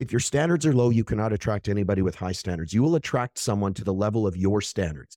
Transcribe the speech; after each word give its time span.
If 0.00 0.10
your 0.10 0.20
standards 0.20 0.66
are 0.66 0.72
low, 0.72 0.90
you 0.90 1.04
cannot 1.04 1.32
attract 1.32 1.68
anybody 1.68 2.02
with 2.02 2.16
high 2.16 2.32
standards. 2.32 2.72
You 2.72 2.82
will 2.82 2.96
attract 2.96 3.38
someone 3.38 3.74
to 3.74 3.84
the 3.84 3.94
level 3.94 4.26
of 4.26 4.36
your 4.36 4.60
standards. 4.60 5.16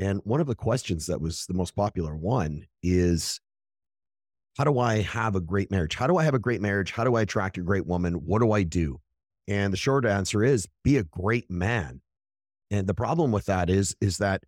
And 0.00 0.20
one 0.24 0.40
of 0.40 0.46
the 0.46 0.54
questions 0.54 1.06
that 1.06 1.20
was 1.20 1.46
the 1.46 1.54
most 1.54 1.74
popular 1.74 2.14
one 2.14 2.66
is 2.82 3.40
how 4.58 4.64
do 4.64 4.78
I 4.78 5.00
have 5.00 5.36
a 5.36 5.40
great 5.40 5.70
marriage? 5.70 5.94
How 5.94 6.06
do 6.06 6.18
I 6.18 6.24
have 6.24 6.34
a 6.34 6.38
great 6.38 6.60
marriage? 6.60 6.92
How 6.92 7.04
do 7.04 7.16
I 7.16 7.22
attract 7.22 7.56
a 7.56 7.62
great 7.62 7.86
woman? 7.86 8.12
What 8.14 8.40
do 8.42 8.52
I 8.52 8.62
do? 8.62 9.00
And 9.48 9.72
the 9.72 9.78
short 9.78 10.04
answer 10.04 10.44
is 10.44 10.68
be 10.84 10.98
a 10.98 11.04
great 11.04 11.50
man. 11.50 12.02
And 12.70 12.86
the 12.86 12.94
problem 12.94 13.32
with 13.32 13.46
that 13.46 13.70
is 13.70 13.96
is 14.02 14.18
that 14.18 14.42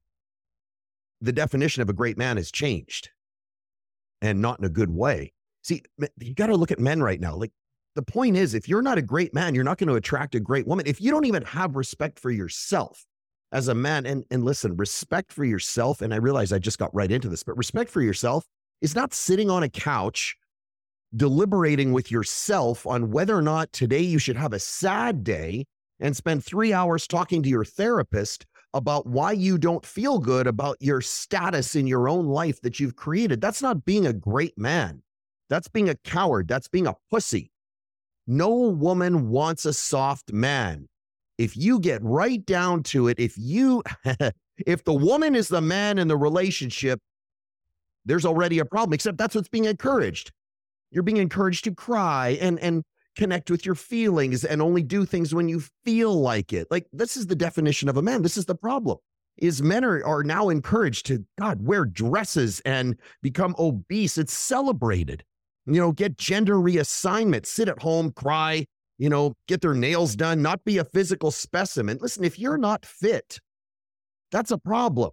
the 1.20 1.32
definition 1.32 1.82
of 1.82 1.88
a 1.88 1.94
great 1.94 2.16
man 2.16 2.36
has 2.36 2.50
changed 2.50 3.10
and 4.22 4.40
not 4.40 4.58
in 4.58 4.64
a 4.64 4.70
good 4.70 4.90
way. 4.90 5.32
See, 5.62 5.82
you 6.18 6.34
got 6.34 6.46
to 6.46 6.56
look 6.56 6.70
at 6.70 6.78
men 6.78 7.02
right 7.02 7.20
now. 7.20 7.36
Like 7.36 7.52
the 7.94 8.02
point 8.02 8.36
is 8.36 8.54
if 8.54 8.68
you're 8.68 8.82
not 8.82 8.98
a 8.98 9.02
great 9.02 9.34
man, 9.34 9.54
you're 9.54 9.64
not 9.64 9.78
going 9.78 9.88
to 9.88 9.94
attract 9.94 10.34
a 10.34 10.40
great 10.40 10.66
woman. 10.66 10.86
If 10.86 11.00
you 11.00 11.10
don't 11.10 11.26
even 11.26 11.44
have 11.44 11.76
respect 11.76 12.18
for 12.18 12.30
yourself, 12.30 13.04
as 13.52 13.68
a 13.68 13.74
man 13.74 14.06
and 14.06 14.24
and 14.30 14.44
listen 14.44 14.76
respect 14.76 15.32
for 15.32 15.44
yourself 15.44 16.02
and 16.02 16.14
i 16.14 16.16
realize 16.16 16.52
i 16.52 16.58
just 16.58 16.78
got 16.78 16.94
right 16.94 17.10
into 17.10 17.28
this 17.28 17.42
but 17.42 17.56
respect 17.56 17.90
for 17.90 18.02
yourself 18.02 18.44
is 18.80 18.94
not 18.94 19.12
sitting 19.12 19.50
on 19.50 19.62
a 19.62 19.68
couch 19.68 20.36
deliberating 21.16 21.92
with 21.92 22.10
yourself 22.10 22.86
on 22.86 23.10
whether 23.10 23.36
or 23.36 23.42
not 23.42 23.72
today 23.72 24.00
you 24.00 24.18
should 24.18 24.36
have 24.36 24.52
a 24.52 24.58
sad 24.58 25.24
day 25.24 25.64
and 25.98 26.16
spend 26.16 26.44
3 26.44 26.72
hours 26.72 27.06
talking 27.06 27.42
to 27.42 27.48
your 27.48 27.64
therapist 27.64 28.46
about 28.74 29.06
why 29.06 29.32
you 29.32 29.58
don't 29.58 29.84
feel 29.84 30.18
good 30.18 30.46
about 30.46 30.76
your 30.80 31.00
status 31.00 31.74
in 31.74 31.86
your 31.86 32.08
own 32.08 32.26
life 32.26 32.60
that 32.62 32.78
you've 32.78 32.96
created. 32.96 33.40
That's 33.40 33.62
not 33.62 33.84
being 33.84 34.06
a 34.06 34.12
great 34.12 34.56
man. 34.56 35.02
That's 35.48 35.68
being 35.68 35.88
a 35.88 35.96
coward. 35.96 36.46
That's 36.46 36.68
being 36.68 36.86
a 36.86 36.94
pussy. 37.10 37.50
No 38.26 38.50
woman 38.50 39.28
wants 39.30 39.64
a 39.64 39.72
soft 39.72 40.32
man. 40.32 40.88
If 41.38 41.56
you 41.56 41.80
get 41.80 42.02
right 42.02 42.44
down 42.46 42.82
to 42.84 43.08
it, 43.08 43.18
if 43.18 43.34
you, 43.36 43.82
if 44.66 44.84
the 44.84 44.92
woman 44.92 45.34
is 45.34 45.48
the 45.48 45.60
man 45.60 45.98
in 45.98 46.06
the 46.06 46.16
relationship, 46.16 47.00
there's 48.04 48.24
already 48.24 48.60
a 48.60 48.64
problem, 48.64 48.94
except 48.94 49.18
that's 49.18 49.34
what's 49.34 49.48
being 49.48 49.64
encouraged. 49.64 50.32
You're 50.90 51.02
being 51.02 51.16
encouraged 51.16 51.64
to 51.64 51.74
cry 51.74 52.38
and, 52.40 52.58
and 52.60 52.84
connect 53.20 53.50
with 53.50 53.66
your 53.66 53.74
feelings 53.74 54.44
and 54.44 54.62
only 54.62 54.82
do 54.82 55.04
things 55.04 55.34
when 55.34 55.46
you 55.46 55.62
feel 55.84 56.18
like 56.18 56.54
it. 56.54 56.66
Like 56.70 56.86
this 56.90 57.18
is 57.18 57.26
the 57.26 57.36
definition 57.36 57.90
of 57.90 57.98
a 57.98 58.02
man. 58.02 58.22
This 58.22 58.38
is 58.38 58.46
the 58.46 58.54
problem. 58.54 58.96
Is 59.36 59.62
men 59.62 59.84
are, 59.84 60.04
are 60.04 60.24
now 60.24 60.48
encouraged 60.48 61.06
to 61.06 61.24
God 61.38 61.62
wear 61.62 61.84
dresses 61.84 62.60
and 62.64 62.96
become 63.22 63.54
obese. 63.58 64.16
It's 64.16 64.32
celebrated. 64.32 65.22
You 65.66 65.80
know, 65.80 65.92
get 65.92 66.16
gender 66.16 66.56
reassignment, 66.56 67.44
sit 67.44 67.68
at 67.68 67.80
home, 67.80 68.10
cry, 68.12 68.66
you 68.98 69.10
know, 69.10 69.34
get 69.46 69.60
their 69.60 69.74
nails 69.74 70.16
done, 70.16 70.40
not 70.40 70.64
be 70.64 70.78
a 70.78 70.84
physical 70.84 71.30
specimen. 71.30 71.98
Listen, 72.00 72.24
if 72.24 72.38
you're 72.38 72.58
not 72.58 72.86
fit, 72.86 73.38
that's 74.32 74.50
a 74.50 74.58
problem. 74.58 75.12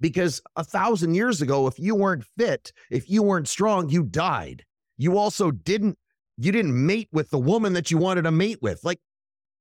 Because 0.00 0.40
a 0.56 0.64
thousand 0.64 1.14
years 1.14 1.42
ago, 1.42 1.66
if 1.68 1.78
you 1.78 1.94
weren't 1.94 2.24
fit, 2.36 2.72
if 2.90 3.08
you 3.08 3.22
weren't 3.22 3.48
strong, 3.48 3.88
you 3.88 4.02
died. 4.04 4.64
You 4.96 5.16
also 5.16 5.50
didn't, 5.50 5.98
you 6.38 6.52
didn't 6.52 6.86
mate 6.86 7.08
with 7.12 7.30
the 7.30 7.38
woman 7.38 7.72
that 7.74 7.90
you 7.90 7.98
wanted 7.98 8.22
to 8.22 8.30
mate 8.30 8.58
with. 8.62 8.82
Like 8.84 9.00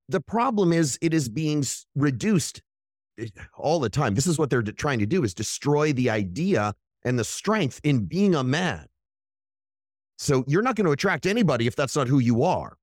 the 0.07 0.21
problem 0.21 0.71
is 0.71 0.97
it 1.01 1.13
is 1.13 1.27
being 1.27 1.63
reduced 1.95 2.61
eh, 3.19 3.27
all 3.57 3.79
the 3.79 3.89
time. 3.89 4.15
This 4.15 4.27
is 4.27 4.37
what 4.37 4.49
they're 4.49 4.61
trying 4.61 4.99
to 4.99 5.05
do 5.05 5.23
is 5.23 5.33
destroy 5.33 5.91
the 5.91 6.09
idea 6.09 6.73
and 7.03 7.17
the 7.17 7.23
strength 7.23 7.81
in 7.83 8.05
being 8.05 8.35
a 8.35 8.43
man. 8.43 8.85
So 10.17 10.43
you're 10.47 10.61
not 10.61 10.75
going 10.75 10.85
to 10.85 10.91
attract 10.91 11.25
anybody 11.25 11.67
if 11.67 11.75
that's 11.75 11.95
not 11.95 12.07
who 12.07 12.19
you 12.19 12.43
are. 12.43 12.77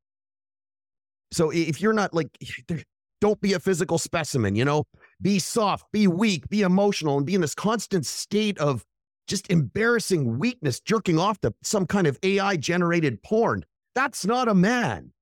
So 1.32 1.50
if 1.50 1.80
you're 1.80 1.92
not 1.92 2.12
like, 2.12 2.28
don't 3.20 3.40
be 3.40 3.54
a 3.54 3.60
physical 3.60 3.98
specimen, 3.98 4.54
you 4.54 4.64
know, 4.64 4.84
be 5.22 5.38
soft, 5.38 5.90
be 5.92 6.06
weak, 6.06 6.48
be 6.48 6.62
emotional, 6.62 7.16
and 7.16 7.24
be 7.24 7.34
in 7.34 7.40
this 7.40 7.54
constant 7.54 8.04
state 8.04 8.58
of 8.58 8.84
just 9.26 9.50
embarrassing 9.50 10.38
weakness, 10.38 10.80
jerking 10.80 11.18
off 11.18 11.40
to 11.40 11.54
some 11.62 11.86
kind 11.86 12.06
of 12.06 12.18
AI 12.22 12.56
generated 12.56 13.22
porn. 13.22 13.64
That's 13.94 14.24
not 14.26 14.48
a 14.48 14.54
man. 14.54 15.12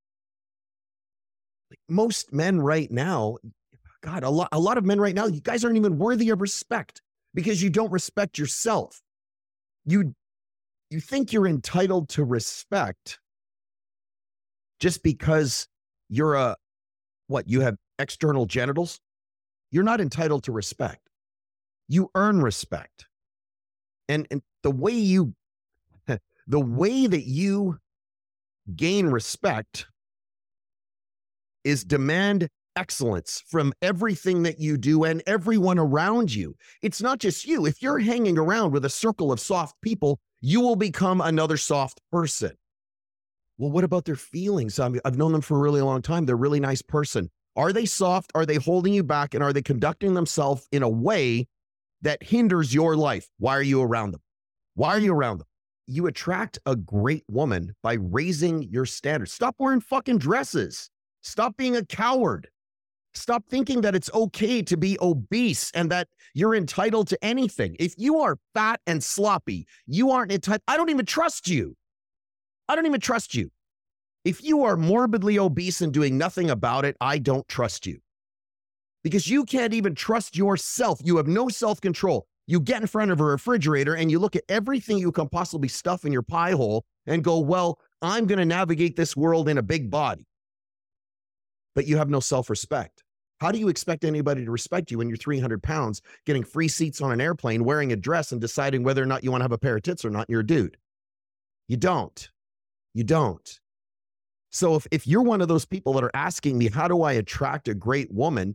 Like 1.71 1.81
most 1.89 2.33
men 2.33 2.61
right 2.61 2.91
now, 2.91 3.37
God, 4.03 4.25
a 4.25 4.31
lot, 4.31 4.49
a 4.53 4.59
lot 4.59 4.79
of 4.79 4.85
men 4.85 5.01
right 5.01 5.15
now, 5.15 5.27
you 5.27 5.41
guys 5.41 5.65
aren't 5.65 5.77
even 5.77 5.99
worthy 5.99 6.31
of 6.31 6.41
respect 6.41 7.03
because 7.35 7.63
you 7.63 7.71
don't 7.71 7.93
respect 7.93 8.39
yourself. 8.39 9.01
You, 9.85 10.15
you 10.91 11.01
think 11.01 11.33
you're 11.33 11.47
entitled 11.47 12.09
to 12.11 12.25
respect 12.25 13.19
just 14.83 15.03
because 15.05 15.69
you're 16.09 16.35
a 16.35 16.57
what 17.29 17.49
you 17.49 17.61
have 17.61 17.77
external 17.99 18.47
genitals 18.47 19.01
you're 19.71 19.85
not 19.85 20.01
entitled 20.01 20.43
to 20.43 20.53
respect 20.53 21.09
you 21.89 22.11
earn 22.15 22.43
respect 22.43 23.07
and 24.09 24.27
and 24.31 24.43
the 24.63 24.71
way 24.71 24.93
you 24.93 25.35
the 26.47 26.61
way 26.61 27.07
that 27.07 27.23
you 27.23 27.79
gain 28.77 29.07
respect 29.07 29.87
is 31.65 31.85
demand 31.85 32.49
excellence 32.77 33.43
from 33.49 33.73
everything 33.83 34.43
that 34.45 34.59
you 34.59 34.77
do 34.77 35.05
and 35.05 35.23
everyone 35.27 35.79
around 35.79 36.35
you. 36.35 36.55
It's 36.81 37.03
not 37.03 37.19
just 37.19 37.47
you. 37.47 37.67
If 37.67 37.83
you're 37.83 37.99
hanging 37.99 38.39
around 38.39 38.73
with 38.73 38.85
a 38.85 38.91
circle 38.91 39.31
of 39.31 39.41
soft 39.41 39.77
people, 39.83 40.19
you 40.41 40.61
will 40.61 40.77
become 40.77 41.21
another 41.21 41.57
soft 41.57 42.01
person. 42.11 42.53
Well, 43.59 43.71
what 43.71 43.85
about 43.85 44.07
their 44.07 44.17
feelings? 44.17 44.79
I 44.81 44.89
mean, 44.89 45.01
I've 45.05 45.19
known 45.19 45.33
them 45.33 45.43
for 45.43 45.57
a 45.57 45.61
really 45.61 45.83
long 45.83 46.03
time. 46.03 46.27
They're 46.27 46.35
a 46.35 46.39
really 46.39 46.61
nice 46.61 46.83
person. 46.83 47.31
Are 47.55 47.73
they 47.73 47.85
soft? 47.85 48.33
Are 48.35 48.47
they 48.47 48.57
holding 48.57 48.95
you 48.95 49.05
back? 49.05 49.35
And 49.35 49.43
are 49.45 49.53
they 49.53 49.63
conducting 49.63 50.15
themselves 50.15 50.67
in 50.73 50.83
a 50.83 50.89
way 50.89 51.47
that 52.01 52.23
hinders 52.23 52.75
your 52.75 52.97
life? 52.97 53.29
Why 53.39 53.53
are 53.57 53.63
you 53.63 53.83
around 53.83 54.13
them? 54.13 54.23
Why 54.75 54.89
are 54.91 54.99
you 54.99 55.13
around 55.13 55.39
them? 55.39 55.47
You 55.87 56.07
attract 56.07 56.59
a 56.67 56.77
great 56.77 57.25
woman 57.29 57.75
by 57.83 57.95
raising 57.95 58.63
your 58.65 58.87
standards. 58.87 59.33
Stop 59.33 59.57
wearing 59.59 59.81
fucking 59.81 60.19
dresses. 60.19 60.91
Stop 61.23 61.57
being 61.57 61.77
a 61.77 61.85
coward. 61.85 62.49
Stop 63.15 63.45
thinking 63.49 63.83
that 63.83 63.95
it's 63.95 64.11
okay 64.15 64.63
to 64.63 64.77
be 64.77 64.97
obese 65.01 65.71
and 65.75 65.91
that 65.91 66.09
you're 66.35 66.55
entitled 66.55 67.09
to 67.09 67.25
anything. 67.25 67.77
If 67.79 67.95
you 67.99 68.21
are 68.21 68.39
fat 68.55 68.81
and 68.87 69.05
sloppy, 69.05 69.67
you 69.87 70.11
aren't 70.11 70.33
entitled. 70.33 70.63
I 70.67 70.77
don't 70.77 70.89
even 70.89 71.05
trust 71.05 71.49
you. 71.49 71.77
I 72.69 72.75
don't 72.75 72.87
even 72.87 73.01
trust 73.01 73.35
you. 73.35 73.51
If 74.25 74.43
you 74.43 74.65
are 74.65 74.77
morbidly 74.77 75.39
obese 75.39 75.81
and 75.81 75.93
doing 75.93 76.17
nothing 76.17 76.49
about 76.49 76.85
it, 76.85 76.97
I 77.01 77.19
don't 77.19 77.47
trust 77.49 77.87
you 77.87 77.99
because 79.03 79.29
you 79.29 79.45
can't 79.45 79.75
even 79.75 79.95
trust 79.95 80.37
yourself. 80.37 81.01
You 81.05 81.17
have 81.17 81.27
no 81.27 81.49
self 81.49 81.81
control. 81.81 82.27
You 82.47 82.61
get 82.61 82.81
in 82.81 82.87
front 82.87 83.11
of 83.11 83.21
a 83.21 83.25
refrigerator 83.25 83.95
and 83.95 84.11
you 84.11 84.19
look 84.19 84.37
at 84.37 84.45
everything 84.49 84.99
you 84.99 85.13
can 85.13 85.29
possibly 85.29 85.69
stuff 85.69 86.05
in 86.05 86.13
your 86.13 86.23
pie 86.23 86.53
hole 86.53 86.85
and 87.07 87.23
go, 87.23 87.39
Well, 87.39 87.79
I'm 88.01 88.27
going 88.27 88.39
to 88.39 88.45
navigate 88.45 88.97
this 88.97 89.17
world 89.17 89.49
in 89.49 89.59
a 89.59 89.63
big 89.63 89.91
body. 89.91 90.27
But 91.75 91.87
you 91.87 91.97
have 91.97 92.11
no 92.11 92.21
self 92.21 92.51
respect. 92.51 93.05
How 93.41 93.51
do 93.51 93.59
you 93.59 93.69
expect 93.69 94.05
anybody 94.05 94.45
to 94.45 94.51
respect 94.51 94.91
you 94.91 94.99
when 94.99 95.09
you're 95.09 95.17
300 95.17 95.63
pounds, 95.63 96.01
getting 96.27 96.45
free 96.45 96.69
seats 96.69 97.01
on 97.01 97.11
an 97.11 97.21
airplane, 97.21 97.65
wearing 97.65 97.93
a 97.93 97.97
dress, 97.97 98.31
and 98.31 98.41
deciding 98.41 98.85
whether 98.85 99.03
or 99.03 99.07
not 99.07 99.25
you 99.25 99.33
want 99.33 99.41
to 99.41 99.45
have 99.45 99.53
a 99.53 99.59
pair 99.59 99.77
of 99.77 99.83
tits 99.83 100.05
or 100.05 100.11
not? 100.11 100.31
You're 100.31 100.41
a 100.41 100.47
dude. 100.47 100.77
You 101.67 101.77
don't. 101.77 102.31
You 102.95 103.03
don't. 103.05 103.61
So 104.51 104.77
if, 104.77 104.87
if 104.91 105.07
you're 105.07 105.23
one 105.23 105.41
of 105.41 105.49
those 105.49 105.65
people 105.65 105.95
that 105.95 106.05
are 106.05 106.11
asking 106.15 106.59
me, 106.59 106.69
how 106.69 106.87
do 106.87 107.03
I 107.03 107.15
attract 107.15 107.69
a 107.69 107.75
great 107.75 108.13
woman? 108.13 108.55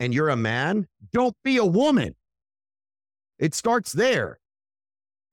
And 0.00 0.12
you're 0.12 0.30
a 0.30 0.36
man, 0.36 0.88
don't 1.12 1.36
be 1.44 1.58
a 1.58 1.64
woman. 1.64 2.14
It 3.42 3.56
starts 3.56 3.90
there. 3.90 4.38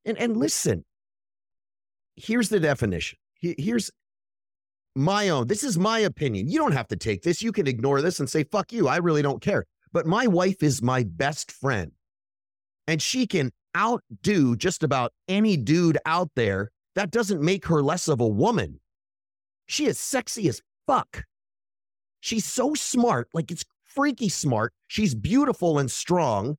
And, 0.04 0.18
and 0.18 0.36
listen, 0.36 0.84
here's 2.16 2.50
the 2.50 2.60
definition. 2.60 3.20
Here's 3.40 3.92
my 4.96 5.30
own. 5.30 5.46
This 5.46 5.64
is 5.64 5.78
my 5.78 6.00
opinion. 6.00 6.50
You 6.50 6.58
don't 6.58 6.72
have 6.72 6.88
to 6.88 6.96
take 6.96 7.22
this. 7.22 7.44
You 7.44 7.52
can 7.52 7.68
ignore 7.68 8.02
this 8.02 8.20
and 8.20 8.28
say, 8.28 8.44
fuck 8.44 8.74
you. 8.74 8.88
I 8.88 8.98
really 8.98 9.22
don't 9.22 9.44
care. 9.44 9.66
But 9.94 10.08
my 10.08 10.26
wife 10.26 10.64
is 10.64 10.82
my 10.82 11.04
best 11.04 11.52
friend. 11.52 11.92
And 12.88 13.00
she 13.00 13.28
can 13.28 13.52
outdo 13.78 14.56
just 14.56 14.82
about 14.82 15.14
any 15.28 15.56
dude 15.56 16.00
out 16.08 16.32
there 16.36 16.72
that 16.96 17.12
doesn't 17.12 17.44
make 17.44 17.68
her 17.68 17.84
less 17.84 18.08
of 18.08 18.20
a 18.20 18.28
woman. 18.28 18.80
She 19.68 19.86
is 19.86 20.00
sexy 20.00 20.50
as 20.50 20.64
fuck. 20.88 21.26
She's 22.22 22.46
so 22.46 22.74
smart, 22.74 23.30
like 23.36 23.52
it's 23.52 23.66
freaky 23.84 24.30
smart. 24.30 24.74
She's 24.88 25.14
beautiful 25.14 25.78
and 25.78 25.92
strong. 25.92 26.58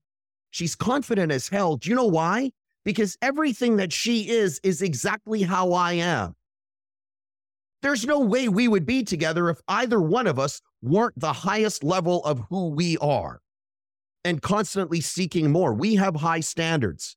She's 0.50 0.75
confident 0.75 1.32
as 1.32 1.49
hell. 1.49 1.76
Do 1.76 1.88
you 1.91 1.97
know 1.97 2.06
why? 2.06 2.52
Because 2.85 3.17
everything 3.23 3.76
that 3.76 3.93
she 3.93 4.29
is 4.29 4.61
is 4.62 4.82
exactly 4.82 5.43
how 5.43 5.73
I 5.73 5.94
am. 5.94 6.35
There's 7.82 8.06
no 8.06 8.20
way 8.20 8.49
we 8.49 8.69
would 8.69 8.85
be 8.87 9.02
together 9.05 9.49
if 9.49 9.61
either 9.69 10.00
one 10.00 10.26
of 10.26 10.38
us 10.38 10.61
weren't 10.82 11.19
the 11.19 11.32
highest 11.32 11.85
level 11.85 12.25
of 12.25 12.43
who 12.50 12.69
we 12.69 12.99
are. 12.99 13.41
and 14.25 14.43
constantly 14.43 15.00
seeking 15.00 15.50
more. 15.50 15.73
We 15.75 15.94
have 15.97 16.17
high 16.17 16.41
standards. 16.41 17.17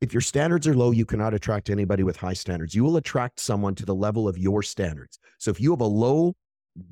If 0.00 0.12
your 0.12 0.20
standards 0.20 0.66
are 0.66 0.74
low, 0.74 0.90
you 0.90 1.06
cannot 1.06 1.34
attract 1.34 1.70
anybody 1.70 2.02
with 2.02 2.16
high 2.16 2.34
standards. 2.34 2.74
You 2.74 2.84
will 2.84 2.96
attract 2.96 3.40
someone 3.40 3.74
to 3.76 3.86
the 3.86 3.94
level 3.94 4.28
of 4.28 4.36
your 4.36 4.62
standards. 4.62 5.18
So 5.38 5.50
if 5.50 5.60
you 5.60 5.70
have 5.70 5.80
a 5.80 5.86
low, 5.86 6.34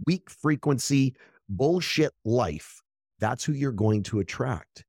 weak 0.07 0.31
frequency, 0.31 1.15
bullshit 1.49 2.13
life, 2.25 2.81
that's 3.19 3.45
who 3.45 3.53
you're 3.53 3.73
going 3.73 4.03
to 4.05 4.21
attract. 4.21 4.85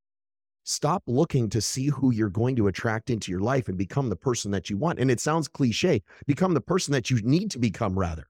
Stop 0.67 1.03
looking 1.05 1.47
to 1.51 1.61
see 1.61 1.87
who 1.87 2.11
you're 2.11 2.27
going 2.27 2.55
to 2.55 2.67
attract 2.67 3.11
into 3.11 3.31
your 3.31 3.39
life 3.39 3.67
and 3.67 3.77
become 3.77 4.09
the 4.09 4.15
person 4.15 4.49
that 4.49 4.67
you 4.67 4.77
want. 4.77 4.97
And 4.97 5.11
it 5.11 5.19
sounds 5.19 5.47
cliche, 5.47 6.01
become 6.25 6.55
the 6.55 6.61
person 6.61 6.91
that 6.93 7.11
you 7.11 7.21
need 7.21 7.51
to 7.51 7.59
become, 7.59 7.97
rather. 7.97 8.27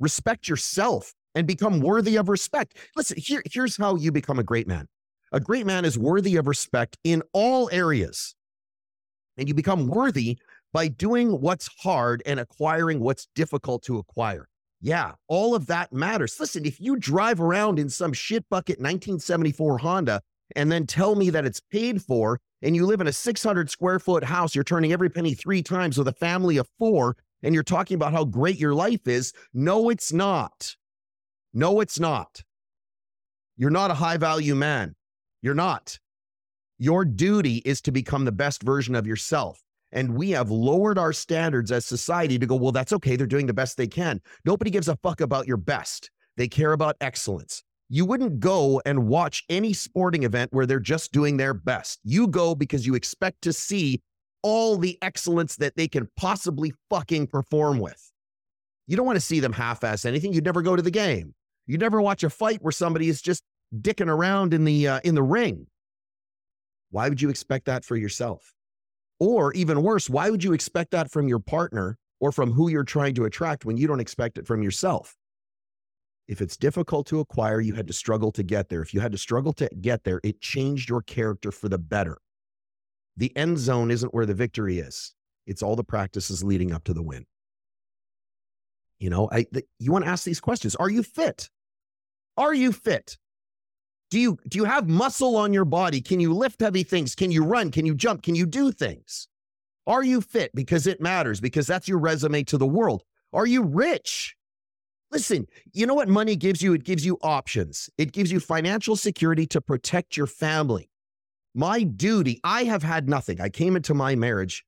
Respect 0.00 0.48
yourself 0.48 1.14
and 1.36 1.46
become 1.46 1.78
worthy 1.78 2.16
of 2.16 2.28
respect. 2.28 2.76
Listen, 2.96 3.18
here, 3.18 3.40
here's 3.46 3.76
how 3.76 3.94
you 3.94 4.10
become 4.10 4.40
a 4.40 4.42
great 4.42 4.66
man. 4.66 4.88
A 5.30 5.38
great 5.38 5.64
man 5.64 5.84
is 5.84 5.96
worthy 5.96 6.34
of 6.34 6.48
respect 6.48 6.98
in 7.04 7.22
all 7.32 7.70
areas. 7.70 8.34
And 9.36 9.46
you 9.46 9.54
become 9.54 9.86
worthy 9.86 10.38
by 10.72 10.88
doing 10.88 11.40
what's 11.40 11.70
hard 11.78 12.24
and 12.26 12.40
acquiring 12.40 12.98
what's 12.98 13.28
difficult 13.36 13.84
to 13.84 13.98
acquire. 13.98 14.48
Yeah, 14.80 15.12
all 15.28 15.54
of 15.54 15.66
that 15.66 15.92
matters. 15.92 16.36
Listen, 16.40 16.66
if 16.66 16.80
you 16.80 16.96
drive 16.96 17.40
around 17.40 17.78
in 17.78 17.88
some 17.88 18.12
shit 18.12 18.44
bucket 18.50 18.80
1974 18.80 19.78
Honda 19.78 20.20
and 20.56 20.70
then 20.70 20.86
tell 20.86 21.14
me 21.14 21.30
that 21.30 21.44
it's 21.44 21.60
paid 21.60 22.02
for 22.02 22.40
and 22.62 22.76
you 22.76 22.86
live 22.86 23.00
in 23.00 23.08
a 23.08 23.12
600 23.12 23.70
square 23.70 23.98
foot 23.98 24.24
house, 24.24 24.54
you're 24.54 24.64
turning 24.64 24.92
every 24.92 25.10
penny 25.10 25.34
three 25.34 25.62
times 25.62 25.98
with 25.98 26.08
a 26.08 26.12
family 26.12 26.56
of 26.56 26.68
four, 26.78 27.16
and 27.42 27.54
you're 27.54 27.64
talking 27.64 27.96
about 27.96 28.12
how 28.12 28.24
great 28.24 28.58
your 28.58 28.74
life 28.74 29.06
is. 29.06 29.32
No, 29.52 29.90
it's 29.90 30.12
not. 30.12 30.76
No, 31.52 31.80
it's 31.80 31.98
not. 31.98 32.42
You're 33.56 33.70
not 33.70 33.90
a 33.90 33.94
high 33.94 34.16
value 34.16 34.54
man. 34.54 34.94
You're 35.42 35.54
not. 35.54 35.98
Your 36.78 37.04
duty 37.04 37.56
is 37.64 37.80
to 37.82 37.92
become 37.92 38.24
the 38.24 38.32
best 38.32 38.62
version 38.62 38.94
of 38.94 39.06
yourself. 39.06 39.60
And 39.92 40.14
we 40.14 40.30
have 40.30 40.50
lowered 40.50 40.98
our 40.98 41.12
standards 41.12 41.70
as 41.70 41.84
society 41.84 42.38
to 42.38 42.46
go, 42.46 42.56
well, 42.56 42.72
that's 42.72 42.94
okay. 42.94 43.16
They're 43.16 43.26
doing 43.26 43.46
the 43.46 43.52
best 43.52 43.76
they 43.76 43.86
can. 43.86 44.20
Nobody 44.44 44.70
gives 44.70 44.88
a 44.88 44.96
fuck 44.96 45.20
about 45.20 45.46
your 45.46 45.58
best. 45.58 46.10
They 46.36 46.48
care 46.48 46.72
about 46.72 46.96
excellence. 47.00 47.62
You 47.94 48.06
wouldn't 48.06 48.40
go 48.40 48.80
and 48.86 49.06
watch 49.06 49.44
any 49.50 49.74
sporting 49.74 50.22
event 50.22 50.50
where 50.50 50.64
they're 50.64 50.80
just 50.80 51.12
doing 51.12 51.36
their 51.36 51.52
best. 51.52 52.00
You 52.04 52.26
go 52.26 52.54
because 52.54 52.86
you 52.86 52.94
expect 52.94 53.42
to 53.42 53.52
see 53.52 54.00
all 54.42 54.78
the 54.78 54.96
excellence 55.02 55.56
that 55.56 55.76
they 55.76 55.88
can 55.88 56.08
possibly 56.16 56.72
fucking 56.88 57.26
perform 57.26 57.80
with. 57.80 58.10
You 58.86 58.96
don't 58.96 59.04
want 59.04 59.16
to 59.16 59.20
see 59.20 59.40
them 59.40 59.52
half 59.52 59.84
ass 59.84 60.06
anything. 60.06 60.32
You'd 60.32 60.46
never 60.46 60.62
go 60.62 60.74
to 60.74 60.80
the 60.80 60.90
game. 60.90 61.34
You'd 61.66 61.82
never 61.82 62.00
watch 62.00 62.24
a 62.24 62.30
fight 62.30 62.62
where 62.62 62.72
somebody 62.72 63.10
is 63.10 63.20
just 63.20 63.42
dicking 63.78 64.08
around 64.08 64.54
in 64.54 64.64
the 64.64 64.88
uh, 64.88 65.00
in 65.04 65.14
the 65.14 65.22
ring. 65.22 65.66
Why 66.92 67.10
would 67.10 67.20
you 67.20 67.28
expect 67.28 67.66
that 67.66 67.84
for 67.84 67.96
yourself? 67.96 68.54
Or 69.20 69.52
even 69.52 69.82
worse, 69.82 70.08
why 70.08 70.30
would 70.30 70.42
you 70.42 70.54
expect 70.54 70.92
that 70.92 71.10
from 71.10 71.28
your 71.28 71.40
partner 71.40 71.98
or 72.20 72.32
from 72.32 72.52
who 72.52 72.70
you're 72.70 72.84
trying 72.84 73.14
to 73.16 73.26
attract 73.26 73.66
when 73.66 73.76
you 73.76 73.86
don't 73.86 74.00
expect 74.00 74.38
it 74.38 74.46
from 74.46 74.62
yourself? 74.62 75.14
If 76.28 76.40
it's 76.40 76.56
difficult 76.56 77.06
to 77.08 77.20
acquire, 77.20 77.60
you 77.60 77.74
had 77.74 77.86
to 77.88 77.92
struggle 77.92 78.32
to 78.32 78.42
get 78.42 78.68
there. 78.68 78.82
If 78.82 78.94
you 78.94 79.00
had 79.00 79.12
to 79.12 79.18
struggle 79.18 79.52
to 79.54 79.68
get 79.80 80.04
there, 80.04 80.20
it 80.22 80.40
changed 80.40 80.88
your 80.88 81.02
character 81.02 81.50
for 81.50 81.68
the 81.68 81.78
better. 81.78 82.18
The 83.16 83.36
end 83.36 83.58
zone 83.58 83.90
isn't 83.90 84.14
where 84.14 84.26
the 84.26 84.34
victory 84.34 84.78
is. 84.78 85.14
It's 85.46 85.62
all 85.62 85.76
the 85.76 85.84
practices 85.84 86.44
leading 86.44 86.72
up 86.72 86.84
to 86.84 86.94
the 86.94 87.02
win. 87.02 87.26
You 88.98 89.10
know, 89.10 89.28
I, 89.32 89.46
the, 89.50 89.64
you 89.78 89.90
want 89.90 90.04
to 90.04 90.10
ask 90.10 90.24
these 90.24 90.40
questions. 90.40 90.76
Are 90.76 90.88
you 90.88 91.02
fit? 91.02 91.50
Are 92.36 92.54
you 92.54 92.72
fit? 92.72 93.18
Do 94.10 94.20
you 94.20 94.38
do 94.46 94.58
you 94.58 94.64
have 94.64 94.88
muscle 94.88 95.36
on 95.36 95.52
your 95.52 95.64
body? 95.64 96.00
Can 96.00 96.20
you 96.20 96.32
lift 96.34 96.60
heavy 96.60 96.82
things? 96.82 97.14
Can 97.14 97.30
you 97.30 97.44
run? 97.44 97.70
Can 97.70 97.84
you 97.84 97.94
jump? 97.94 98.22
Can 98.22 98.34
you 98.34 98.46
do 98.46 98.70
things? 98.70 99.26
Are 99.86 100.04
you 100.04 100.20
fit? 100.20 100.54
Because 100.54 100.86
it 100.86 101.00
matters, 101.00 101.40
because 101.40 101.66
that's 101.66 101.88
your 101.88 101.98
resume 101.98 102.44
to 102.44 102.58
the 102.58 102.66
world. 102.66 103.02
Are 103.32 103.46
you 103.46 103.62
rich? 103.62 104.36
Listen, 105.12 105.46
you 105.74 105.86
know 105.86 105.94
what 105.94 106.08
money 106.08 106.36
gives 106.36 106.62
you? 106.62 106.72
It 106.72 106.84
gives 106.84 107.04
you 107.04 107.18
options. 107.22 107.90
It 107.98 108.12
gives 108.12 108.32
you 108.32 108.40
financial 108.40 108.96
security 108.96 109.46
to 109.48 109.60
protect 109.60 110.16
your 110.16 110.26
family. 110.26 110.88
My 111.54 111.82
duty, 111.82 112.40
I 112.42 112.64
have 112.64 112.82
had 112.82 113.10
nothing. 113.10 113.38
I 113.38 113.50
came 113.50 113.76
into 113.76 113.92
my 113.92 114.14
marriage 114.14 114.64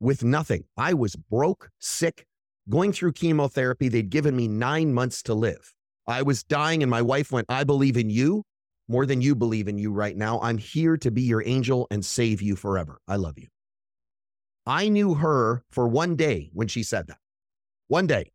with 0.00 0.24
nothing. 0.24 0.64
I 0.76 0.94
was 0.94 1.14
broke, 1.14 1.70
sick, 1.78 2.26
going 2.68 2.92
through 2.92 3.12
chemotherapy. 3.12 3.88
They'd 3.88 4.10
given 4.10 4.34
me 4.34 4.48
nine 4.48 4.92
months 4.92 5.22
to 5.24 5.34
live. 5.34 5.72
I 6.08 6.22
was 6.22 6.42
dying, 6.42 6.82
and 6.82 6.90
my 6.90 7.00
wife 7.00 7.30
went, 7.30 7.46
I 7.48 7.62
believe 7.62 7.96
in 7.96 8.10
you 8.10 8.42
more 8.88 9.06
than 9.06 9.20
you 9.20 9.36
believe 9.36 9.68
in 9.68 9.78
you 9.78 9.92
right 9.92 10.16
now. 10.16 10.40
I'm 10.40 10.58
here 10.58 10.96
to 10.96 11.10
be 11.12 11.22
your 11.22 11.46
angel 11.46 11.86
and 11.92 12.04
save 12.04 12.42
you 12.42 12.56
forever. 12.56 12.98
I 13.06 13.14
love 13.14 13.38
you. 13.38 13.46
I 14.66 14.88
knew 14.88 15.14
her 15.14 15.62
for 15.70 15.86
one 15.86 16.16
day 16.16 16.50
when 16.52 16.66
she 16.66 16.82
said 16.82 17.06
that. 17.06 17.18
One 17.86 18.08
day. 18.08 18.32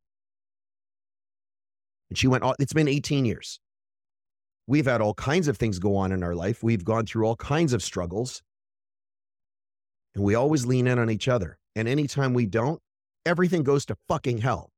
And 2.09 2.17
she 2.17 2.27
went, 2.27 2.43
oh, 2.43 2.55
It's 2.59 2.73
been 2.73 2.87
18 2.87 3.25
years. 3.25 3.59
We've 4.67 4.85
had 4.85 5.01
all 5.01 5.15
kinds 5.15 5.47
of 5.47 5.57
things 5.57 5.79
go 5.79 5.95
on 5.95 6.11
in 6.11 6.23
our 6.23 6.35
life. 6.35 6.61
We've 6.61 6.83
gone 6.83 7.05
through 7.05 7.25
all 7.25 7.35
kinds 7.35 7.73
of 7.73 7.81
struggles. 7.81 8.43
And 10.13 10.23
we 10.23 10.35
always 10.35 10.65
lean 10.65 10.87
in 10.87 10.99
on 10.99 11.09
each 11.09 11.27
other. 11.27 11.57
And 11.75 11.87
anytime 11.87 12.33
we 12.33 12.45
don't, 12.45 12.79
everything 13.25 13.63
goes 13.63 13.85
to 13.87 13.95
fucking 14.07 14.39
hell. 14.39 14.71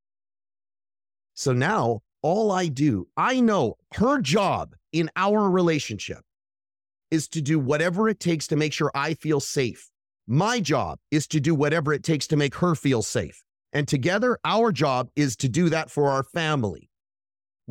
So 1.34 1.54
now 1.54 2.02
all 2.22 2.52
I 2.52 2.68
do, 2.68 3.08
I 3.18 3.40
know 3.40 3.76
her 3.96 4.22
job 4.22 4.76
in 4.92 5.10
our 5.16 5.50
relationship 5.50 6.20
is 7.10 7.28
to 7.30 7.42
do 7.42 7.60
whatever 7.60 8.08
it 8.08 8.20
takes 8.20 8.48
to 8.48 8.56
make 8.56 8.74
sure 8.74 8.92
I 8.94 9.16
feel 9.16 9.40
safe. 9.40 9.90
My 10.28 10.60
job 10.60 11.00
is 11.10 11.28
to 11.28 11.40
do 11.40 11.56
whatever 11.56 11.94
it 11.94 12.04
takes 12.04 12.28
to 12.28 12.38
make 12.38 12.56
her 12.56 12.76
feel 12.76 13.02
safe. 13.02 13.44
And 13.74 13.88
together, 13.88 14.38
our 14.46 14.72
job 14.72 15.10
is 15.16 15.36
to 15.38 15.50
do 15.50 15.70
that 15.70 15.90
for 15.90 16.10
our 16.10 16.24
family, 16.24 16.91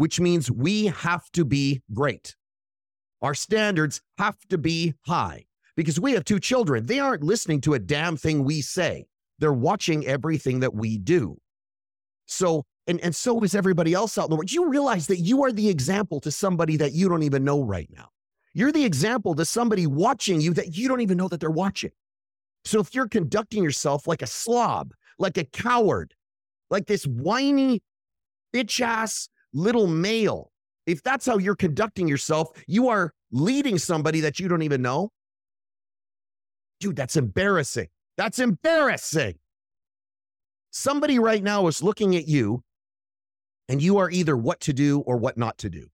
which 0.00 0.18
means 0.18 0.50
we 0.50 0.86
have 0.86 1.30
to 1.30 1.44
be 1.44 1.82
great. 1.92 2.34
Our 3.20 3.34
standards 3.34 4.00
have 4.16 4.38
to 4.48 4.56
be 4.56 4.94
high 5.02 5.44
because 5.76 6.00
we 6.00 6.12
have 6.12 6.24
two 6.24 6.40
children. 6.40 6.86
They 6.86 7.00
aren't 7.00 7.22
listening 7.22 7.60
to 7.60 7.74
a 7.74 7.78
damn 7.78 8.16
thing 8.16 8.42
we 8.42 8.62
say, 8.62 9.04
they're 9.40 9.52
watching 9.52 10.06
everything 10.06 10.60
that 10.60 10.74
we 10.74 10.96
do. 10.96 11.36
So 12.24 12.64
and, 12.86 12.98
and 13.02 13.14
so 13.14 13.42
is 13.42 13.54
everybody 13.54 13.92
else 13.92 14.16
out 14.16 14.24
in 14.24 14.30
the 14.30 14.36
world. 14.36 14.50
You 14.50 14.70
realize 14.70 15.06
that 15.08 15.18
you 15.18 15.44
are 15.44 15.52
the 15.52 15.68
example 15.68 16.18
to 16.20 16.30
somebody 16.30 16.78
that 16.78 16.92
you 16.94 17.10
don't 17.10 17.22
even 17.22 17.44
know 17.44 17.62
right 17.62 17.90
now. 17.94 18.08
You're 18.54 18.72
the 18.72 18.86
example 18.86 19.34
to 19.34 19.44
somebody 19.44 19.86
watching 19.86 20.40
you 20.40 20.54
that 20.54 20.78
you 20.78 20.88
don't 20.88 21.02
even 21.02 21.18
know 21.18 21.28
that 21.28 21.40
they're 21.40 21.50
watching. 21.50 21.92
So 22.64 22.80
if 22.80 22.94
you're 22.94 23.06
conducting 23.06 23.62
yourself 23.62 24.06
like 24.06 24.22
a 24.22 24.26
slob, 24.26 24.94
like 25.18 25.36
a 25.36 25.44
coward, 25.44 26.14
like 26.70 26.86
this 26.86 27.04
whiny, 27.04 27.82
bitch 28.54 28.80
ass 28.80 29.28
little 29.52 29.86
male, 29.86 30.50
if 30.86 31.02
that's 31.02 31.26
how 31.26 31.38
you're 31.38 31.56
conducting 31.56 32.08
yourself, 32.08 32.48
you 32.66 32.88
are 32.88 33.12
leading 33.30 33.78
somebody 33.78 34.20
that 34.20 34.40
you 34.40 34.48
don't 34.48 34.62
even 34.62 34.82
know. 34.82 35.10
Dude, 36.80 36.96
that's 36.96 37.16
embarrassing. 37.16 37.88
That's 38.16 38.38
embarrassing. 38.38 39.34
Somebody 40.70 41.18
right 41.18 41.42
now 41.42 41.66
is 41.66 41.82
looking 41.82 42.16
at 42.16 42.28
you 42.28 42.62
and 43.68 43.82
you 43.82 43.98
are 43.98 44.10
either 44.10 44.36
what 44.36 44.60
to 44.60 44.72
do 44.72 45.00
or 45.00 45.16
what 45.16 45.36
not 45.36 45.58
to 45.58 45.70
do. 45.70 45.86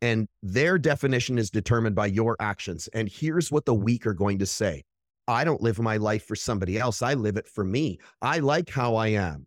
And 0.00 0.26
their 0.42 0.78
definition 0.78 1.38
is 1.38 1.50
determined 1.50 1.94
by 1.94 2.06
your 2.06 2.36
actions. 2.40 2.88
And 2.92 3.08
here's 3.08 3.52
what 3.52 3.64
the 3.64 3.74
weak 3.74 4.06
are 4.06 4.14
going 4.14 4.38
to 4.40 4.46
say 4.46 4.82
I 5.28 5.44
don't 5.44 5.62
live 5.62 5.78
my 5.78 5.96
life 5.96 6.26
for 6.26 6.34
somebody 6.34 6.78
else. 6.78 7.02
I 7.02 7.14
live 7.14 7.36
it 7.36 7.46
for 7.46 7.64
me. 7.64 7.98
I 8.20 8.40
like 8.40 8.68
how 8.68 8.96
I 8.96 9.08
am. 9.08 9.46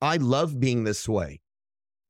I 0.00 0.16
love 0.16 0.60
being 0.60 0.84
this 0.84 1.08
way. 1.08 1.40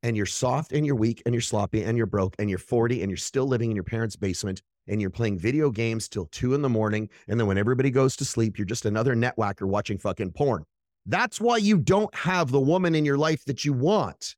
And 0.03 0.17
you're 0.17 0.27
soft 0.27 0.73
and 0.73 0.87
you're 0.87 0.95
weak 0.95 1.23
and 1.27 1.35
you're 1.35 1.43
sloppy 1.43 1.83
and 1.83 1.97
you're 1.97 2.07
broke 2.07 2.37
and 2.39 2.49
you're 2.49 2.59
40 2.59 3.03
and 3.03 3.11
you're 3.11 3.17
still 3.17 3.47
living 3.47 3.71
in 3.71 3.77
your 3.77 3.85
parents' 3.85 4.17
basement 4.17 4.63
and 4.87 5.01
you're 5.01 5.11
playing 5.11 5.39
video 5.39 5.71
games 5.71 6.09
till 6.09 6.27
two 6.27 6.55
in 6.55 6.63
the 6.63 6.69
morning. 6.69 7.09
And 7.27 7.39
then 7.39 7.47
when 7.47 7.59
everybody 7.59 7.91
goes 7.91 8.17
to 8.17 8.25
sleep, 8.25 8.59
you're 8.59 8.65
just 8.65 8.87
another 8.87 9.15
netwhacker 9.15 9.67
watching 9.67 9.99
fucking 9.99 10.33
porn. 10.33 10.65
That's 11.07 11.41
why 11.41 11.57
you 11.57 11.79
don't 11.79 12.15
have 12.15 12.51
the 12.51 12.61
woman 12.61 12.95
in 12.95 13.05
your 13.05 13.19
life 13.19 13.45
that 13.47 13.65
you 13.65 13.73
want 13.73 14.37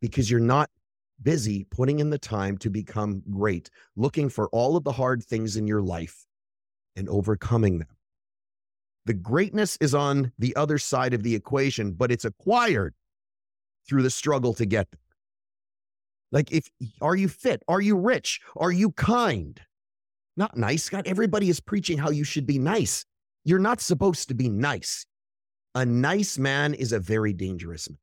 because 0.00 0.30
you're 0.30 0.40
not 0.40 0.70
busy 1.22 1.64
putting 1.70 1.98
in 2.00 2.10
the 2.10 2.18
time 2.18 2.58
to 2.58 2.70
become 2.70 3.22
great, 3.30 3.70
looking 3.96 4.28
for 4.28 4.48
all 4.50 4.76
of 4.76 4.84
the 4.84 4.92
hard 4.92 5.22
things 5.22 5.56
in 5.56 5.66
your 5.66 5.82
life 5.82 6.26
and 6.94 7.08
overcoming 7.08 7.78
them. 7.78 7.88
The 9.06 9.14
greatness 9.14 9.76
is 9.80 9.94
on 9.94 10.32
the 10.38 10.54
other 10.56 10.78
side 10.78 11.14
of 11.14 11.22
the 11.22 11.34
equation, 11.34 11.92
but 11.92 12.10
it's 12.10 12.24
acquired 12.24 12.94
through 13.88 14.02
the 14.02 14.10
struggle 14.10 14.54
to 14.54 14.66
get 14.66 14.90
there. 14.90 15.00
Like, 16.32 16.52
if 16.52 16.68
are 17.00 17.16
you 17.16 17.28
fit? 17.28 17.62
Are 17.68 17.80
you 17.80 17.96
rich? 17.96 18.40
Are 18.56 18.72
you 18.72 18.90
kind? 18.92 19.60
Not 20.36 20.56
nice. 20.56 20.88
God, 20.88 21.06
everybody 21.06 21.48
is 21.48 21.60
preaching 21.60 21.96
how 21.98 22.10
you 22.10 22.24
should 22.24 22.46
be 22.46 22.58
nice. 22.58 23.04
You're 23.44 23.58
not 23.58 23.80
supposed 23.80 24.28
to 24.28 24.34
be 24.34 24.48
nice. 24.48 25.06
A 25.74 25.86
nice 25.86 26.36
man 26.36 26.74
is 26.74 26.92
a 26.92 26.98
very 26.98 27.32
dangerous 27.32 27.88
man 27.88 27.98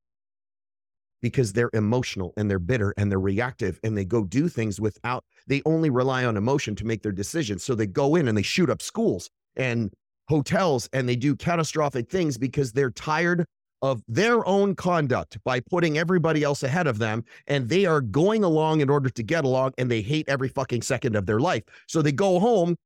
because 1.21 1.53
they're 1.53 1.69
emotional 1.73 2.33
and 2.37 2.49
they're 2.49 2.59
bitter 2.59 2.93
and 2.97 3.09
they're 3.11 3.19
reactive 3.19 3.79
and 3.83 3.97
they 3.97 4.05
go 4.05 4.23
do 4.25 4.49
things 4.49 4.79
without, 4.79 5.23
they 5.47 5.61
only 5.65 5.89
rely 5.89 6.25
on 6.25 6.37
emotion 6.37 6.75
to 6.75 6.85
make 6.85 7.01
their 7.01 7.13
decisions. 7.13 7.63
So 7.63 7.75
they 7.75 7.87
go 7.87 8.15
in 8.15 8.27
and 8.27 8.37
they 8.37 8.41
shoot 8.41 8.69
up 8.69 8.81
schools 8.81 9.29
and 9.55 9.91
hotels 10.27 10.89
and 10.91 11.07
they 11.07 11.15
do 11.15 11.35
catastrophic 11.35 12.09
things 12.09 12.37
because 12.37 12.73
they're 12.73 12.91
tired 12.91 13.45
of 13.83 14.01
their 14.07 14.47
own 14.47 14.73
conduct 14.75 15.37
by 15.43 15.59
putting 15.59 15.97
everybody 15.97 16.41
else 16.41 16.63
ahead 16.63 16.87
of 16.87 16.99
them. 16.99 17.23
And 17.47 17.67
they 17.67 17.85
are 17.85 17.99
going 17.99 18.43
along 18.43 18.79
in 18.79 18.89
order 18.89 19.09
to 19.09 19.23
get 19.23 19.43
along 19.43 19.73
and 19.77 19.91
they 19.91 20.01
hate 20.01 20.27
every 20.29 20.47
fucking 20.47 20.81
second 20.81 21.17
of 21.17 21.25
their 21.25 21.41
life. 21.41 21.63
So 21.87 22.01
they 22.01 22.13
go 22.13 22.39
home 22.39 22.77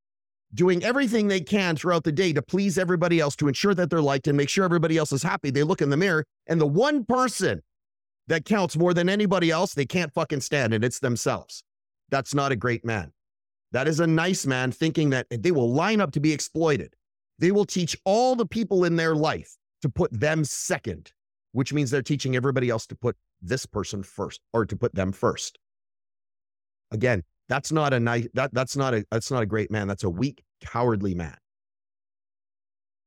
doing 0.56 0.84
everything 0.84 1.28
they 1.28 1.40
can 1.40 1.76
throughout 1.76 2.04
the 2.04 2.12
day 2.12 2.34
to 2.34 2.42
please 2.42 2.80
everybody 2.80 3.20
else, 3.20 3.36
to 3.36 3.48
ensure 3.48 3.76
that 3.76 3.92
they're 3.92 4.02
liked 4.02 4.28
and 4.28 4.36
make 4.36 4.50
sure 4.50 4.66
everybody 4.66 4.98
else 4.98 5.12
is 5.12 5.22
happy. 5.22 5.52
They 5.52 5.64
look 5.64 5.84
in 5.84 5.92
the 5.92 5.98
mirror 5.98 6.26
and 6.48 6.60
the 6.60 6.66
one 6.66 7.06
person 7.06 7.62
that 8.26 8.46
counts 8.46 8.76
more 8.76 8.94
than 8.94 9.08
anybody 9.08 9.52
else, 9.52 9.76
they 9.76 9.86
can't 9.86 10.14
fucking 10.14 10.42
stand 10.42 10.74
it. 10.74 10.84
It's 10.84 11.00
themselves. 11.00 11.64
That's 12.10 12.34
not 12.34 12.52
a 12.52 12.56
great 12.56 12.84
man. 12.84 13.12
That 13.72 13.88
is 13.88 14.00
a 14.00 14.08
nice 14.08 14.48
man 14.48 14.72
thinking 14.72 15.12
that 15.12 15.28
they 15.30 15.52
will 15.52 15.72
line 15.72 16.02
up 16.02 16.12
to 16.14 16.20
be 16.20 16.34
exploited. 16.34 16.96
They 17.38 17.52
will 17.52 17.66
teach 17.66 17.96
all 18.04 18.36
the 18.36 18.48
people 18.48 18.84
in 18.84 18.96
their 18.96 19.16
life 19.16 19.58
to 19.88 19.92
put 19.94 20.12
them 20.12 20.44
second, 20.44 21.12
which 21.54 21.74
means 21.74 21.90
they're 21.90 22.02
teaching 22.02 22.36
everybody 22.36 22.70
else 22.70 22.86
to 22.88 22.96
put 22.96 23.16
this 23.42 23.66
person 23.66 24.04
first 24.04 24.42
or 24.54 24.66
to 24.66 24.76
put 24.76 24.94
them 24.94 25.12
first. 25.12 25.58
Again, 26.92 27.24
that's 27.50 27.72
not 27.72 27.94
a 27.94 28.00
nice 28.00 28.28
that 28.34 28.54
that's 28.54 28.76
not 28.76 28.94
a 28.94 29.06
that's 29.10 29.32
not 29.32 29.44
a 29.44 29.46
great 29.46 29.72
man. 29.72 29.88
That's 29.88 30.04
a 30.04 30.10
weak, 30.10 30.44
cowardly 30.62 31.16
man. 31.16 31.38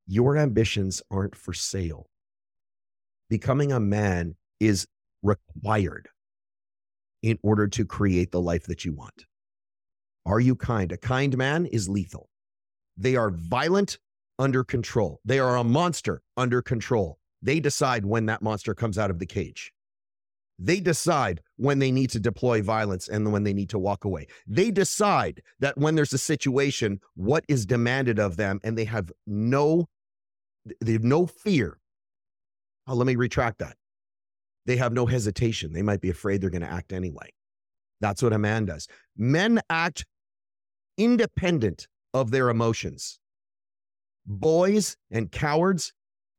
Your 0.07 0.37
ambitions 0.37 1.03
aren't 1.11 1.37
for 1.37 1.53
sale. 1.53 2.07
Becoming 3.29 3.73
a 3.73 3.81
man 3.81 4.35
is 4.59 4.87
required 5.23 6.09
in 7.23 7.39
order 7.43 7.69
to 7.69 7.85
create 7.85 8.33
the 8.33 8.41
life 8.41 8.65
that 8.65 8.85
you 8.85 8.93
want. 8.93 9.27
Are 10.25 10.41
you 10.41 10.57
kind? 10.57 10.91
A 10.91 10.97
kind 10.97 11.37
man 11.37 11.67
is 11.67 11.89
lethal. 11.89 12.29
They 12.97 13.17
are 13.17 13.31
violent 13.31 13.99
under 14.41 14.65
control. 14.65 15.21
They 15.25 15.39
are 15.39 15.57
a 15.57 15.63
monster 15.63 16.23
under 16.37 16.63
control. 16.63 17.19
They 17.43 17.61
decide 17.61 18.05
when 18.05 18.27
that 18.27 18.43
monster 18.43 18.75
comes 18.75 18.99
out 18.99 19.11
of 19.11 19.19
the 19.19 19.27
cage. 19.27 19.73
They 20.59 20.81
decide 20.81 21.41
when 21.57 21.79
they 21.79 21.93
need 21.93 22.11
to 22.11 22.21
deploy 22.21 22.61
violence 22.63 23.09
and 23.09 23.33
when 23.33 23.45
they 23.45 23.53
need 23.53 23.71
to 23.71 23.79
walk 23.79 24.05
away. 24.05 24.27
They 24.47 24.71
decide 24.71 25.43
that 25.61 25.79
when 25.79 25.95
there's 25.95 26.13
a 26.13 26.19
situation, 26.19 27.01
what 27.15 27.45
is 27.49 27.65
demanded 27.65 28.19
of 28.19 28.37
them, 28.37 28.61
and 28.65 28.77
they 28.77 28.85
have 28.87 29.11
no, 29.27 29.89
they 30.81 30.93
have 30.93 31.05
no 31.05 31.27
fear. 31.27 31.79
Oh, 32.87 32.95
let 32.95 33.07
me 33.07 33.17
retract 33.17 33.59
that 33.59 33.77
they 34.67 34.77
have 34.77 34.93
no 34.93 35.07
hesitation. 35.07 35.73
They 35.73 35.83
might 35.83 36.01
be 36.01 36.11
afraid 36.11 36.41
they're 36.41 36.51
going 36.51 36.63
to 36.63 36.71
act 36.71 36.93
anyway. 36.93 37.31
That's 38.01 38.23
what 38.23 38.33
a 38.33 38.39
man 38.39 38.67
does. 38.67 38.87
Men 39.17 39.61
act 39.69 40.05
independent 40.97 41.89
of 42.15 42.31
their 42.31 42.51
emotions. 42.51 43.19
Boys 44.31 44.97
and 45.11 45.33
cowards 45.33 45.93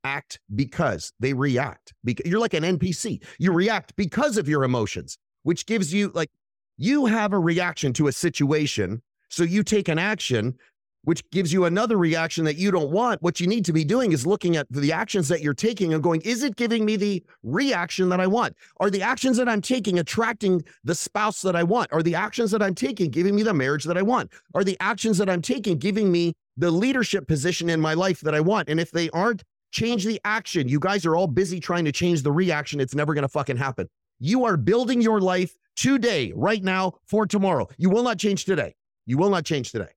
act 0.05 0.39
because 0.55 1.11
they 1.19 1.33
react. 1.33 1.93
Because 2.03 2.29
you're 2.29 2.39
like 2.39 2.53
an 2.53 2.63
NPC. 2.63 3.23
You 3.37 3.51
react 3.51 3.95
because 3.97 4.37
of 4.37 4.47
your 4.47 4.63
emotions, 4.63 5.17
which 5.43 5.65
gives 5.65 5.93
you 5.93 6.09
like 6.13 6.29
you 6.77 7.05
have 7.05 7.33
a 7.33 7.39
reaction 7.39 7.91
to 7.93 8.07
a 8.07 8.11
situation. 8.11 9.01
So 9.29 9.43
you 9.43 9.61
take 9.63 9.89
an 9.89 9.99
action 9.99 10.55
which 11.03 11.27
gives 11.31 11.51
you 11.51 11.65
another 11.65 11.97
reaction 11.97 12.45
that 12.45 12.57
you 12.57 12.71
don't 12.71 12.91
want. 12.91 13.21
What 13.21 13.39
you 13.39 13.47
need 13.47 13.65
to 13.65 13.73
be 13.73 13.83
doing 13.83 14.11
is 14.11 14.25
looking 14.25 14.55
at 14.55 14.67
the 14.69 14.91
actions 14.91 15.27
that 15.29 15.41
you're 15.41 15.53
taking 15.53 15.93
and 15.93 16.03
going, 16.03 16.21
is 16.21 16.43
it 16.43 16.55
giving 16.55 16.85
me 16.85 16.95
the 16.95 17.23
reaction 17.43 18.09
that 18.09 18.19
I 18.19 18.27
want? 18.27 18.55
Are 18.79 18.89
the 18.89 19.01
actions 19.01 19.37
that 19.37 19.49
I'm 19.49 19.61
taking 19.61 19.99
attracting 19.99 20.63
the 20.83 20.95
spouse 20.95 21.41
that 21.41 21.55
I 21.55 21.63
want? 21.63 21.91
Are 21.91 22.03
the 22.03 22.15
actions 22.15 22.51
that 22.51 22.61
I'm 22.61 22.75
taking 22.75 23.09
giving 23.09 23.35
me 23.35 23.43
the 23.43 23.53
marriage 23.53 23.83
that 23.85 23.97
I 23.97 24.01
want? 24.01 24.31
Are 24.53 24.63
the 24.63 24.77
actions 24.79 25.17
that 25.17 25.29
I'm 25.29 25.41
taking 25.41 25.77
giving 25.77 26.11
me 26.11 26.33
the 26.57 26.71
leadership 26.71 27.27
position 27.27 27.69
in 27.69 27.81
my 27.81 27.93
life 27.93 28.21
that 28.21 28.35
I 28.35 28.41
want? 28.41 28.69
And 28.69 28.79
if 28.79 28.91
they 28.91 29.09
aren't, 29.09 29.43
change 29.71 30.05
the 30.05 30.19
action. 30.25 30.67
You 30.67 30.79
guys 30.79 31.05
are 31.05 31.15
all 31.15 31.27
busy 31.27 31.59
trying 31.59 31.85
to 31.85 31.91
change 31.91 32.23
the 32.23 32.31
reaction. 32.31 32.79
It's 32.79 32.93
never 32.93 33.13
going 33.13 33.23
to 33.23 33.29
fucking 33.29 33.57
happen. 33.57 33.87
You 34.19 34.45
are 34.45 34.57
building 34.57 35.01
your 35.01 35.19
life 35.19 35.53
today, 35.75 36.31
right 36.35 36.63
now, 36.63 36.93
for 37.07 37.25
tomorrow. 37.25 37.67
You 37.77 37.89
will 37.89 38.03
not 38.03 38.19
change 38.19 38.45
today. 38.45 38.75
You 39.07 39.17
will 39.17 39.29
not 39.29 39.45
change 39.45 39.71
today. 39.71 39.87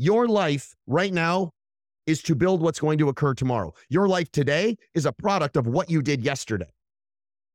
Your 0.00 0.26
life 0.26 0.74
right 0.86 1.12
now 1.12 1.50
is 2.06 2.22
to 2.22 2.34
build 2.34 2.62
what's 2.62 2.80
going 2.80 2.96
to 2.96 3.10
occur 3.10 3.34
tomorrow. 3.34 3.74
Your 3.90 4.08
life 4.08 4.32
today 4.32 4.78
is 4.94 5.04
a 5.04 5.12
product 5.12 5.58
of 5.58 5.66
what 5.66 5.90
you 5.90 6.00
did 6.00 6.24
yesterday. 6.24 6.70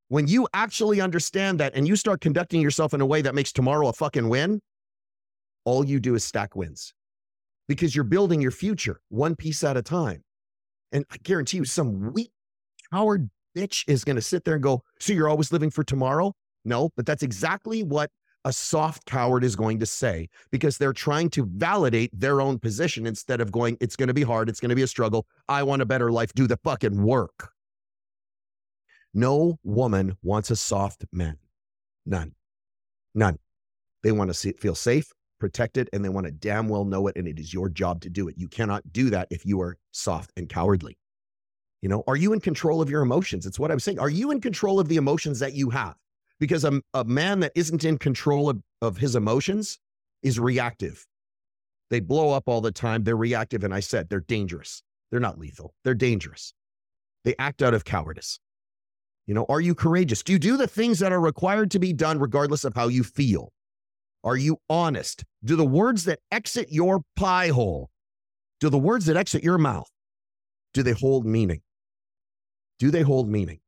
When 0.10 0.28
you 0.28 0.48
actually 0.54 1.02
understand 1.02 1.60
that 1.60 1.74
and 1.74 1.88
you 1.88 1.96
start 1.96 2.22
conducting 2.22 2.62
yourself 2.62 2.94
in 2.94 3.02
a 3.02 3.06
way 3.06 3.24
that 3.24 3.34
makes 3.34 3.52
tomorrow 3.52 3.88
a 3.88 3.94
fucking 3.94 4.30
win, 4.30 4.62
all 5.64 5.84
you 5.88 6.00
do 6.00 6.14
is 6.14 6.24
stack 6.24 6.56
wins 6.56 6.94
because 7.68 7.96
you're 7.96 8.04
building 8.04 8.42
your 8.42 8.52
future 8.52 9.00
one 9.10 9.36
piece 9.36 9.64
at 9.64 9.76
a 9.76 9.82
time. 9.82 10.22
And 10.92 11.04
I 11.12 11.16
guarantee 11.24 11.58
you, 11.58 11.66
some 11.66 12.14
weak, 12.14 12.30
coward 12.94 13.28
bitch 13.58 13.86
is 13.88 14.04
going 14.04 14.18
to 14.18 14.22
sit 14.22 14.44
there 14.46 14.54
and 14.54 14.62
go, 14.62 14.84
So 15.00 15.14
you're 15.14 15.30
always 15.30 15.52
living 15.52 15.72
for 15.72 15.84
tomorrow? 15.84 16.32
No, 16.64 16.92
but 16.96 17.08
that's 17.08 17.24
exactly 17.24 17.82
what 17.82 18.12
a 18.46 18.54
soft 18.54 19.06
coward 19.06 19.44
is 19.44 19.56
going 19.56 19.80
to 19.80 19.86
say 19.88 20.30
because 20.52 20.78
they're 20.78 20.94
trying 20.94 21.30
to 21.32 21.46
validate 21.46 22.12
their 22.18 22.40
own 22.40 22.60
position 22.60 23.08
instead 23.08 23.42
of 23.42 23.52
going, 23.52 23.76
it's 23.82 23.96
going 23.96 24.08
to 24.08 24.14
be 24.14 24.22
hard. 24.22 24.48
It's 24.48 24.60
going 24.60 24.70
to 24.70 24.76
be 24.76 24.84
a 24.84 24.88
struggle. 24.88 25.26
I 25.50 25.64
want 25.64 25.82
a 25.82 25.86
better 25.86 26.12
life. 26.12 26.32
Do 26.34 26.46
the 26.46 26.58
fucking 26.64 27.02
work. 27.04 27.50
No 29.16 29.58
woman 29.64 30.16
wants 30.22 30.52
a 30.52 30.56
soft 30.56 31.06
man. 31.12 31.38
None. 32.06 32.36
None. 33.16 33.40
They 34.04 34.12
want 34.12 34.30
to 34.30 34.36
see, 34.36 34.52
feel 34.52 34.76
safe, 34.76 35.12
protected, 35.40 35.90
and 35.92 36.06
they 36.06 36.10
want 36.10 36.28
to 36.28 36.32
damn 36.32 36.70
well 36.70 36.86
know 36.86 37.08
it. 37.08 37.18
And 37.18 37.28
it 37.28 37.40
is 37.40 37.52
your 37.52 37.68
job 37.68 38.02
to 38.02 38.10
do 38.12 38.28
it. 38.28 38.36
You 38.38 38.48
cannot 38.48 38.94
do 38.94 39.10
that 39.10 39.28
if 39.32 39.44
you 39.44 39.60
are 39.62 39.78
soft 39.92 40.32
and 40.38 40.48
cowardly. 40.48 41.00
You 41.82 41.90
know, 41.90 42.04
are 42.06 42.16
you 42.16 42.34
in 42.34 42.42
control 42.42 42.80
of 42.82 42.92
your 42.92 43.02
emotions? 43.02 43.48
It's 43.48 43.58
what 43.58 43.72
I'm 43.72 43.80
saying. 43.80 44.00
Are 44.00 44.10
you 44.10 44.30
in 44.30 44.40
control 44.40 44.80
of 44.80 44.88
the 44.88 44.98
emotions 44.98 45.40
that 45.40 45.54
you 45.54 45.72
have? 45.72 45.96
Because 46.40 46.64
a, 46.64 46.82
a 46.94 47.04
man 47.04 47.40
that 47.42 47.52
isn't 47.56 47.84
in 47.84 47.98
control 47.98 48.50
of, 48.50 48.62
of 48.82 48.98
his 48.98 49.16
emotions 49.16 49.80
is 50.24 50.40
reactive. 50.40 51.06
They 51.90 52.00
blow 52.00 52.32
up 52.32 52.44
all 52.48 52.62
the 52.62 52.72
time. 52.72 53.04
They're 53.04 53.16
reactive. 53.16 53.64
And 53.64 53.74
I 53.74 53.80
said 53.80 54.10
they're 54.10 54.22
dangerous. 54.22 54.82
They're 55.12 55.20
not 55.20 55.40
lethal, 55.40 55.74
they're 55.84 55.94
dangerous. 55.94 56.54
They 57.24 57.36
act 57.40 57.64
out 57.64 57.74
of 57.74 57.86
cowardice. 57.86 58.40
You 59.26 59.34
know, 59.34 59.46
are 59.50 59.62
you 59.62 59.74
courageous? 59.74 60.22
Do 60.22 60.34
you 60.34 60.40
do 60.40 60.58
the 60.58 60.68
things 60.68 61.00
that 61.00 61.12
are 61.12 61.20
required 61.20 61.72
to 61.72 61.80
be 61.80 61.94
done 61.94 62.20
regardless 62.20 62.64
of 62.64 62.76
how 62.76 62.88
you 62.88 63.04
feel? 63.04 63.52
Are 64.24 64.38
you 64.38 64.58
honest? 64.70 65.24
Do 65.44 65.56
the 65.56 65.66
words 65.66 66.06
that 66.06 66.20
exit 66.32 66.68
your 66.72 67.02
pie 67.16 67.50
hole, 67.50 67.90
do 68.60 68.70
the 68.70 68.78
words 68.78 69.06
that 69.08 69.18
exit 69.18 69.44
your 69.44 69.58
mouth, 69.58 69.90
do 70.74 70.84
they 70.84 70.94
hold 70.94 71.26
meaning? 71.26 71.62
Do 72.78 72.92
they 72.92 73.02
hold 73.02 73.30
meaning? 73.30 73.60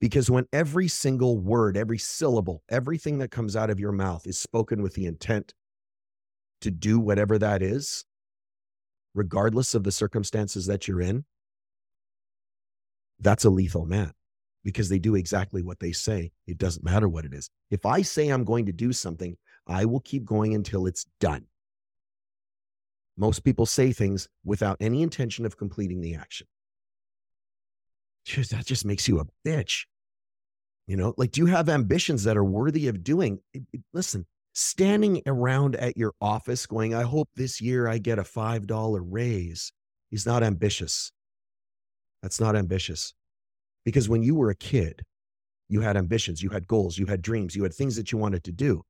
Because 0.00 0.30
when 0.30 0.46
every 0.52 0.88
single 0.88 1.38
word, 1.38 1.76
every 1.76 1.98
syllable, 1.98 2.62
everything 2.68 3.18
that 3.18 3.30
comes 3.30 3.56
out 3.56 3.70
of 3.70 3.80
your 3.80 3.92
mouth 3.92 4.26
is 4.26 4.38
spoken 4.38 4.82
with 4.82 4.94
the 4.94 5.06
intent 5.06 5.54
to 6.60 6.70
do 6.70 6.98
whatever 6.98 7.38
that 7.38 7.62
is, 7.62 8.04
regardless 9.14 9.74
of 9.74 9.84
the 9.84 9.92
circumstances 9.92 10.66
that 10.66 10.88
you're 10.88 11.00
in, 11.00 11.24
that's 13.20 13.44
a 13.44 13.50
lethal 13.50 13.86
man 13.86 14.12
because 14.64 14.88
they 14.88 14.98
do 14.98 15.14
exactly 15.14 15.62
what 15.62 15.78
they 15.78 15.92
say. 15.92 16.32
It 16.46 16.58
doesn't 16.58 16.84
matter 16.84 17.08
what 17.08 17.24
it 17.24 17.34
is. 17.34 17.50
If 17.70 17.86
I 17.86 18.02
say 18.02 18.28
I'm 18.28 18.44
going 18.44 18.66
to 18.66 18.72
do 18.72 18.92
something, 18.92 19.36
I 19.66 19.84
will 19.84 20.00
keep 20.00 20.24
going 20.24 20.54
until 20.54 20.86
it's 20.86 21.06
done. 21.20 21.46
Most 23.16 23.44
people 23.44 23.66
say 23.66 23.92
things 23.92 24.28
without 24.44 24.76
any 24.80 25.02
intention 25.02 25.46
of 25.46 25.56
completing 25.56 26.00
the 26.00 26.16
action. 26.16 26.46
Jeez, 28.26 28.48
that 28.48 28.66
just 28.66 28.84
makes 28.84 29.06
you 29.08 29.20
a 29.20 29.26
bitch. 29.46 29.84
You 30.86 30.96
know, 30.96 31.14
like, 31.16 31.30
do 31.30 31.40
you 31.40 31.46
have 31.46 31.68
ambitions 31.68 32.24
that 32.24 32.36
are 32.36 32.44
worthy 32.44 32.88
of 32.88 33.02
doing? 33.02 33.40
Listen, 33.92 34.26
standing 34.52 35.22
around 35.26 35.76
at 35.76 35.96
your 35.96 36.12
office 36.20 36.66
going, 36.66 36.94
I 36.94 37.02
hope 37.02 37.28
this 37.34 37.60
year 37.60 37.88
I 37.88 37.98
get 37.98 38.18
a 38.18 38.22
$5 38.22 39.00
raise 39.02 39.72
is 40.10 40.26
not 40.26 40.42
ambitious. 40.42 41.10
That's 42.22 42.40
not 42.40 42.56
ambitious. 42.56 43.14
Because 43.84 44.08
when 44.08 44.22
you 44.22 44.34
were 44.34 44.50
a 44.50 44.54
kid, 44.54 45.02
you 45.68 45.80
had 45.80 45.96
ambitions, 45.96 46.42
you 46.42 46.50
had 46.50 46.66
goals, 46.66 46.98
you 46.98 47.06
had 47.06 47.22
dreams, 47.22 47.56
you 47.56 47.62
had 47.62 47.74
things 47.74 47.96
that 47.96 48.12
you 48.12 48.18
wanted 48.18 48.44
to 48.44 48.52
do. 48.52 48.82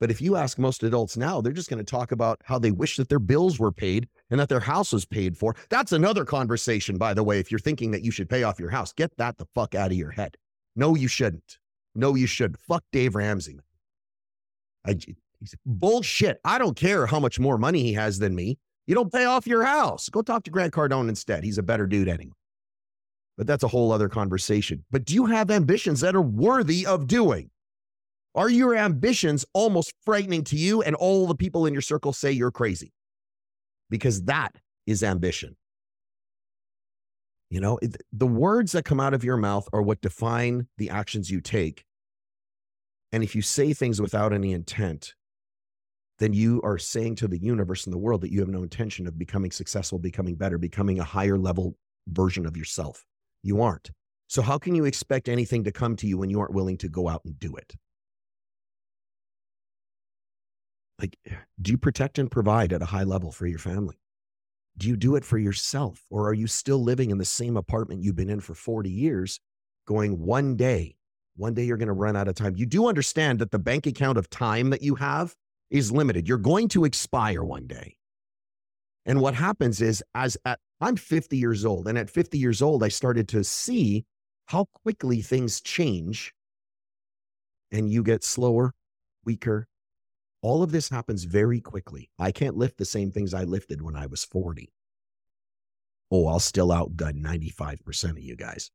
But 0.00 0.10
if 0.10 0.20
you 0.20 0.36
ask 0.36 0.58
most 0.58 0.82
adults 0.82 1.16
now, 1.16 1.40
they're 1.40 1.52
just 1.52 1.70
going 1.70 1.84
to 1.84 1.90
talk 1.90 2.12
about 2.12 2.40
how 2.44 2.58
they 2.58 2.72
wish 2.72 2.96
that 2.96 3.08
their 3.08 3.18
bills 3.20 3.58
were 3.58 3.72
paid 3.72 4.08
and 4.30 4.40
that 4.40 4.48
their 4.48 4.60
house 4.60 4.92
was 4.92 5.04
paid 5.04 5.36
for. 5.36 5.54
That's 5.70 5.92
another 5.92 6.24
conversation, 6.24 6.98
by 6.98 7.14
the 7.14 7.22
way. 7.22 7.38
If 7.38 7.50
you're 7.50 7.60
thinking 7.60 7.90
that 7.92 8.02
you 8.02 8.10
should 8.10 8.28
pay 8.28 8.42
off 8.42 8.58
your 8.58 8.70
house, 8.70 8.92
get 8.92 9.16
that 9.16 9.38
the 9.38 9.46
fuck 9.54 9.74
out 9.74 9.92
of 9.92 9.96
your 9.96 10.10
head. 10.10 10.36
No, 10.76 10.94
you 10.96 11.08
shouldn't. 11.08 11.58
No, 11.94 12.16
you 12.16 12.26
shouldn't. 12.26 12.60
Fuck 12.60 12.82
Dave 12.92 13.14
Ramsey. 13.14 13.58
I, 14.86 14.98
bullshit. 15.64 16.40
I 16.44 16.58
don't 16.58 16.76
care 16.76 17.06
how 17.06 17.20
much 17.20 17.38
more 17.38 17.56
money 17.56 17.82
he 17.82 17.92
has 17.94 18.18
than 18.18 18.34
me. 18.34 18.58
You 18.86 18.94
don't 18.94 19.12
pay 19.12 19.24
off 19.24 19.46
your 19.46 19.64
house. 19.64 20.08
Go 20.08 20.22
talk 20.22 20.42
to 20.44 20.50
Grant 20.50 20.74
Cardone 20.74 21.08
instead. 21.08 21.44
He's 21.44 21.58
a 21.58 21.62
better 21.62 21.86
dude 21.86 22.08
anyway. 22.08 22.34
but 23.36 23.46
that's 23.46 23.64
a 23.64 23.68
whole 23.68 23.92
other 23.92 24.08
conversation. 24.08 24.84
But 24.90 25.04
do 25.04 25.14
you 25.14 25.26
have 25.26 25.50
ambitions 25.50 26.00
that 26.00 26.14
are 26.14 26.22
worthy 26.22 26.84
of 26.86 27.06
doing? 27.06 27.50
Are 28.34 28.50
your 28.50 28.74
ambitions 28.74 29.44
almost 29.52 29.92
frightening 30.04 30.42
to 30.44 30.56
you 30.56 30.82
and 30.82 30.96
all 30.96 31.26
the 31.26 31.34
people 31.34 31.66
in 31.66 31.72
your 31.72 31.82
circle 31.82 32.12
say 32.12 32.32
you're 32.32 32.50
crazy? 32.50 32.92
Because 33.90 34.24
that 34.24 34.56
is 34.86 35.04
ambition. 35.04 35.56
You 37.50 37.60
know, 37.60 37.78
the 38.12 38.26
words 38.26 38.72
that 38.72 38.84
come 38.84 38.98
out 38.98 39.14
of 39.14 39.22
your 39.22 39.36
mouth 39.36 39.68
are 39.72 39.82
what 39.82 40.00
define 40.00 40.66
the 40.78 40.90
actions 40.90 41.30
you 41.30 41.40
take. 41.40 41.84
And 43.12 43.22
if 43.22 43.36
you 43.36 43.42
say 43.42 43.72
things 43.72 44.02
without 44.02 44.32
any 44.32 44.52
intent, 44.52 45.14
then 46.18 46.32
you 46.32 46.60
are 46.64 46.78
saying 46.78 47.16
to 47.16 47.28
the 47.28 47.38
universe 47.38 47.84
and 47.84 47.92
the 47.92 47.98
world 47.98 48.22
that 48.22 48.32
you 48.32 48.40
have 48.40 48.48
no 48.48 48.62
intention 48.62 49.06
of 49.06 49.18
becoming 49.18 49.52
successful, 49.52 49.98
becoming 50.00 50.34
better, 50.34 50.58
becoming 50.58 50.98
a 50.98 51.04
higher 51.04 51.38
level 51.38 51.76
version 52.08 52.46
of 52.46 52.56
yourself. 52.56 53.04
You 53.42 53.62
aren't. 53.62 53.90
So, 54.26 54.42
how 54.42 54.58
can 54.58 54.74
you 54.74 54.84
expect 54.84 55.28
anything 55.28 55.62
to 55.64 55.72
come 55.72 55.94
to 55.96 56.06
you 56.06 56.18
when 56.18 56.30
you 56.30 56.40
aren't 56.40 56.54
willing 56.54 56.78
to 56.78 56.88
go 56.88 57.08
out 57.08 57.22
and 57.24 57.38
do 57.38 57.54
it? 57.54 57.74
Like, 61.00 61.18
do 61.60 61.72
you 61.72 61.78
protect 61.78 62.18
and 62.18 62.30
provide 62.30 62.72
at 62.72 62.82
a 62.82 62.86
high 62.86 63.02
level 63.02 63.32
for 63.32 63.46
your 63.46 63.58
family? 63.58 63.98
Do 64.76 64.88
you 64.88 64.96
do 64.96 65.16
it 65.16 65.24
for 65.24 65.38
yourself? 65.38 66.04
Or 66.10 66.28
are 66.28 66.34
you 66.34 66.46
still 66.46 66.82
living 66.82 67.10
in 67.10 67.18
the 67.18 67.24
same 67.24 67.56
apartment 67.56 68.02
you've 68.02 68.16
been 68.16 68.30
in 68.30 68.40
for 68.40 68.54
40 68.54 68.90
years, 68.90 69.40
going 69.86 70.20
one 70.20 70.56
day, 70.56 70.96
one 71.36 71.54
day 71.54 71.64
you're 71.64 71.76
going 71.76 71.88
to 71.88 71.92
run 71.92 72.16
out 72.16 72.28
of 72.28 72.34
time? 72.34 72.56
You 72.56 72.66
do 72.66 72.86
understand 72.86 73.38
that 73.40 73.50
the 73.50 73.58
bank 73.58 73.86
account 73.86 74.18
of 74.18 74.30
time 74.30 74.70
that 74.70 74.82
you 74.82 74.94
have 74.96 75.34
is 75.70 75.92
limited. 75.92 76.28
You're 76.28 76.38
going 76.38 76.68
to 76.68 76.84
expire 76.84 77.42
one 77.42 77.66
day. 77.66 77.96
And 79.06 79.20
what 79.20 79.34
happens 79.34 79.82
is, 79.82 80.02
as 80.14 80.36
at, 80.44 80.58
I'm 80.80 80.96
50 80.96 81.36
years 81.36 81.64
old, 81.64 81.88
and 81.88 81.98
at 81.98 82.10
50 82.10 82.38
years 82.38 82.62
old, 82.62 82.82
I 82.82 82.88
started 82.88 83.28
to 83.28 83.44
see 83.44 84.04
how 84.46 84.66
quickly 84.82 85.22
things 85.22 85.60
change 85.60 86.32
and 87.70 87.90
you 87.90 88.02
get 88.02 88.22
slower, 88.22 88.72
weaker, 89.24 89.66
all 90.44 90.62
of 90.62 90.72
this 90.72 90.90
happens 90.90 91.24
very 91.24 91.58
quickly. 91.58 92.10
I 92.18 92.30
can't 92.30 92.58
lift 92.58 92.76
the 92.76 92.84
same 92.84 93.10
things 93.10 93.32
I 93.32 93.44
lifted 93.44 93.80
when 93.80 93.96
I 93.96 94.04
was 94.04 94.26
40. 94.26 94.70
Oh, 96.10 96.26
I'll 96.26 96.38
still 96.38 96.68
outgun 96.68 97.22
95% 97.22 98.10
of 98.10 98.18
you 98.18 98.36
guys 98.36 98.70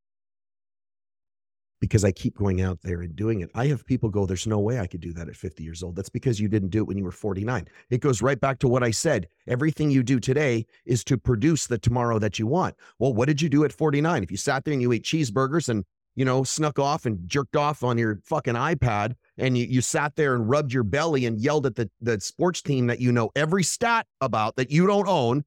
because 1.79 2.03
I 2.03 2.11
keep 2.11 2.35
going 2.35 2.59
out 2.59 2.81
there 2.81 3.01
and 3.01 3.15
doing 3.15 3.41
it. 3.41 3.51
I 3.53 3.67
have 3.67 3.85
people 3.85 4.09
go, 4.09 4.25
There's 4.25 4.47
no 4.47 4.57
way 4.57 4.79
I 4.79 4.87
could 4.87 4.99
do 4.99 5.13
that 5.13 5.29
at 5.29 5.35
50 5.35 5.63
years 5.63 5.83
old. 5.83 5.95
That's 5.95 6.09
because 6.09 6.39
you 6.39 6.47
didn't 6.47 6.69
do 6.69 6.79
it 6.79 6.87
when 6.87 6.97
you 6.97 7.03
were 7.03 7.11
49. 7.11 7.67
It 7.91 8.01
goes 8.01 8.23
right 8.23 8.39
back 8.39 8.57
to 8.59 8.67
what 8.67 8.81
I 8.81 8.89
said. 8.89 9.27
Everything 9.47 9.91
you 9.91 10.01
do 10.01 10.19
today 10.19 10.65
is 10.87 11.03
to 11.03 11.19
produce 11.19 11.67
the 11.67 11.77
tomorrow 11.77 12.17
that 12.17 12.39
you 12.39 12.47
want. 12.47 12.75
Well, 12.97 13.13
what 13.13 13.27
did 13.27 13.43
you 13.43 13.47
do 13.47 13.63
at 13.63 13.71
49? 13.71 14.23
If 14.23 14.31
you 14.31 14.37
sat 14.37 14.65
there 14.65 14.73
and 14.73 14.81
you 14.81 14.91
ate 14.91 15.03
cheeseburgers 15.03 15.69
and, 15.69 15.85
you 16.15 16.25
know, 16.25 16.43
snuck 16.43 16.79
off 16.79 17.05
and 17.05 17.29
jerked 17.29 17.55
off 17.55 17.83
on 17.83 17.99
your 17.99 18.19
fucking 18.25 18.55
iPad 18.55 19.13
and 19.39 19.57
you, 19.57 19.65
you 19.65 19.81
sat 19.81 20.15
there 20.15 20.35
and 20.35 20.49
rubbed 20.49 20.73
your 20.73 20.83
belly 20.83 21.25
and 21.25 21.39
yelled 21.39 21.65
at 21.65 21.75
the, 21.75 21.89
the 22.01 22.19
sports 22.19 22.61
team 22.61 22.87
that 22.87 22.99
you 22.99 23.11
know 23.11 23.31
every 23.35 23.63
stat 23.63 24.05
about 24.21 24.55
that 24.57 24.69
you 24.69 24.85
don't 24.85 25.07
own 25.07 25.43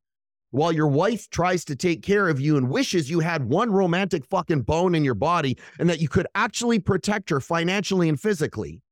while 0.51 0.73
your 0.73 0.87
wife 0.87 1.29
tries 1.31 1.65
to 1.65 1.75
take 1.75 2.03
care 2.03 2.29
of 2.29 2.41
you 2.41 2.57
and 2.57 2.69
wishes 2.69 3.11
you 3.11 3.21
had 3.21 3.45
one 3.45 3.71
romantic 3.71 4.25
fucking 4.27 4.63
bone 4.63 4.95
in 4.95 5.03
your 5.03 5.15
body 5.15 5.57
and 5.79 5.89
that 5.89 6.01
you 6.01 6.09
could 6.09 6.27
actually 6.35 6.79
protect 6.79 7.31
her 7.31 7.41
financially 7.41 8.09
and 8.09 8.21
physically. 8.21 8.83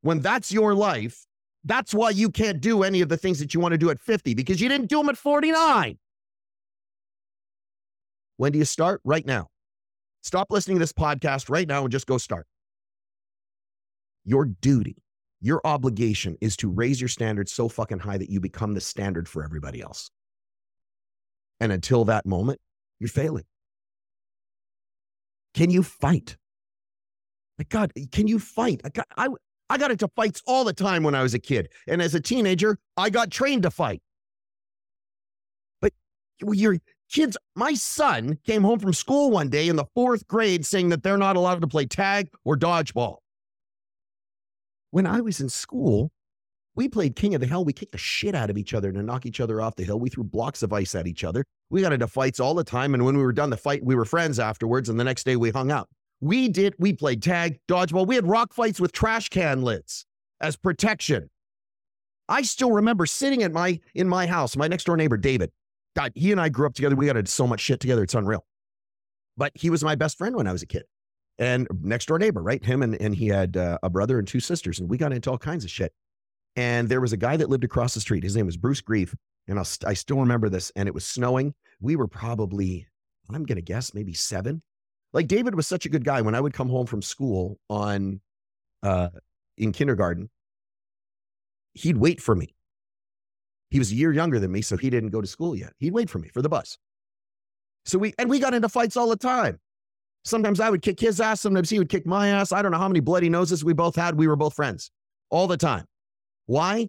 When 0.00 0.20
that's 0.20 0.50
your 0.50 0.74
life, 0.74 1.26
that's 1.64 1.92
why 1.92 2.10
you 2.10 2.30
can't 2.30 2.60
do 2.60 2.82
any 2.82 3.02
of 3.02 3.08
the 3.08 3.16
things 3.16 3.38
that 3.40 3.52
you 3.52 3.60
want 3.60 3.72
to 3.72 3.78
do 3.78 3.90
at 3.90 4.00
50 4.00 4.34
because 4.34 4.60
you 4.60 4.68
didn't 4.68 4.88
do 4.88 4.98
them 4.98 5.08
at 5.08 5.18
49. 5.18 5.98
When 8.38 8.52
do 8.52 8.58
you 8.58 8.64
start? 8.64 9.00
Right 9.04 9.26
now. 9.26 9.48
Stop 10.22 10.48
listening 10.50 10.76
to 10.76 10.80
this 10.80 10.92
podcast 10.92 11.50
right 11.50 11.68
now 11.68 11.82
and 11.82 11.92
just 11.92 12.06
go 12.06 12.18
start. 12.18 12.46
Your 14.26 14.44
duty, 14.44 14.96
your 15.40 15.60
obligation 15.64 16.36
is 16.40 16.56
to 16.58 16.68
raise 16.68 17.00
your 17.00 17.08
standards 17.08 17.52
so 17.52 17.68
fucking 17.68 18.00
high 18.00 18.18
that 18.18 18.28
you 18.28 18.40
become 18.40 18.74
the 18.74 18.80
standard 18.80 19.28
for 19.28 19.44
everybody 19.44 19.80
else. 19.80 20.10
And 21.60 21.70
until 21.70 22.04
that 22.06 22.26
moment, 22.26 22.60
you're 22.98 23.08
failing. 23.08 23.44
Can 25.54 25.70
you 25.70 25.84
fight? 25.84 26.36
Like 27.56 27.68
God, 27.68 27.92
can 28.10 28.26
you 28.26 28.40
fight? 28.40 28.80
I 28.84 28.88
got, 28.90 29.06
I, 29.16 29.28
I 29.70 29.78
got 29.78 29.92
into 29.92 30.08
fights 30.08 30.42
all 30.46 30.64
the 30.64 30.72
time 30.72 31.04
when 31.04 31.14
I 31.14 31.22
was 31.22 31.32
a 31.32 31.38
kid. 31.38 31.68
And 31.86 32.02
as 32.02 32.14
a 32.14 32.20
teenager, 32.20 32.78
I 32.96 33.08
got 33.10 33.30
trained 33.30 33.62
to 33.62 33.70
fight. 33.70 34.02
But 35.80 35.92
your 36.40 36.78
kids, 37.10 37.36
my 37.54 37.74
son 37.74 38.38
came 38.44 38.64
home 38.64 38.80
from 38.80 38.92
school 38.92 39.30
one 39.30 39.48
day 39.48 39.68
in 39.68 39.76
the 39.76 39.86
fourth 39.94 40.26
grade 40.26 40.66
saying 40.66 40.88
that 40.88 41.04
they're 41.04 41.16
not 41.16 41.36
allowed 41.36 41.60
to 41.60 41.68
play 41.68 41.86
tag 41.86 42.28
or 42.44 42.56
dodgeball. 42.56 43.18
When 44.96 45.06
I 45.06 45.20
was 45.20 45.42
in 45.42 45.50
school, 45.50 46.10
we 46.74 46.88
played 46.88 47.16
King 47.16 47.34
of 47.34 47.42
the 47.42 47.46
Hill. 47.46 47.66
We 47.66 47.74
kicked 47.74 47.92
the 47.92 47.98
shit 47.98 48.34
out 48.34 48.48
of 48.48 48.56
each 48.56 48.72
other 48.72 48.90
to 48.90 49.02
knock 49.02 49.26
each 49.26 49.40
other 49.40 49.60
off 49.60 49.74
the 49.74 49.84
hill. 49.84 50.00
We 50.00 50.08
threw 50.08 50.24
blocks 50.24 50.62
of 50.62 50.72
ice 50.72 50.94
at 50.94 51.06
each 51.06 51.22
other. 51.22 51.44
We 51.68 51.82
got 51.82 51.92
into 51.92 52.06
fights 52.06 52.40
all 52.40 52.54
the 52.54 52.64
time. 52.64 52.94
And 52.94 53.04
when 53.04 53.14
we 53.14 53.22
were 53.22 53.34
done 53.34 53.50
the 53.50 53.58
fight, 53.58 53.84
we 53.84 53.94
were 53.94 54.06
friends 54.06 54.38
afterwards. 54.38 54.88
And 54.88 54.98
the 54.98 55.04
next 55.04 55.24
day 55.24 55.36
we 55.36 55.50
hung 55.50 55.70
out. 55.70 55.90
We 56.22 56.48
did, 56.48 56.76
we 56.78 56.94
played 56.94 57.22
tag, 57.22 57.58
dodgeball. 57.68 58.06
We 58.06 58.14
had 58.14 58.26
rock 58.26 58.54
fights 58.54 58.80
with 58.80 58.92
trash 58.92 59.28
can 59.28 59.60
lids 59.60 60.06
as 60.40 60.56
protection. 60.56 61.28
I 62.30 62.40
still 62.40 62.72
remember 62.72 63.04
sitting 63.04 63.42
at 63.42 63.52
my 63.52 63.80
in 63.94 64.08
my 64.08 64.26
house, 64.26 64.56
my 64.56 64.66
next 64.66 64.84
door 64.84 64.96
neighbor, 64.96 65.18
David. 65.18 65.52
God, 65.94 66.12
he 66.14 66.32
and 66.32 66.40
I 66.40 66.48
grew 66.48 66.68
up 66.68 66.74
together. 66.74 66.96
We 66.96 67.04
got 67.04 67.18
into 67.18 67.30
so 67.30 67.46
much 67.46 67.60
shit 67.60 67.80
together. 67.80 68.02
It's 68.02 68.14
unreal. 68.14 68.46
But 69.36 69.52
he 69.56 69.68
was 69.68 69.84
my 69.84 69.94
best 69.94 70.16
friend 70.16 70.34
when 70.34 70.46
I 70.46 70.52
was 70.52 70.62
a 70.62 70.66
kid 70.66 70.84
and 71.38 71.68
next 71.82 72.06
door 72.06 72.18
neighbor, 72.18 72.42
right? 72.42 72.64
Him 72.64 72.82
and, 72.82 73.00
and 73.00 73.14
he 73.14 73.28
had 73.28 73.56
uh, 73.56 73.78
a 73.82 73.90
brother 73.90 74.18
and 74.18 74.26
two 74.26 74.40
sisters, 74.40 74.80
and 74.80 74.88
we 74.88 74.96
got 74.96 75.12
into 75.12 75.30
all 75.30 75.38
kinds 75.38 75.64
of 75.64 75.70
shit. 75.70 75.92
And 76.56 76.88
there 76.88 77.02
was 77.02 77.12
a 77.12 77.18
guy 77.18 77.36
that 77.36 77.50
lived 77.50 77.64
across 77.64 77.94
the 77.94 78.00
street. 78.00 78.24
His 78.24 78.34
name 78.34 78.46
was 78.46 78.56
Bruce 78.56 78.80
Grieve. 78.80 79.14
And 79.46 79.58
I'll, 79.58 79.66
I 79.86 79.94
still 79.94 80.18
remember 80.18 80.48
this. 80.48 80.72
And 80.74 80.88
it 80.88 80.94
was 80.94 81.04
snowing. 81.04 81.54
We 81.80 81.96
were 81.96 82.08
probably, 82.08 82.86
I'm 83.28 83.44
going 83.44 83.56
to 83.56 83.62
guess, 83.62 83.92
maybe 83.92 84.14
seven. 84.14 84.62
Like 85.12 85.28
David 85.28 85.54
was 85.54 85.66
such 85.66 85.86
a 85.86 85.88
good 85.90 86.04
guy. 86.04 86.22
When 86.22 86.34
I 86.34 86.40
would 86.40 86.54
come 86.54 86.68
home 86.68 86.86
from 86.86 87.02
school 87.02 87.58
on, 87.68 88.20
uh, 88.82 89.10
in 89.58 89.72
kindergarten, 89.72 90.30
he'd 91.74 91.98
wait 91.98 92.20
for 92.20 92.34
me. 92.34 92.54
He 93.70 93.78
was 93.78 93.92
a 93.92 93.94
year 93.94 94.12
younger 94.12 94.38
than 94.38 94.52
me, 94.52 94.62
so 94.62 94.76
he 94.76 94.90
didn't 94.90 95.10
go 95.10 95.20
to 95.20 95.26
school 95.26 95.54
yet. 95.54 95.72
He'd 95.78 95.92
wait 95.92 96.08
for 96.08 96.18
me 96.18 96.28
for 96.28 96.40
the 96.40 96.48
bus. 96.48 96.78
So 97.84 97.98
we, 97.98 98.14
and 98.18 98.30
we 98.30 98.38
got 98.38 98.54
into 98.54 98.68
fights 98.68 98.96
all 98.96 99.08
the 99.08 99.16
time. 99.16 99.58
Sometimes 100.26 100.58
I 100.58 100.70
would 100.70 100.82
kick 100.82 100.98
his 100.98 101.20
ass. 101.20 101.40
Sometimes 101.40 101.70
he 101.70 101.78
would 101.78 101.88
kick 101.88 102.04
my 102.04 102.28
ass. 102.28 102.50
I 102.50 102.60
don't 102.60 102.72
know 102.72 102.78
how 102.78 102.88
many 102.88 102.98
bloody 102.98 103.28
noses 103.28 103.64
we 103.64 103.72
both 103.72 103.94
had. 103.94 104.18
We 104.18 104.26
were 104.26 104.34
both 104.34 104.54
friends 104.54 104.90
all 105.30 105.46
the 105.46 105.56
time. 105.56 105.84
Why? 106.46 106.88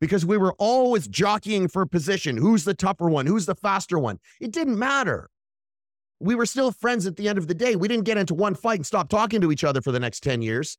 Because 0.00 0.24
we 0.24 0.38
were 0.38 0.54
always 0.54 1.06
jockeying 1.06 1.68
for 1.68 1.84
position. 1.84 2.38
Who's 2.38 2.64
the 2.64 2.72
tougher 2.72 3.10
one? 3.10 3.26
Who's 3.26 3.44
the 3.44 3.54
faster 3.54 3.98
one? 3.98 4.18
It 4.40 4.50
didn't 4.50 4.78
matter. 4.78 5.28
We 6.20 6.34
were 6.34 6.46
still 6.46 6.72
friends 6.72 7.06
at 7.06 7.16
the 7.16 7.28
end 7.28 7.36
of 7.36 7.48
the 7.48 7.54
day. 7.54 7.76
We 7.76 7.86
didn't 7.86 8.06
get 8.06 8.16
into 8.16 8.34
one 8.34 8.54
fight 8.54 8.78
and 8.78 8.86
stop 8.86 9.10
talking 9.10 9.42
to 9.42 9.52
each 9.52 9.62
other 9.62 9.82
for 9.82 9.92
the 9.92 10.00
next 10.00 10.22
10 10.22 10.40
years. 10.40 10.78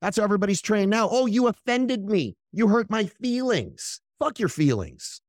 That's 0.00 0.18
how 0.18 0.22
everybody's 0.22 0.62
trained 0.62 0.90
now. 0.90 1.08
Oh, 1.10 1.26
you 1.26 1.48
offended 1.48 2.04
me. 2.04 2.36
You 2.52 2.68
hurt 2.68 2.90
my 2.90 3.06
feelings. 3.06 4.00
Fuck 4.20 4.38
your 4.38 4.48
feelings. 4.48 5.20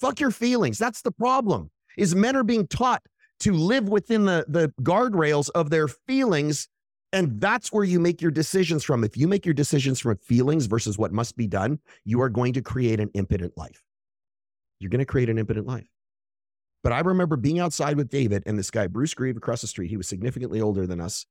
Fuck 0.00 0.20
your 0.20 0.30
feelings. 0.30 0.78
That's 0.78 1.02
the 1.02 1.12
problem. 1.12 1.70
Is 1.98 2.14
men 2.14 2.34
are 2.34 2.44
being 2.44 2.66
taught 2.66 3.02
to 3.40 3.52
live 3.52 3.88
within 3.88 4.24
the, 4.24 4.44
the 4.48 4.72
guardrails 4.82 5.50
of 5.54 5.70
their 5.70 5.88
feelings. 5.88 6.68
And 7.12 7.40
that's 7.40 7.72
where 7.72 7.84
you 7.84 8.00
make 8.00 8.20
your 8.20 8.30
decisions 8.30 8.84
from. 8.84 9.04
If 9.04 9.16
you 9.16 9.28
make 9.28 9.46
your 9.46 9.54
decisions 9.54 10.00
from 10.00 10.16
feelings 10.18 10.66
versus 10.66 10.98
what 10.98 11.12
must 11.12 11.36
be 11.36 11.46
done, 11.46 11.78
you 12.04 12.20
are 12.20 12.28
going 12.28 12.52
to 12.54 12.62
create 12.62 13.00
an 13.00 13.10
impotent 13.14 13.56
life. 13.56 13.82
You're 14.78 14.90
going 14.90 14.98
to 15.00 15.06
create 15.06 15.30
an 15.30 15.38
impotent 15.38 15.66
life. 15.66 15.88
But 16.84 16.92
I 16.92 17.00
remember 17.00 17.36
being 17.36 17.58
outside 17.58 17.96
with 17.96 18.08
David 18.08 18.42
and 18.46 18.58
this 18.58 18.70
guy, 18.70 18.86
Bruce 18.86 19.14
Grieve, 19.14 19.36
across 19.36 19.62
the 19.62 19.66
street. 19.66 19.88
He 19.88 19.96
was 19.96 20.06
significantly 20.06 20.60
older 20.60 20.86
than 20.86 21.00
us. 21.00 21.26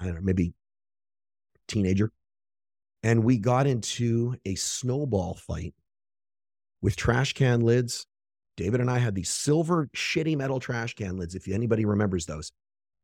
I 0.00 0.06
don't 0.06 0.14
know, 0.14 0.20
maybe 0.22 0.54
teenager. 1.68 2.10
And 3.02 3.24
we 3.24 3.38
got 3.38 3.66
into 3.66 4.36
a 4.44 4.54
snowball 4.54 5.34
fight 5.34 5.74
with 6.80 6.96
trash 6.96 7.34
can 7.34 7.60
lids 7.60 8.06
David 8.56 8.80
and 8.80 8.90
I 8.90 8.98
had 8.98 9.14
these 9.14 9.30
silver 9.30 9.88
shitty 9.96 10.36
metal 10.36 10.60
trash 10.60 10.94
can 10.94 11.16
lids, 11.16 11.34
if 11.34 11.48
anybody 11.48 11.84
remembers 11.84 12.26
those. 12.26 12.52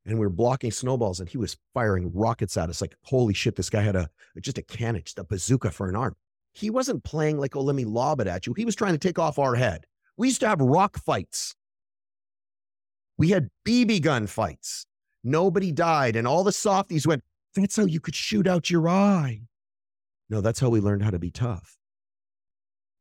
And 0.05 0.19
we 0.19 0.27
were 0.27 0.31
blocking 0.31 0.71
snowballs, 0.71 1.21
and 1.21 1.29
he 1.29 1.39
was 1.39 1.57
firing 1.75 2.11
rockets 2.15 2.57
at 2.57 2.71
us. 2.71 2.81
Like, 2.81 2.97
holy 3.03 3.35
shit, 3.35 3.57
this 3.57 3.71
guy 3.71 3.83
had 3.83 3.97
a 3.97 4.09
just 4.41 4.59
a 4.59 4.63
cannon, 4.63 5.03
just 5.05 5.19
a 5.19 5.25
bazooka 5.25 5.71
for 5.71 5.89
an 5.89 5.97
arm. 5.97 6.15
He 6.53 6.71
wasn't 6.71 7.05
playing 7.05 7.39
like, 7.39 7.57
oh, 7.57 7.61
let 7.61 7.77
me 7.77 7.85
lob 7.85 8.21
it 8.21 8.27
at 8.27 8.47
you. 8.47 8.55
He 8.55 8.65
was 8.65 8.75
trying 8.75 8.93
to 8.95 8.99
take 8.99 9.19
off 9.19 9.39
our 9.39 9.55
head. 9.55 9.85
We 10.17 10.29
used 10.29 10.41
to 10.41 10.49
have 10.49 10.61
rock 10.61 10.99
fights. 10.99 11.55
We 13.17 13.31
had 13.31 13.49
BB 13.67 14.03
gun 14.03 14.27
fights. 14.27 14.87
Nobody 15.25 15.73
died. 15.73 16.17
And 16.17 16.27
all 16.27 16.45
the 16.45 16.53
softies 16.53 17.07
went, 17.07 17.23
that's 17.55 17.77
how 17.77 17.85
you 17.85 18.01
could 18.01 18.15
shoot 18.15 18.47
out 18.47 18.71
your 18.71 18.89
eye. 18.89 19.43
No, 20.31 20.41
that's 20.41 20.61
how 20.61 20.69
we 20.69 20.81
learned 20.81 21.03
how 21.03 21.11
to 21.11 21.19
be 21.19 21.31
tough. 21.31 21.77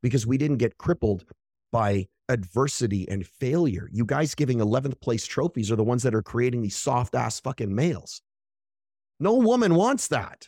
Because 0.02 0.26
we 0.26 0.38
didn't 0.38 0.58
get 0.58 0.78
crippled 0.78 1.26
by 1.72 2.08
adversity 2.30 3.08
and 3.10 3.26
failure. 3.26 3.90
You 3.92 4.06
guys 4.06 4.36
giving 4.36 4.60
11th 4.60 5.00
place 5.02 5.26
trophies 5.26 5.72
are 5.72 5.76
the 5.76 5.84
ones 5.84 6.04
that 6.04 6.16
are 6.16 6.22
creating 6.22 6.62
these 6.62 6.76
soft 6.76 7.16
ass 7.16 7.40
fucking 7.40 7.74
males. 7.74 8.22
No 9.20 9.36
woman 9.36 9.76
wants 9.76 10.08
that. 10.10 10.48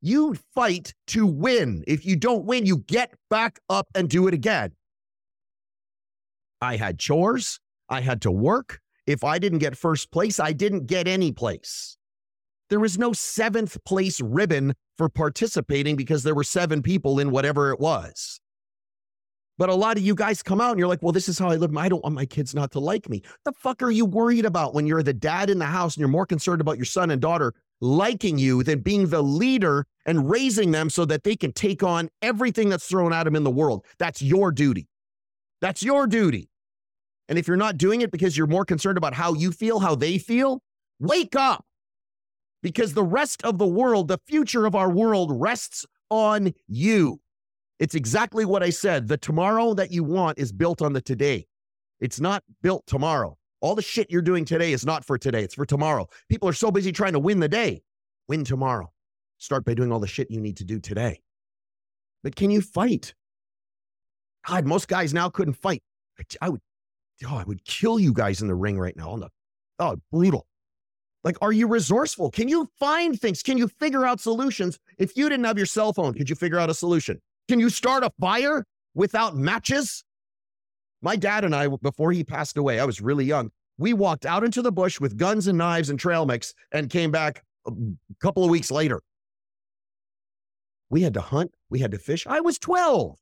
You 0.00 0.36
fight 0.54 0.94
to 1.08 1.26
win. 1.26 1.84
If 1.86 2.06
you 2.06 2.16
don't 2.16 2.44
win, 2.44 2.66
you 2.66 2.78
get 2.78 3.14
back 3.28 3.58
up 3.68 3.88
and 3.94 4.08
do 4.08 4.28
it 4.28 4.34
again. 4.34 4.72
I 6.60 6.76
had 6.76 6.98
chores. 6.98 7.58
I 7.88 8.00
had 8.00 8.22
to 8.22 8.30
work. 8.30 8.80
If 9.06 9.24
I 9.24 9.38
didn't 9.38 9.58
get 9.58 9.76
first 9.76 10.10
place, 10.10 10.38
I 10.38 10.52
didn't 10.52 10.86
get 10.86 11.08
any 11.08 11.32
place. 11.32 11.96
There 12.70 12.80
was 12.80 12.98
no 12.98 13.12
seventh 13.12 13.82
place 13.84 14.20
ribbon 14.20 14.74
for 14.98 15.08
participating 15.08 15.96
because 15.96 16.22
there 16.22 16.34
were 16.34 16.44
seven 16.44 16.82
people 16.82 17.18
in 17.18 17.30
whatever 17.30 17.72
it 17.72 17.80
was. 17.80 18.40
But 19.58 19.68
a 19.68 19.74
lot 19.74 19.96
of 19.98 20.04
you 20.04 20.14
guys 20.14 20.42
come 20.42 20.60
out 20.60 20.70
and 20.70 20.78
you're 20.78 20.88
like, 20.88 21.02
well, 21.02 21.12
this 21.12 21.28
is 21.28 21.38
how 21.38 21.48
I 21.48 21.56
live. 21.56 21.76
I 21.76 21.88
don't 21.88 22.02
want 22.02 22.14
my 22.14 22.24
kids 22.24 22.54
not 22.54 22.70
to 22.72 22.80
like 22.80 23.08
me. 23.08 23.22
The 23.44 23.52
fuck 23.52 23.82
are 23.82 23.90
you 23.90 24.06
worried 24.06 24.44
about 24.44 24.72
when 24.72 24.86
you're 24.86 25.02
the 25.02 25.12
dad 25.12 25.50
in 25.50 25.58
the 25.58 25.66
house 25.66 25.96
and 25.96 26.00
you're 26.00 26.08
more 26.08 26.26
concerned 26.26 26.60
about 26.60 26.78
your 26.78 26.84
son 26.84 27.10
and 27.10 27.20
daughter 27.20 27.52
liking 27.80 28.38
you 28.38 28.62
than 28.62 28.80
being 28.80 29.08
the 29.08 29.22
leader 29.22 29.84
and 30.06 30.30
raising 30.30 30.70
them 30.70 30.88
so 30.88 31.04
that 31.04 31.24
they 31.24 31.36
can 31.36 31.52
take 31.52 31.82
on 31.82 32.08
everything 32.22 32.68
that's 32.68 32.86
thrown 32.86 33.12
at 33.12 33.24
them 33.24 33.34
in 33.34 33.42
the 33.42 33.50
world? 33.50 33.84
That's 33.98 34.22
your 34.22 34.52
duty. 34.52 34.86
That's 35.60 35.82
your 35.82 36.06
duty. 36.06 36.48
And 37.28 37.38
if 37.38 37.48
you're 37.48 37.56
not 37.56 37.76
doing 37.76 38.00
it 38.00 38.12
because 38.12 38.36
you're 38.36 38.46
more 38.46 38.64
concerned 38.64 38.96
about 38.96 39.12
how 39.12 39.34
you 39.34 39.50
feel, 39.50 39.80
how 39.80 39.96
they 39.96 40.18
feel, 40.18 40.62
wake 41.00 41.34
up. 41.36 41.64
Because 42.62 42.94
the 42.94 43.04
rest 43.04 43.42
of 43.44 43.58
the 43.58 43.66
world, 43.66 44.08
the 44.08 44.18
future 44.26 44.66
of 44.66 44.74
our 44.74 44.90
world 44.90 45.30
rests 45.32 45.84
on 46.10 46.52
you. 46.66 47.20
It's 47.78 47.94
exactly 47.94 48.44
what 48.44 48.62
I 48.62 48.70
said. 48.70 49.08
The 49.08 49.16
tomorrow 49.16 49.74
that 49.74 49.92
you 49.92 50.02
want 50.02 50.38
is 50.38 50.52
built 50.52 50.82
on 50.82 50.92
the 50.92 51.00
today. 51.00 51.46
It's 52.00 52.20
not 52.20 52.42
built 52.62 52.86
tomorrow. 52.86 53.36
All 53.60 53.74
the 53.74 53.82
shit 53.82 54.10
you're 54.10 54.22
doing 54.22 54.44
today 54.44 54.72
is 54.72 54.86
not 54.86 55.04
for 55.04 55.18
today, 55.18 55.42
it's 55.42 55.54
for 55.54 55.66
tomorrow. 55.66 56.08
People 56.28 56.48
are 56.48 56.52
so 56.52 56.70
busy 56.70 56.92
trying 56.92 57.12
to 57.12 57.18
win 57.18 57.40
the 57.40 57.48
day. 57.48 57.82
Win 58.28 58.44
tomorrow. 58.44 58.92
Start 59.38 59.64
by 59.64 59.74
doing 59.74 59.92
all 59.92 60.00
the 60.00 60.06
shit 60.06 60.30
you 60.30 60.40
need 60.40 60.56
to 60.58 60.64
do 60.64 60.78
today. 60.80 61.20
But 62.22 62.36
can 62.36 62.50
you 62.50 62.60
fight? 62.60 63.14
God, 64.46 64.64
most 64.64 64.88
guys 64.88 65.14
now 65.14 65.28
couldn't 65.28 65.54
fight. 65.54 65.82
I 66.40 66.48
would, 66.48 66.60
oh, 67.26 67.36
I 67.36 67.44
would 67.44 67.64
kill 67.64 67.98
you 67.98 68.12
guys 68.12 68.42
in 68.42 68.48
the 68.48 68.54
ring 68.54 68.78
right 68.78 68.96
now. 68.96 69.20
Oh, 69.78 69.96
brutal. 70.10 70.46
Like, 71.24 71.36
are 71.42 71.52
you 71.52 71.66
resourceful? 71.66 72.30
Can 72.30 72.48
you 72.48 72.68
find 72.78 73.20
things? 73.20 73.42
Can 73.42 73.58
you 73.58 73.68
figure 73.68 74.04
out 74.04 74.20
solutions? 74.20 74.78
If 74.98 75.16
you 75.16 75.28
didn't 75.28 75.44
have 75.44 75.56
your 75.56 75.66
cell 75.66 75.92
phone, 75.92 76.14
could 76.14 76.30
you 76.30 76.36
figure 76.36 76.58
out 76.58 76.70
a 76.70 76.74
solution? 76.74 77.20
Can 77.48 77.58
you 77.58 77.70
start 77.70 78.04
a 78.04 78.10
fire 78.20 78.66
without 78.94 79.34
matches? 79.34 80.04
My 81.00 81.16
dad 81.16 81.44
and 81.44 81.54
I, 81.54 81.68
before 81.68 82.12
he 82.12 82.22
passed 82.22 82.58
away, 82.58 82.78
I 82.78 82.84
was 82.84 83.00
really 83.00 83.24
young. 83.24 83.50
We 83.78 83.94
walked 83.94 84.26
out 84.26 84.44
into 84.44 84.60
the 84.60 84.72
bush 84.72 85.00
with 85.00 85.16
guns 85.16 85.46
and 85.46 85.56
knives 85.56 85.88
and 85.88 85.98
trail 85.98 86.26
mix 86.26 86.52
and 86.72 86.90
came 86.90 87.10
back 87.10 87.42
a 87.66 87.72
couple 88.20 88.44
of 88.44 88.50
weeks 88.50 88.70
later. 88.70 89.00
We 90.90 91.02
had 91.02 91.14
to 91.14 91.20
hunt, 91.20 91.52
we 91.70 91.78
had 91.78 91.92
to 91.92 91.98
fish. 91.98 92.26
I 92.26 92.40
was 92.40 92.58
12. 92.58 93.16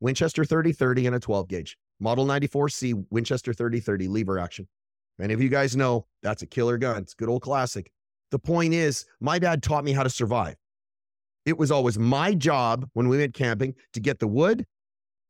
Winchester 0.00 0.44
3030 0.44 1.06
and 1.06 1.16
a 1.16 1.20
12 1.20 1.48
gauge. 1.48 1.76
Model 1.98 2.26
94C 2.26 3.04
Winchester 3.10 3.52
3030 3.52 4.06
lever 4.08 4.38
action. 4.38 4.68
Many 5.18 5.34
of 5.34 5.42
you 5.42 5.48
guys 5.48 5.76
know 5.76 6.06
that's 6.22 6.42
a 6.42 6.46
killer 6.46 6.78
gun. 6.78 7.02
It's 7.02 7.14
a 7.14 7.16
good 7.16 7.28
old 7.28 7.42
classic. 7.42 7.90
The 8.30 8.38
point 8.38 8.74
is, 8.74 9.06
my 9.20 9.38
dad 9.38 9.62
taught 9.62 9.82
me 9.82 9.92
how 9.92 10.04
to 10.04 10.10
survive. 10.10 10.56
It 11.48 11.56
was 11.56 11.70
always 11.70 11.98
my 11.98 12.34
job 12.34 12.86
when 12.92 13.08
we 13.08 13.16
went 13.16 13.32
camping 13.32 13.74
to 13.94 14.00
get 14.00 14.18
the 14.18 14.28
wood, 14.28 14.66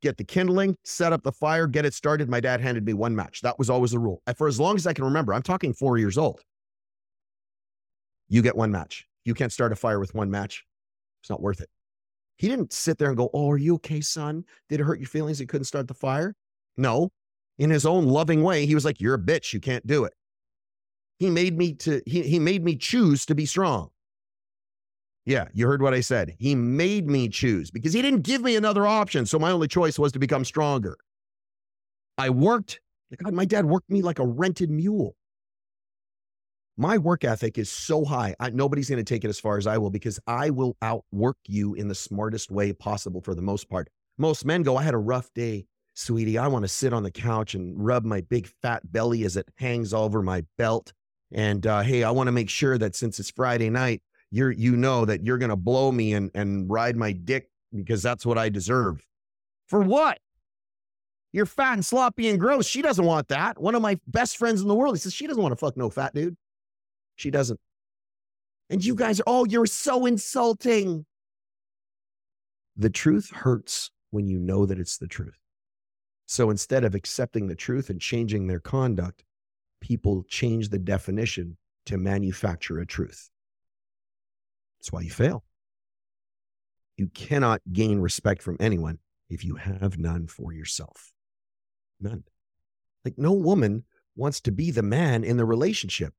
get 0.03 0.17
the 0.17 0.25
kindling, 0.25 0.77
set 0.85 1.13
up 1.13 1.23
the 1.23 1.31
fire, 1.31 1.69
get 1.69 1.85
it 1.85 1.95
started. 1.95 2.29
My 2.29 2.41
dad 2.41 2.61
handed 2.61 2.85
me 2.85 2.93
one 2.93 3.15
match. 3.15 3.41
That 3.43 3.57
was 3.57 3.71
always 3.71 3.93
the 3.93 4.01
rule. 4.01 4.21
For 4.37 4.49
as 4.49 4.59
long 4.59 4.75
as 4.75 4.85
I 4.85 4.93
can 4.95 5.05
remember, 5.05 5.33
I'm 5.33 5.43
talking 5.43 5.73
four 5.73 5.97
years 5.97 6.19
old. 6.19 6.41
You 8.29 8.43
get 8.43 8.57
one 8.57 8.73
match. 8.73 9.07
You 9.25 9.33
can't 9.33 9.53
start 9.53 9.71
a 9.71 9.77
fire 9.77 10.01
with 10.01 10.13
one 10.13 10.29
match. 10.29 10.65
It's 11.23 11.31
not 11.31 11.41
worth 11.41 11.61
it. 11.61 11.71
He 12.37 12.49
didn't 12.49 12.73
sit 12.73 12.99
there 12.99 13.09
and 13.09 13.17
go, 13.17 13.31
Oh, 13.33 13.53
are 13.53 13.57
you 13.57 13.77
okay, 13.77 14.01
son? 14.01 14.43
Did 14.69 14.81
it 14.81 14.85
hurt 14.85 14.99
your 14.99 15.09
feelings? 15.09 15.39
He 15.39 15.47
couldn't 15.47 15.67
start 15.67 15.87
the 15.87 15.95
fire? 15.95 16.35
No. 16.77 17.11
In 17.59 17.71
his 17.71 17.87
own 17.87 18.07
loving 18.07 18.43
way, 18.43 18.67
he 18.67 18.75
was 18.75 18.85
like, 18.85 19.01
You're 19.01 19.15
a 19.15 19.23
bitch. 19.23 19.53
You 19.53 19.61
can't 19.61 19.87
do 19.87 20.03
it. 20.03 20.15
He 21.21 21.31
made 21.31 21.57
me 21.57 21.75
to 21.75 22.03
he, 22.07 22.23
he 22.23 22.41
made 22.41 22.65
me 22.65 22.75
choose 22.75 23.25
to 23.27 23.37
be 23.37 23.47
strong. 23.47 23.91
Yeah, 25.29 25.45
you 25.53 25.67
heard 25.67 25.83
what 25.83 25.93
I 25.93 26.01
said. 26.01 26.35
He 26.39 26.55
made 26.55 27.07
me 27.07 27.29
choose 27.29 27.71
because 27.71 27.93
he 27.93 28.01
didn't 28.01 28.23
give 28.23 28.41
me 28.41 28.57
another 28.57 28.87
option. 28.87 29.27
So 29.27 29.39
my 29.39 29.51
only 29.51 29.69
choice 29.69 29.99
was 29.99 30.11
to 30.13 30.19
become 30.19 30.43
stronger. 30.43 30.97
I 32.17 32.31
worked. 32.31 32.81
God, 33.23 33.35
my 33.35 33.45
dad 33.45 33.67
worked 33.67 33.91
me 33.91 34.01
like 34.01 34.21
a 34.21 34.27
rented 34.27 34.71
mule. 34.71 35.17
My 36.79 36.97
work 36.97 37.25
ethic 37.25 37.59
is 37.59 37.71
so 37.71 38.07
high. 38.07 38.37
I, 38.41 38.49
nobody's 38.49 38.89
going 38.89 39.05
to 39.05 39.15
take 39.15 39.23
it 39.23 39.29
as 39.29 39.39
far 39.39 39.59
as 39.59 39.67
I 39.67 39.77
will 39.77 39.91
because 39.91 40.19
I 40.27 40.49
will 40.49 40.79
outwork 40.81 41.37
you 41.47 41.75
in 41.75 41.89
the 41.89 41.95
smartest 41.95 42.51
way 42.51 42.73
possible 42.73 43.21
for 43.21 43.35
the 43.35 43.43
most 43.43 43.69
part. 43.69 43.91
Most 44.17 44.47
men 44.47 44.63
go, 44.63 44.79
I 44.79 44.83
had 44.83 44.95
a 44.95 44.99
rough 44.99 45.29
day, 45.35 45.67
sweetie. 45.93 46.39
I 46.39 46.49
want 46.49 46.63
to 46.63 46.69
sit 46.69 46.95
on 46.95 47.03
the 47.03 47.11
couch 47.11 47.55
and 47.55 47.75
rub 47.77 48.07
my 48.07 48.23
big 48.23 48.49
fat 48.63 48.91
belly 48.91 49.25
as 49.25 49.37
it 49.37 49.51
hangs 49.59 49.93
over 49.93 50.23
my 50.23 50.45
belt. 50.57 50.95
And 51.31 51.67
uh, 51.67 51.83
hey, 51.83 52.03
I 52.03 52.13
want 52.13 52.29
to 52.29 52.33
make 52.33 52.49
sure 52.49 52.79
that 52.79 52.97
since 52.97 53.21
it's 53.21 53.31
Friday 53.31 53.69
night, 53.69 54.01
you're 54.31 54.51
you 54.51 54.77
know 54.77 55.05
that 55.05 55.25
you're 55.25 55.39
going 55.39 55.51
to 55.51 55.57
blow 55.57 55.91
me 55.93 56.15
and 56.15 56.31
and 56.35 56.71
ride 56.71 56.97
my 56.97 57.13
dick 57.13 57.49
because 57.75 58.03
that's 58.03 58.25
what 58.27 58.39
I 58.39 58.49
deserve. 58.49 59.07
For 59.67 59.81
what? 59.81 60.19
You're 61.33 61.47
fat 61.47 61.75
and 61.75 61.85
sloppy 61.85 62.29
and 62.29 62.41
gross. 62.41 62.67
She 62.67 62.81
doesn't 62.81 63.05
want 63.05 63.29
that. 63.29 63.61
One 63.61 63.75
of 63.75 63.83
my 63.83 63.99
best 64.07 64.39
friends 64.39 64.63
in 64.63 64.69
the 64.69 64.75
world, 64.75 64.95
he 64.97 65.01
says 65.01 65.13
she 65.13 65.27
doesn't 65.27 65.43
want 65.43 65.53
to 65.53 65.57
fuck 65.57 65.77
no 65.77 65.91
fat 65.91 66.15
dude. 66.15 66.37
She 67.17 67.31
doesn't. 67.31 67.61
And 68.71 68.85
you 68.85 68.95
guys 68.95 69.21
are, 69.21 69.25
oh, 69.27 69.45
you're 69.45 69.67
so 69.67 70.07
insulting. 70.07 71.05
The 72.77 72.91
truth 72.91 73.31
hurts 73.31 73.91
when 74.11 74.27
you 74.27 74.39
know 74.39 74.65
that 74.67 74.79
it's 74.79 74.97
the 74.97 75.07
truth. 75.07 75.39
So 76.27 76.51
instead 76.51 76.85
of 76.85 76.95
accepting 76.95 77.49
the 77.49 77.55
truth 77.55 77.91
and 77.91 78.01
changing 78.01 78.47
their 78.47 78.61
conduct, 78.61 79.25
people 79.81 80.25
change 80.29 80.69
the 80.69 80.79
definition 80.79 81.57
to 81.87 81.99
manufacture 81.99 82.79
a 82.79 82.87
truth. 82.87 83.31
That's 84.79 84.93
why 84.93 85.01
you 85.01 85.11
fail. 85.11 85.45
You 86.97 87.09
cannot 87.09 87.61
gain 87.73 88.01
respect 88.01 88.43
from 88.43 88.57
anyone 88.61 88.99
if 89.29 89.45
you 89.45 89.57
have 89.57 89.99
none 89.99 90.27
for 90.27 90.53
yourself. 90.53 91.13
None. 92.01 92.25
Like 93.05 93.19
no 93.19 93.33
woman 93.33 93.85
wants 94.17 94.41
to 94.43 94.53
be 94.53 94.71
the 94.71 94.83
man 94.83 95.25
in 95.25 95.37
the 95.37 95.45
relationship. 95.45 96.13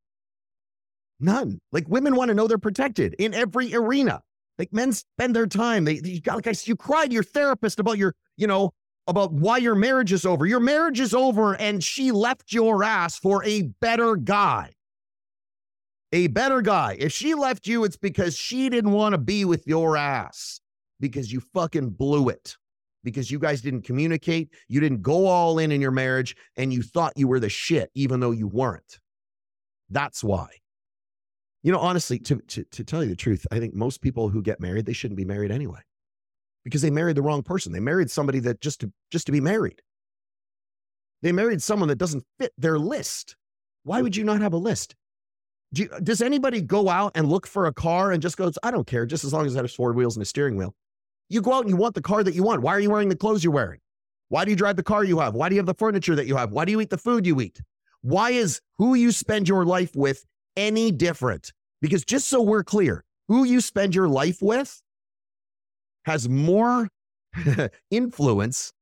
None. 1.19 1.59
Like 1.71 1.87
women 1.89 2.15
want 2.15 2.29
to 2.29 2.33
know 2.33 2.47
they're 2.47 2.57
protected 2.57 3.13
in 3.19 3.33
every 3.33 3.75
arena. 3.75 4.21
Like 4.57 4.73
men 4.73 4.93
spend 4.93 5.35
their 5.35 5.47
time. 5.47 5.85
They, 5.85 6.01
you 6.03 6.21
got 6.21 6.35
like 6.35 6.47
I, 6.47 6.53
you 6.63 6.75
cried 6.75 7.07
to 7.07 7.13
your 7.13 7.23
therapist 7.23 7.79
about 7.79 7.97
your, 7.97 8.15
you 8.37 8.47
know, 8.47 8.73
about 9.07 9.33
why 9.33 9.57
your 9.57 9.75
marriage 9.75 10.13
is 10.13 10.25
over. 10.25 10.45
Your 10.45 10.59
marriage 10.59 10.99
is 10.99 11.13
over, 11.13 11.55
and 11.55 11.83
she 11.83 12.11
left 12.11 12.53
your 12.53 12.83
ass 12.83 13.17
for 13.17 13.43
a 13.43 13.63
better 13.81 14.15
guy 14.15 14.71
a 16.11 16.27
better 16.27 16.61
guy. 16.61 16.97
If 16.99 17.11
she 17.11 17.33
left 17.33 17.67
you, 17.67 17.83
it's 17.83 17.97
because 17.97 18.35
she 18.35 18.69
didn't 18.69 18.91
want 18.91 19.13
to 19.13 19.17
be 19.17 19.45
with 19.45 19.65
your 19.67 19.97
ass 19.97 20.59
because 20.99 21.31
you 21.31 21.41
fucking 21.53 21.91
blew 21.91 22.29
it. 22.29 22.55
Because 23.01 23.31
you 23.31 23.39
guys 23.39 23.61
didn't 23.61 23.83
communicate, 23.83 24.49
you 24.67 24.81
didn't 24.81 25.01
go 25.01 25.25
all 25.25 25.57
in 25.57 25.71
in 25.71 25.79
your 25.79 25.91
marriage, 25.91 26.35
and 26.57 26.73
you 26.73 26.81
thought 26.81 27.13
you 27.15 27.29
were 27.29 27.39
the 27.39 27.47
shit, 27.47 27.89
even 27.95 28.19
though 28.19 28.31
you 28.31 28.45
weren't. 28.45 28.99
That's 29.89 30.21
why. 30.21 30.49
You 31.63 31.71
know, 31.71 31.79
honestly, 31.79 32.19
to, 32.19 32.39
to, 32.39 32.65
to 32.65 32.83
tell 32.83 33.01
you 33.01 33.09
the 33.09 33.15
truth, 33.15 33.47
I 33.51 33.59
think 33.59 33.73
most 33.73 34.01
people 34.01 34.27
who 34.27 34.41
get 34.41 34.59
married, 34.59 34.85
they 34.85 34.93
shouldn't 34.93 35.17
be 35.17 35.23
married 35.23 35.49
anyway 35.49 35.79
because 36.65 36.81
they 36.81 36.91
married 36.91 37.15
the 37.15 37.21
wrong 37.21 37.41
person. 37.41 37.71
They 37.71 37.79
married 37.79 38.11
somebody 38.11 38.39
that 38.39 38.59
just 38.59 38.81
to, 38.81 38.91
just 39.11 39.25
to 39.27 39.31
be 39.31 39.41
married. 39.41 39.81
They 41.21 41.31
married 41.31 41.61
someone 41.61 41.89
that 41.89 41.97
doesn't 41.97 42.25
fit 42.37 42.51
their 42.57 42.79
list. 42.79 43.35
Why 43.83 44.01
would 44.01 44.15
you 44.15 44.23
not 44.23 44.41
have 44.41 44.53
a 44.53 44.57
list? 44.57 44.95
Do 45.73 45.83
you, 45.83 45.89
does 46.01 46.21
anybody 46.21 46.61
go 46.61 46.89
out 46.89 47.11
and 47.15 47.29
look 47.29 47.45
for 47.45 47.67
a 47.67 47.73
car 47.73 48.11
and 48.11 48.21
just 48.21 48.37
goes, 48.37 48.57
I 48.63 48.71
don't 48.71 48.87
care, 48.87 49.05
just 49.05 49.23
as 49.23 49.33
long 49.33 49.45
as 49.45 49.55
it 49.55 49.61
has 49.61 49.73
four 49.73 49.93
wheels 49.93 50.15
and 50.15 50.23
a 50.23 50.25
steering 50.25 50.57
wheel? 50.57 50.73
You 51.29 51.41
go 51.41 51.53
out 51.53 51.61
and 51.61 51.69
you 51.69 51.75
want 51.75 51.93
the 51.93 52.01
car 52.01 52.23
that 52.23 52.33
you 52.33 52.43
want. 52.43 52.61
Why 52.63 52.73
are 52.73 52.79
you 52.79 52.89
wearing 52.89 53.09
the 53.09 53.15
clothes 53.15 53.43
you're 53.43 53.53
wearing? 53.53 53.79
Why 54.29 54.45
do 54.45 54.51
you 54.51 54.57
drive 54.57 54.77
the 54.77 54.83
car 54.83 55.03
you 55.03 55.19
have? 55.19 55.35
Why 55.35 55.49
do 55.49 55.55
you 55.55 55.59
have 55.59 55.67
the 55.67 55.75
furniture 55.75 56.15
that 56.15 56.25
you 56.25 56.35
have? 56.37 56.51
Why 56.51 56.65
do 56.65 56.71
you 56.71 56.81
eat 56.81 56.89
the 56.89 56.97
food 56.97 57.25
you 57.25 57.39
eat? 57.39 57.61
Why 58.01 58.31
is 58.31 58.61
who 58.77 58.95
you 58.95 59.11
spend 59.11 59.47
your 59.47 59.65
life 59.65 59.95
with 59.95 60.25
any 60.55 60.91
different? 60.91 61.51
Because 61.81 62.03
just 62.03 62.27
so 62.27 62.41
we're 62.41 62.63
clear, 62.63 63.03
who 63.27 63.43
you 63.43 63.61
spend 63.61 63.93
your 63.93 64.07
life 64.07 64.41
with 64.41 64.81
has 66.05 66.27
more 66.27 66.89
influence 67.91 68.73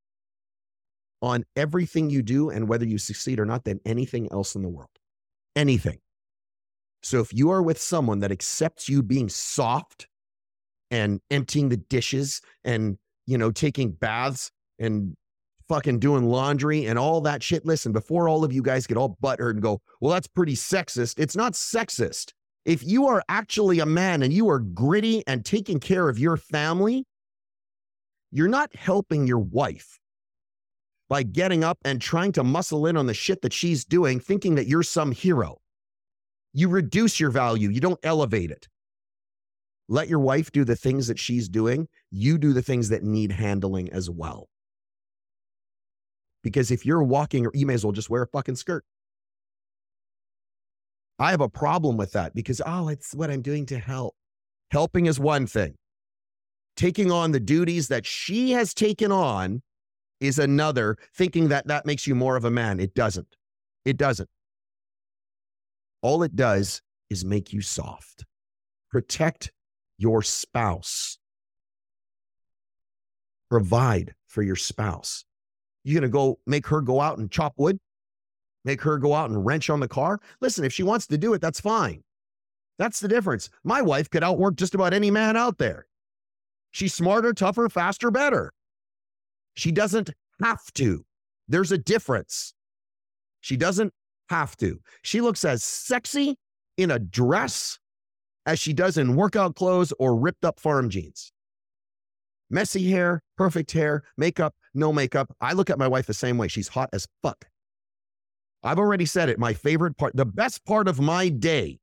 on 1.21 1.43
everything 1.55 2.09
you 2.09 2.21
do 2.21 2.49
and 2.49 2.67
whether 2.69 2.85
you 2.85 2.97
succeed 2.97 3.39
or 3.39 3.45
not 3.45 3.63
than 3.65 3.79
anything 3.85 4.31
else 4.31 4.55
in 4.55 4.61
the 4.61 4.69
world. 4.69 4.89
Anything. 5.55 5.99
So 7.07 7.21
if 7.21 7.33
you 7.33 7.51
are 7.51 7.63
with 7.63 7.79
someone 7.79 8.19
that 8.19 8.33
accepts 8.33 8.89
you 8.89 9.01
being 9.01 9.29
soft 9.29 10.07
and 10.91 11.21
emptying 11.31 11.69
the 11.69 11.77
dishes 11.77 12.41
and, 12.65 12.97
you 13.25 13.37
know, 13.37 13.49
taking 13.49 13.91
baths 13.91 14.51
and 14.77 15.15
fucking 15.69 15.99
doing 15.99 16.25
laundry 16.25 16.85
and 16.85 16.99
all 16.99 17.21
that 17.21 17.41
shit. 17.41 17.65
Listen, 17.65 17.93
before 17.93 18.27
all 18.27 18.43
of 18.43 18.51
you 18.51 18.61
guys 18.61 18.87
get 18.87 18.97
all 18.97 19.17
butthurt 19.23 19.51
and 19.51 19.61
go, 19.61 19.79
well, 20.01 20.11
that's 20.11 20.27
pretty 20.27 20.55
sexist. 20.55 21.17
It's 21.17 21.35
not 21.35 21.53
sexist. 21.53 22.33
If 22.65 22.83
you 22.85 23.07
are 23.07 23.23
actually 23.29 23.79
a 23.79 23.85
man 23.85 24.21
and 24.21 24.33
you 24.33 24.49
are 24.49 24.59
gritty 24.59 25.23
and 25.27 25.45
taking 25.45 25.79
care 25.79 26.09
of 26.09 26.19
your 26.19 26.35
family, 26.35 27.05
you're 28.31 28.49
not 28.49 28.75
helping 28.75 29.25
your 29.27 29.39
wife 29.39 29.97
by 31.07 31.23
getting 31.23 31.63
up 31.63 31.77
and 31.85 32.01
trying 32.01 32.33
to 32.33 32.43
muscle 32.43 32.85
in 32.85 32.97
on 32.97 33.05
the 33.05 33.13
shit 33.13 33.41
that 33.43 33.53
she's 33.53 33.85
doing, 33.85 34.19
thinking 34.19 34.55
that 34.55 34.67
you're 34.67 34.83
some 34.83 35.13
hero. 35.13 35.57
You 36.57 36.69
reduce 36.69 37.19
your 37.19 37.29
value, 37.29 37.69
you 37.69 37.79
don't 37.79 37.99
elevate 38.01 38.49
it. 38.49 38.67
Let 39.87 40.09
your 40.09 40.17
wife 40.17 40.51
do 40.51 40.65
the 40.65 40.75
things 40.75 41.05
that 41.05 41.19
she's 41.19 41.47
doing. 41.47 41.87
You 42.09 42.39
do 42.39 42.51
the 42.51 42.63
things 42.63 42.89
that 42.89 43.03
need 43.03 43.31
handling 43.31 43.93
as 43.93 44.09
well. 44.09 44.47
Because 46.41 46.71
if 46.71 46.83
you're 46.83 47.03
walking, 47.03 47.47
you 47.53 47.67
may 47.67 47.75
as 47.75 47.85
well 47.85 47.91
just 47.91 48.09
wear 48.09 48.23
a 48.23 48.27
fucking 48.27 48.55
skirt. 48.55 48.83
I 51.19 51.29
have 51.29 51.41
a 51.41 51.47
problem 51.47 51.95
with 51.95 52.13
that 52.13 52.33
because, 52.33 52.59
oh, 52.65 52.87
it's 52.87 53.13
what 53.13 53.29
I'm 53.29 53.43
doing 53.43 53.67
to 53.67 53.77
help. 53.77 54.15
Helping 54.71 55.05
is 55.05 55.19
one 55.19 55.45
thing. 55.45 55.75
Taking 56.75 57.11
on 57.11 57.33
the 57.33 57.39
duties 57.39 57.87
that 57.89 58.03
she 58.03 58.53
has 58.53 58.73
taken 58.73 59.11
on 59.11 59.61
is 60.19 60.39
another, 60.39 60.97
thinking 61.15 61.49
that 61.49 61.67
that 61.67 61.85
makes 61.85 62.07
you 62.07 62.15
more 62.15 62.35
of 62.35 62.45
a 62.45 62.51
man. 62.51 62.79
It 62.79 62.95
doesn't. 62.95 63.27
It 63.85 63.97
doesn't. 63.97 64.29
All 66.01 66.23
it 66.23 66.35
does 66.35 66.81
is 67.09 67.25
make 67.25 67.53
you 67.53 67.61
soft. 67.61 68.25
Protect 68.89 69.51
your 69.97 70.21
spouse. 70.21 71.17
Provide 73.49 74.13
for 74.27 74.41
your 74.41 74.55
spouse. 74.55 75.25
You're 75.83 76.01
going 76.01 76.09
to 76.09 76.13
go 76.13 76.39
make 76.45 76.67
her 76.67 76.81
go 76.81 76.99
out 76.99 77.17
and 77.17 77.31
chop 77.31 77.53
wood, 77.57 77.79
make 78.65 78.81
her 78.81 78.97
go 78.97 79.13
out 79.13 79.29
and 79.29 79.45
wrench 79.45 79.69
on 79.69 79.79
the 79.79 79.87
car. 79.87 80.19
Listen, 80.41 80.65
if 80.65 80.73
she 80.73 80.83
wants 80.83 81.07
to 81.07 81.17
do 81.17 81.33
it, 81.33 81.41
that's 81.41 81.61
fine. 81.61 82.03
That's 82.77 82.99
the 82.99 83.07
difference. 83.07 83.49
My 83.63 83.81
wife 83.81 84.09
could 84.09 84.23
outwork 84.23 84.55
just 84.55 84.75
about 84.75 84.93
any 84.93 85.09
man 85.09 85.35
out 85.35 85.57
there. 85.57 85.87
She's 86.71 86.93
smarter, 86.93 87.33
tougher, 87.33 87.69
faster, 87.69 88.11
better. 88.11 88.53
She 89.55 89.71
doesn't 89.71 90.11
have 90.43 90.71
to. 90.73 91.03
There's 91.47 91.71
a 91.71 91.77
difference. 91.77 92.53
She 93.41 93.57
doesn't 93.57 93.93
have 94.29 94.55
to. 94.57 94.79
She 95.03 95.21
looks 95.21 95.45
as 95.45 95.63
sexy 95.63 96.37
in 96.77 96.91
a 96.91 96.99
dress 96.99 97.79
as 98.45 98.59
she 98.59 98.73
does 98.73 98.97
in 98.97 99.15
workout 99.15 99.55
clothes 99.55 99.93
or 99.99 100.15
ripped 100.15 100.45
up 100.45 100.59
farm 100.59 100.89
jeans. 100.89 101.31
Messy 102.49 102.89
hair, 102.89 103.21
perfect 103.35 103.71
hair, 103.73 104.03
makeup, 104.17 104.55
no 104.73 104.93
makeup. 104.93 105.35
I 105.41 105.53
look 105.53 105.69
at 105.69 105.77
my 105.77 105.87
wife 105.87 106.07
the 106.07 106.13
same 106.13 106.37
way. 106.37 106.47
She's 106.47 106.69
hot 106.69 106.89
as 106.93 107.07
fuck. 107.21 107.45
I've 108.63 108.79
already 108.79 109.05
said 109.05 109.29
it. 109.29 109.37
My 109.37 109.53
favorite 109.53 109.97
part, 109.97 110.15
the 110.15 110.25
best 110.25 110.65
part 110.65 110.87
of 110.87 110.99
my 110.99 111.29
day 111.29 111.79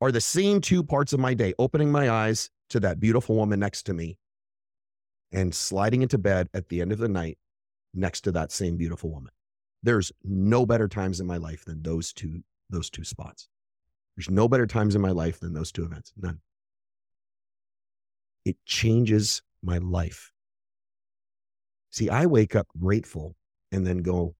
are 0.00 0.12
the 0.12 0.20
same 0.20 0.60
two 0.60 0.82
parts 0.82 1.12
of 1.12 1.20
my 1.20 1.34
day 1.34 1.54
opening 1.58 1.90
my 1.90 2.10
eyes 2.10 2.50
to 2.70 2.80
that 2.80 3.00
beautiful 3.00 3.36
woman 3.36 3.60
next 3.60 3.82
to 3.84 3.94
me 3.94 4.18
and 5.32 5.54
sliding 5.54 6.02
into 6.02 6.18
bed 6.18 6.48
at 6.54 6.68
the 6.68 6.80
end 6.80 6.92
of 6.92 6.98
the 6.98 7.08
night 7.08 7.38
next 7.94 8.22
to 8.22 8.32
that 8.32 8.52
same 8.52 8.76
beautiful 8.76 9.10
woman. 9.10 9.32
There's 9.82 10.12
no 10.24 10.66
better 10.66 10.88
times 10.88 11.20
in 11.20 11.26
my 11.26 11.36
life 11.36 11.64
than 11.64 11.82
those 11.82 12.12
two 12.12 12.42
those 12.70 12.90
two 12.90 13.04
spots. 13.04 13.48
There's 14.16 14.30
no 14.30 14.48
better 14.48 14.66
times 14.66 14.94
in 14.94 15.00
my 15.00 15.12
life 15.12 15.40
than 15.40 15.54
those 15.54 15.72
two 15.72 15.84
events. 15.84 16.12
None. 16.20 16.40
It 18.44 18.56
changes 18.66 19.42
my 19.62 19.78
life. 19.78 20.32
See, 21.90 22.10
I 22.10 22.26
wake 22.26 22.54
up 22.54 22.66
grateful 22.78 23.36
and 23.72 23.86
then 23.86 23.98
go, 23.98 24.34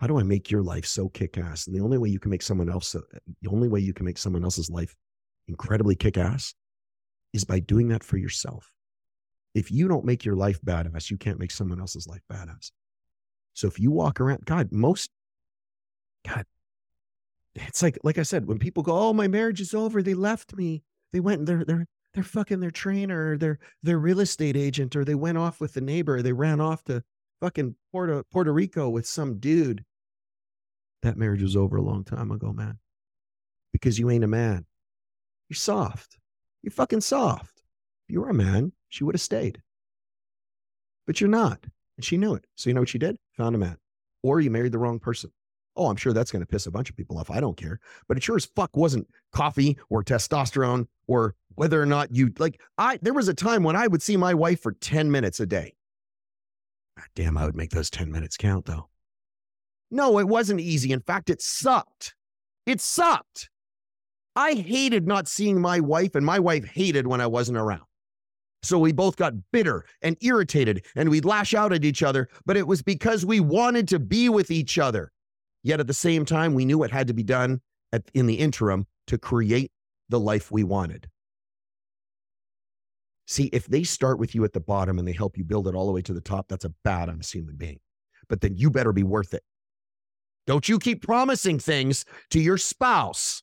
how 0.00 0.06
do 0.06 0.18
I 0.18 0.22
make 0.22 0.50
your 0.50 0.62
life 0.62 0.86
so 0.86 1.08
kick 1.08 1.38
ass? 1.38 1.66
And 1.66 1.76
the 1.76 1.80
only 1.80 1.98
way 1.98 2.08
you 2.08 2.18
can 2.18 2.30
make 2.30 2.42
someone 2.42 2.70
else, 2.70 2.92
the 2.92 3.48
only 3.48 3.68
way 3.68 3.80
you 3.80 3.92
can 3.92 4.06
make 4.06 4.18
someone 4.18 4.44
else's 4.44 4.70
life 4.70 4.94
incredibly 5.48 5.94
kick 5.94 6.16
ass 6.16 6.54
is 7.32 7.44
by 7.44 7.60
doing 7.60 7.88
that 7.88 8.04
for 8.04 8.16
yourself. 8.16 8.72
If 9.54 9.70
you 9.70 9.88
don't 9.88 10.04
make 10.04 10.24
your 10.24 10.36
life 10.36 10.60
badass, 10.62 11.10
you 11.10 11.16
can't 11.16 11.38
make 11.38 11.50
someone 11.50 11.80
else's 11.80 12.06
life 12.06 12.22
badass. 12.32 12.70
So 13.58 13.66
if 13.66 13.80
you 13.80 13.90
walk 13.90 14.20
around, 14.20 14.44
God, 14.44 14.70
most, 14.70 15.10
God, 16.24 16.44
it's 17.56 17.82
like 17.82 17.98
like 18.04 18.16
I 18.16 18.22
said, 18.22 18.46
when 18.46 18.60
people 18.60 18.84
go, 18.84 18.96
"Oh, 18.96 19.12
my 19.12 19.26
marriage 19.26 19.60
is 19.60 19.74
over," 19.74 20.00
they 20.00 20.14
left 20.14 20.54
me. 20.54 20.84
They 21.12 21.18
went 21.18 21.40
and 21.40 21.48
they're 21.48 21.64
they're 21.64 21.86
they're 22.14 22.22
fucking 22.22 22.60
their 22.60 22.70
trainer, 22.70 23.32
or 23.32 23.36
their 23.36 23.58
their 23.82 23.98
real 23.98 24.20
estate 24.20 24.56
agent, 24.56 24.94
or 24.94 25.04
they 25.04 25.16
went 25.16 25.38
off 25.38 25.60
with 25.60 25.72
the 25.72 25.80
neighbor. 25.80 26.22
They 26.22 26.32
ran 26.32 26.60
off 26.60 26.84
to 26.84 27.02
fucking 27.40 27.74
Puerto 27.90 28.22
Puerto 28.30 28.52
Rico 28.52 28.88
with 28.90 29.06
some 29.06 29.40
dude. 29.40 29.84
That 31.02 31.16
marriage 31.16 31.42
was 31.42 31.56
over 31.56 31.78
a 31.78 31.82
long 31.82 32.04
time 32.04 32.30
ago, 32.30 32.52
man. 32.52 32.78
Because 33.72 33.98
you 33.98 34.08
ain't 34.08 34.22
a 34.22 34.28
man. 34.28 34.66
You're 35.48 35.56
soft. 35.56 36.16
You're 36.62 36.70
fucking 36.70 37.00
soft. 37.00 37.60
If 38.06 38.12
you 38.12 38.20
were 38.20 38.30
a 38.30 38.34
man, 38.34 38.70
she 38.88 39.02
would 39.02 39.16
have 39.16 39.20
stayed. 39.20 39.60
But 41.08 41.20
you're 41.20 41.28
not. 41.28 41.66
And 41.98 42.04
she 42.04 42.16
knew 42.16 42.34
it. 42.34 42.46
So 42.54 42.70
you 42.70 42.74
know 42.74 42.80
what 42.80 42.88
she 42.88 42.98
did? 42.98 43.16
Found 43.36 43.56
a 43.56 43.58
man. 43.58 43.76
Or 44.22 44.40
you 44.40 44.50
married 44.50 44.72
the 44.72 44.78
wrong 44.78 45.00
person. 45.00 45.30
Oh, 45.76 45.88
I'm 45.88 45.96
sure 45.96 46.12
that's 46.12 46.30
going 46.30 46.42
to 46.42 46.46
piss 46.46 46.66
a 46.66 46.70
bunch 46.70 46.88
of 46.88 46.96
people 46.96 47.18
off. 47.18 47.30
I 47.30 47.40
don't 47.40 47.56
care. 47.56 47.80
But 48.06 48.16
it 48.16 48.22
sure 48.22 48.36
as 48.36 48.46
fuck 48.46 48.76
wasn't 48.76 49.08
coffee 49.32 49.76
or 49.90 50.02
testosterone 50.02 50.86
or 51.08 51.34
whether 51.56 51.82
or 51.82 51.86
not 51.86 52.14
you 52.14 52.32
like 52.38 52.60
I 52.78 52.98
there 53.02 53.12
was 53.12 53.26
a 53.26 53.34
time 53.34 53.64
when 53.64 53.74
I 53.74 53.88
would 53.88 54.00
see 54.00 54.16
my 54.16 54.32
wife 54.32 54.62
for 54.62 54.72
10 54.72 55.10
minutes 55.10 55.40
a 55.40 55.46
day. 55.46 55.74
God 56.96 57.06
damn, 57.16 57.36
I 57.36 57.44
would 57.44 57.56
make 57.56 57.70
those 57.70 57.90
10 57.90 58.10
minutes 58.12 58.36
count 58.36 58.66
though. 58.66 58.88
No, 59.90 60.18
it 60.18 60.28
wasn't 60.28 60.60
easy. 60.60 60.92
In 60.92 61.00
fact, 61.00 61.30
it 61.30 61.42
sucked. 61.42 62.14
It 62.64 62.80
sucked. 62.80 63.50
I 64.36 64.54
hated 64.54 65.06
not 65.06 65.26
seeing 65.26 65.60
my 65.60 65.80
wife, 65.80 66.14
and 66.14 66.24
my 66.24 66.38
wife 66.38 66.64
hated 66.64 67.08
when 67.08 67.20
I 67.20 67.26
wasn't 67.26 67.58
around. 67.58 67.87
So 68.62 68.78
we 68.78 68.92
both 68.92 69.16
got 69.16 69.34
bitter 69.52 69.84
and 70.02 70.16
irritated 70.20 70.84
and 70.96 71.08
we'd 71.08 71.24
lash 71.24 71.54
out 71.54 71.72
at 71.72 71.84
each 71.84 72.02
other, 72.02 72.28
but 72.44 72.56
it 72.56 72.66
was 72.66 72.82
because 72.82 73.24
we 73.24 73.40
wanted 73.40 73.86
to 73.88 73.98
be 73.98 74.28
with 74.28 74.50
each 74.50 74.78
other. 74.78 75.12
Yet 75.62 75.80
at 75.80 75.86
the 75.86 75.94
same 75.94 76.24
time, 76.24 76.54
we 76.54 76.64
knew 76.64 76.78
what 76.78 76.90
had 76.90 77.06
to 77.08 77.14
be 77.14 77.22
done 77.22 77.60
at, 77.92 78.02
in 78.14 78.26
the 78.26 78.34
interim 78.34 78.86
to 79.06 79.18
create 79.18 79.70
the 80.08 80.20
life 80.20 80.50
we 80.50 80.64
wanted. 80.64 81.08
See, 83.26 83.44
if 83.52 83.66
they 83.66 83.84
start 83.84 84.18
with 84.18 84.34
you 84.34 84.44
at 84.44 84.54
the 84.54 84.60
bottom 84.60 84.98
and 84.98 85.06
they 85.06 85.12
help 85.12 85.36
you 85.36 85.44
build 85.44 85.68
it 85.68 85.74
all 85.74 85.86
the 85.86 85.92
way 85.92 86.02
to 86.02 86.14
the 86.14 86.20
top, 86.20 86.48
that's 86.48 86.64
a 86.64 86.72
badass 86.84 87.30
human 87.32 87.56
being. 87.56 87.78
But 88.28 88.40
then 88.40 88.56
you 88.56 88.70
better 88.70 88.92
be 88.92 89.02
worth 89.02 89.34
it. 89.34 89.42
Don't 90.46 90.68
you 90.68 90.78
keep 90.78 91.02
promising 91.02 91.58
things 91.58 92.06
to 92.30 92.40
your 92.40 92.56
spouse 92.56 93.42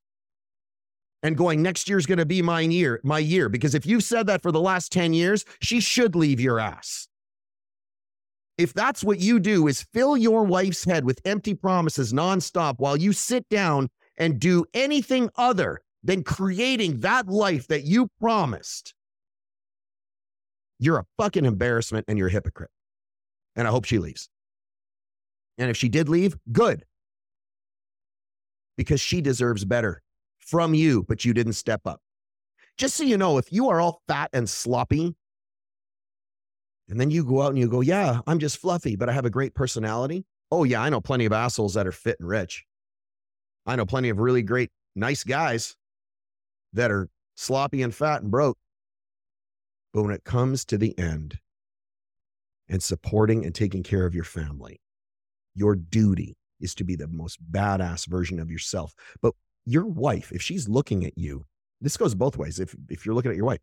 and 1.25 1.35
going, 1.35 1.61
next 1.61 1.89
year's 1.89 2.05
going 2.05 2.19
to 2.19 2.25
be 2.25 2.41
my 2.41 2.61
year, 2.61 3.01
my 3.03 3.19
year. 3.19 3.49
Because 3.49 3.73
if 3.73 3.85
you've 3.85 4.03
said 4.03 4.27
that 4.27 4.41
for 4.41 4.51
the 4.51 4.61
last 4.61 4.91
10 4.91 5.13
years, 5.13 5.43
she 5.59 5.79
should 5.79 6.15
leave 6.15 6.39
your 6.39 6.59
ass 6.59 7.07
if 8.57 8.73
that's 8.73 9.03
what 9.03 9.19
you 9.19 9.39
do 9.39 9.67
is 9.67 9.85
fill 9.93 10.15
your 10.15 10.43
wife's 10.43 10.85
head 10.85 11.05
with 11.05 11.19
empty 11.25 11.53
promises 11.53 12.13
nonstop 12.13 12.75
while 12.77 12.95
you 12.95 13.11
sit 13.11 13.47
down 13.49 13.89
and 14.17 14.39
do 14.39 14.65
anything 14.73 15.29
other 15.35 15.81
than 16.03 16.23
creating 16.23 17.01
that 17.01 17.27
life 17.27 17.67
that 17.67 17.83
you 17.83 18.07
promised, 18.19 18.93
you're 20.79 20.99
a 20.99 21.05
fucking 21.17 21.45
embarrassment 21.45 22.05
and 22.07 22.17
you're 22.17 22.27
a 22.27 22.31
hypocrite. 22.31 22.69
And 23.55 23.67
I 23.67 23.71
hope 23.71 23.85
she 23.85 23.99
leaves. 23.99 24.29
And 25.57 25.69
if 25.69 25.77
she 25.77 25.89
did 25.89 26.07
leave, 26.07 26.35
good. 26.51 26.85
Because 28.77 29.01
she 29.01 29.21
deserves 29.21 29.65
better 29.65 30.01
from 30.45 30.73
you, 30.73 31.03
but 31.03 31.25
you 31.25 31.33
didn't 31.33 31.53
step 31.53 31.81
up. 31.85 32.01
Just 32.77 32.95
so 32.95 33.03
you 33.03 33.17
know, 33.17 33.37
if 33.37 33.51
you 33.51 33.69
are 33.69 33.81
all 33.81 34.01
fat 34.07 34.29
and 34.33 34.49
sloppy 34.49 35.15
and 36.87 36.99
then 36.99 37.09
you 37.09 37.25
go 37.25 37.41
out 37.41 37.49
and 37.49 37.57
you 37.57 37.67
go, 37.67 37.81
yeah, 37.81 38.19
I'm 38.27 38.39
just 38.39 38.57
fluffy, 38.57 38.95
but 38.95 39.09
I 39.09 39.13
have 39.13 39.25
a 39.25 39.29
great 39.29 39.55
personality. 39.55 40.25
Oh, 40.51 40.63
yeah, 40.63 40.81
I 40.81 40.89
know 40.89 41.01
plenty 41.01 41.25
of 41.25 41.33
assholes 41.33 41.73
that 41.73 41.87
are 41.87 41.91
fit 41.91 42.17
and 42.19 42.29
rich. 42.29 42.63
I 43.65 43.75
know 43.75 43.85
plenty 43.85 44.09
of 44.09 44.19
really 44.19 44.43
great, 44.43 44.69
nice 44.95 45.23
guys 45.23 45.75
that 46.73 46.91
are 46.91 47.09
sloppy 47.35 47.81
and 47.81 47.93
fat 47.93 48.21
and 48.21 48.29
broke. 48.29 48.57
But 49.93 50.03
when 50.03 50.13
it 50.13 50.23
comes 50.23 50.65
to 50.65 50.77
the 50.77 50.97
end 50.99 51.39
and 52.67 52.83
supporting 52.83 53.45
and 53.45 53.55
taking 53.55 53.81
care 53.81 54.05
of 54.05 54.13
your 54.13 54.23
family, 54.25 54.81
your 55.55 55.75
duty 55.75 56.37
is 56.59 56.75
to 56.75 56.83
be 56.83 56.95
the 56.95 57.07
most 57.07 57.39
badass 57.51 58.05
version 58.07 58.39
of 58.39 58.51
yourself. 58.51 58.93
But 59.21 59.33
your 59.65 59.85
wife, 59.85 60.31
if 60.31 60.41
she's 60.41 60.69
looking 60.69 61.05
at 61.05 61.17
you, 61.17 61.45
this 61.81 61.97
goes 61.97 62.15
both 62.15 62.37
ways. 62.37 62.59
If, 62.59 62.75
if 62.89 63.05
you're 63.05 63.15
looking 63.15 63.31
at 63.31 63.37
your 63.37 63.45
wife, 63.45 63.59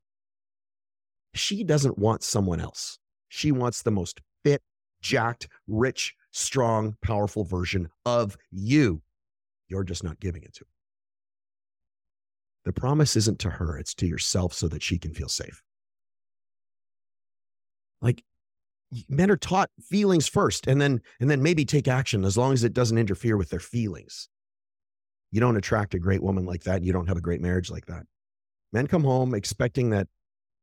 she 1.35 1.65
doesn't 1.65 1.99
want 1.99 2.23
someone 2.23 2.61
else. 2.61 2.99
She 3.29 3.53
wants 3.53 3.83
the 3.83 3.91
most 3.91 4.21
fit, 4.45 4.63
jacked, 5.01 5.49
rich, 5.67 6.15
strong, 6.31 6.97
powerful 7.03 7.45
version 7.45 7.89
of 8.05 8.37
you. 8.51 9.03
You're 9.69 9.85
just 9.85 10.05
not 10.05 10.21
giving 10.21 10.43
it 10.43 10.55
to 10.55 10.61
her. 10.61 10.71
The 12.65 12.73
promise 12.73 13.17
isn't 13.17 13.39
to 13.41 13.51
her, 13.51 13.79
it's 13.79 13.95
to 13.95 14.07
yourself 14.07 14.53
so 14.53 14.69
that 14.69 14.83
she 14.83 14.99
can 14.99 15.15
feel 15.15 15.29
safe. 15.29 15.63
Like, 18.01 18.23
men 19.09 19.31
are 19.31 19.37
taught 19.37 19.71
feelings 19.81 20.29
first 20.29 20.67
and 20.67 20.81
then 20.81 21.01
and 21.19 21.31
then 21.31 21.43
maybe 21.43 21.65
take 21.65 21.89
action 21.89 22.25
as 22.25 22.37
long 22.37 22.53
as 22.53 22.63
it 22.63 22.75
doesn't 22.75 22.99
interfere 22.99 23.37
with 23.37 23.49
their 23.49 23.61
feelings. 23.61 24.29
You 25.33 25.41
don't 25.41 25.57
attract 25.57 25.95
a 25.95 25.99
great 25.99 26.23
woman 26.23 26.45
like 26.45 26.63
that. 26.65 26.85
You 26.85 26.93
don't 26.93 27.09
have 27.09 27.17
a 27.17 27.23
great 27.23 27.41
marriage 27.41 27.71
like 27.71 27.87
that. 27.87 28.05
Men 28.73 28.87
come 28.87 29.03
home 29.03 29.35
expecting 29.35 29.91
that 29.91 30.07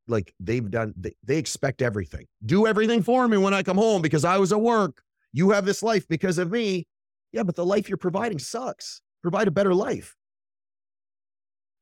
like 0.08 0.34
they've 0.40 0.70
done 0.70 0.94
they, 0.96 1.16
they 1.24 1.38
expect 1.38 1.82
everything. 1.82 2.26
Do 2.46 2.66
everything 2.66 3.04
for 3.04 3.28
me 3.28 3.38
when 3.38 3.54
I 3.54 3.64
come 3.64 3.78
home 3.78 4.02
because 4.02 4.24
I 4.24 4.38
was 4.38 4.52
at 4.52 4.62
work. 4.62 5.02
You 5.34 5.52
have 5.52 5.66
this 5.66 5.84
life 5.84 6.08
because 6.08 6.38
of 6.38 6.52
me. 6.52 6.88
Yeah, 7.32 7.44
but 7.44 7.56
the 7.56 7.66
life 7.66 7.90
you're 7.90 7.98
providing 7.98 8.40
sucks. 8.40 9.02
Provide 9.22 9.48
a 9.48 9.52
better 9.52 9.74
life. 9.74 10.16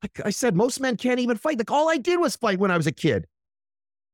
Like 0.02 0.26
I 0.26 0.30
said, 0.30 0.56
most 0.56 0.80
men 0.80 0.98
can't 0.98 1.20
even 1.20 1.38
fight. 1.38 1.58
Like 1.58 1.72
all 1.72 1.90
I 1.90 1.98
did 1.98 2.20
was 2.20 2.36
fight 2.36 2.60
when 2.60 2.72
I 2.72 2.78
was 2.78 2.88
a 2.88 2.92
kid. 2.92 3.28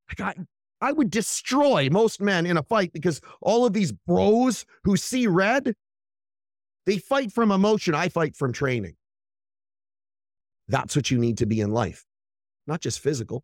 Like 0.09 0.37
I, 0.37 0.43
I 0.87 0.91
would 0.91 1.09
destroy 1.09 1.89
most 1.91 2.21
men 2.21 2.45
in 2.45 2.57
a 2.57 2.63
fight 2.63 2.93
because 2.93 3.21
all 3.41 3.65
of 3.65 3.73
these 3.73 3.91
bros 3.91 4.65
who 4.83 4.97
see 4.97 5.27
red, 5.27 5.75
they 6.85 6.97
fight 6.97 7.31
from 7.31 7.51
emotion. 7.51 7.95
I 7.95 8.09
fight 8.09 8.35
from 8.35 8.53
training. 8.53 8.95
That's 10.67 10.95
what 10.95 11.11
you 11.11 11.17
need 11.17 11.37
to 11.39 11.45
be 11.45 11.59
in 11.61 11.71
life, 11.71 12.05
not 12.67 12.81
just 12.81 12.99
physical. 12.99 13.43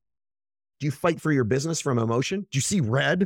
Do 0.80 0.86
you 0.86 0.92
fight 0.92 1.20
for 1.20 1.32
your 1.32 1.44
business 1.44 1.82
from 1.82 2.00
emotion? 2.00 2.42
Do 2.52 2.58
you 2.58 2.62
see 2.62 2.80
red? 2.80 3.26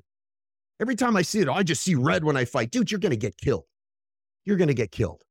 Every 0.80 0.95
time 0.95 1.15
I 1.15 1.21
see 1.21 1.39
it, 1.39 1.47
oh, 1.47 1.54
I 1.54 1.63
just 1.63 1.84
see 1.84 1.95
red 1.95 2.23
when 2.23 2.36
I 2.36 2.45
fight. 2.45 2.71
Dude, 2.71 2.91
you're 2.91 2.99
going 2.99 3.12
to 3.12 3.15
get 3.15 3.38
killed. 3.38 3.65
You're 4.45 4.58
going 4.58 4.69
to 4.69 4.73
get 4.73 4.91
killed. 4.91 5.23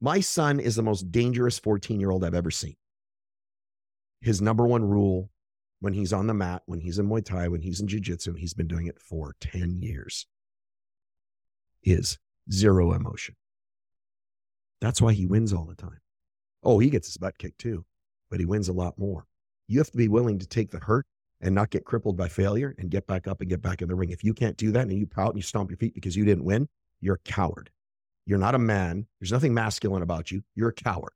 My 0.00 0.20
son 0.20 0.60
is 0.60 0.76
the 0.76 0.82
most 0.82 1.10
dangerous 1.10 1.58
14 1.58 2.00
year 2.00 2.10
old 2.10 2.24
I've 2.24 2.34
ever 2.34 2.50
seen. 2.50 2.76
His 4.20 4.40
number 4.40 4.66
one 4.66 4.84
rule 4.84 5.30
when 5.80 5.92
he's 5.92 6.12
on 6.12 6.28
the 6.28 6.34
mat, 6.34 6.62
when 6.66 6.80
he's 6.80 7.00
in 7.00 7.08
Muay 7.08 7.24
Thai, 7.24 7.48
when 7.48 7.60
he's 7.60 7.80
in 7.80 7.88
Jiu 7.88 7.98
Jitsu, 7.98 8.34
he's 8.34 8.54
been 8.54 8.68
doing 8.68 8.86
it 8.86 9.00
for 9.00 9.34
10 9.40 9.82
years, 9.82 10.26
is 11.82 12.18
zero 12.50 12.92
emotion. 12.92 13.34
That's 14.82 15.00
why 15.00 15.12
he 15.12 15.26
wins 15.26 15.52
all 15.52 15.64
the 15.64 15.76
time. 15.76 16.00
Oh, 16.64 16.80
he 16.80 16.90
gets 16.90 17.06
his 17.06 17.16
butt 17.16 17.38
kicked 17.38 17.60
too, 17.60 17.84
but 18.28 18.40
he 18.40 18.46
wins 18.46 18.68
a 18.68 18.72
lot 18.72 18.98
more. 18.98 19.26
You 19.68 19.78
have 19.78 19.92
to 19.92 19.96
be 19.96 20.08
willing 20.08 20.40
to 20.40 20.46
take 20.46 20.72
the 20.72 20.80
hurt 20.80 21.06
and 21.40 21.54
not 21.54 21.70
get 21.70 21.84
crippled 21.84 22.16
by 22.16 22.26
failure 22.26 22.74
and 22.78 22.90
get 22.90 23.06
back 23.06 23.28
up 23.28 23.40
and 23.40 23.48
get 23.48 23.62
back 23.62 23.80
in 23.80 23.86
the 23.86 23.94
ring. 23.94 24.10
If 24.10 24.24
you 24.24 24.34
can't 24.34 24.56
do 24.56 24.72
that 24.72 24.82
and 24.82 24.92
you 24.92 25.06
pout 25.06 25.28
and 25.28 25.36
you 25.36 25.42
stomp 25.42 25.70
your 25.70 25.76
feet 25.76 25.94
because 25.94 26.16
you 26.16 26.24
didn't 26.24 26.44
win, 26.44 26.68
you're 27.00 27.14
a 27.14 27.30
coward. 27.30 27.70
You're 28.26 28.40
not 28.40 28.56
a 28.56 28.58
man. 28.58 29.06
There's 29.20 29.30
nothing 29.30 29.54
masculine 29.54 30.02
about 30.02 30.32
you. 30.32 30.42
You're 30.56 30.70
a 30.70 30.74
coward. 30.74 31.12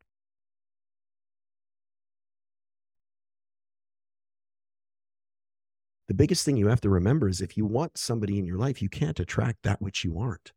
the 6.09 6.15
biggest 6.15 6.45
thing 6.45 6.57
you 6.57 6.69
have 6.69 6.81
to 6.81 6.89
remember 6.89 7.29
is 7.29 7.41
if 7.41 7.57
you 7.57 7.67
want 7.67 7.99
somebody 7.99 8.39
in 8.39 8.47
your 8.47 8.59
life, 8.59 8.81
you 8.81 8.89
can't 8.89 9.19
attract 9.19 9.65
that 9.65 9.83
which 9.83 10.05
you 10.05 10.19
aren't. 10.21 10.53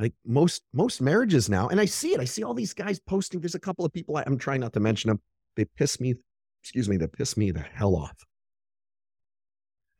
Like 0.00 0.14
most 0.24 0.62
most 0.72 1.02
marriages 1.02 1.50
now, 1.50 1.68
and 1.68 1.78
I 1.78 1.84
see 1.84 2.14
it. 2.14 2.20
I 2.20 2.24
see 2.24 2.42
all 2.42 2.54
these 2.54 2.72
guys 2.72 2.98
posting. 2.98 3.40
There's 3.40 3.54
a 3.54 3.60
couple 3.60 3.84
of 3.84 3.92
people 3.92 4.16
I, 4.16 4.24
I'm 4.26 4.38
trying 4.38 4.60
not 4.60 4.72
to 4.72 4.80
mention 4.80 5.08
them. 5.08 5.20
They 5.56 5.66
piss 5.66 6.00
me, 6.00 6.14
excuse 6.62 6.88
me, 6.88 6.96
they 6.96 7.06
piss 7.06 7.36
me 7.36 7.50
the 7.50 7.60
hell 7.60 7.94
off. 7.94 8.24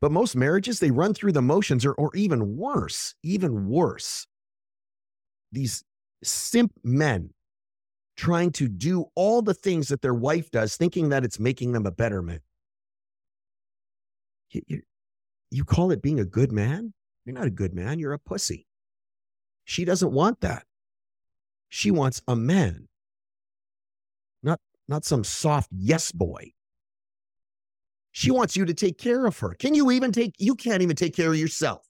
But 0.00 0.10
most 0.10 0.34
marriages, 0.34 0.80
they 0.80 0.90
run 0.90 1.12
through 1.12 1.32
the 1.32 1.42
motions, 1.42 1.84
or 1.84 1.92
or 1.92 2.10
even 2.14 2.56
worse, 2.56 3.14
even 3.22 3.68
worse. 3.68 4.26
These 5.52 5.84
simp 6.24 6.72
men 6.82 7.30
trying 8.16 8.52
to 8.52 8.68
do 8.68 9.06
all 9.14 9.42
the 9.42 9.54
things 9.54 9.88
that 9.88 10.00
their 10.00 10.14
wife 10.14 10.50
does, 10.50 10.76
thinking 10.76 11.10
that 11.10 11.24
it's 11.24 11.38
making 11.38 11.72
them 11.72 11.84
a 11.84 11.90
better 11.90 12.22
man. 12.22 12.40
You, 14.50 14.62
you, 14.66 14.82
you 15.50 15.64
call 15.64 15.90
it 15.90 16.02
being 16.02 16.20
a 16.20 16.24
good 16.24 16.52
man? 16.52 16.94
You're 17.24 17.34
not 17.34 17.46
a 17.46 17.50
good 17.50 17.74
man. 17.74 17.98
You're 17.98 18.12
a 18.12 18.18
pussy. 18.18 18.66
She 19.70 19.84
doesn't 19.84 20.10
want 20.10 20.40
that. 20.40 20.64
She 21.68 21.92
wants 21.92 22.20
a 22.26 22.34
man, 22.34 22.88
not, 24.42 24.58
not 24.88 25.04
some 25.04 25.22
soft 25.22 25.68
yes 25.70 26.10
boy. 26.10 26.50
She 28.10 28.32
wants 28.32 28.56
you 28.56 28.64
to 28.64 28.74
take 28.74 28.98
care 28.98 29.26
of 29.26 29.38
her. 29.38 29.54
Can 29.54 29.76
you 29.76 29.92
even 29.92 30.10
take, 30.10 30.34
you 30.38 30.56
can't 30.56 30.82
even 30.82 30.96
take 30.96 31.14
care 31.14 31.28
of 31.28 31.36
yourself. 31.36 31.86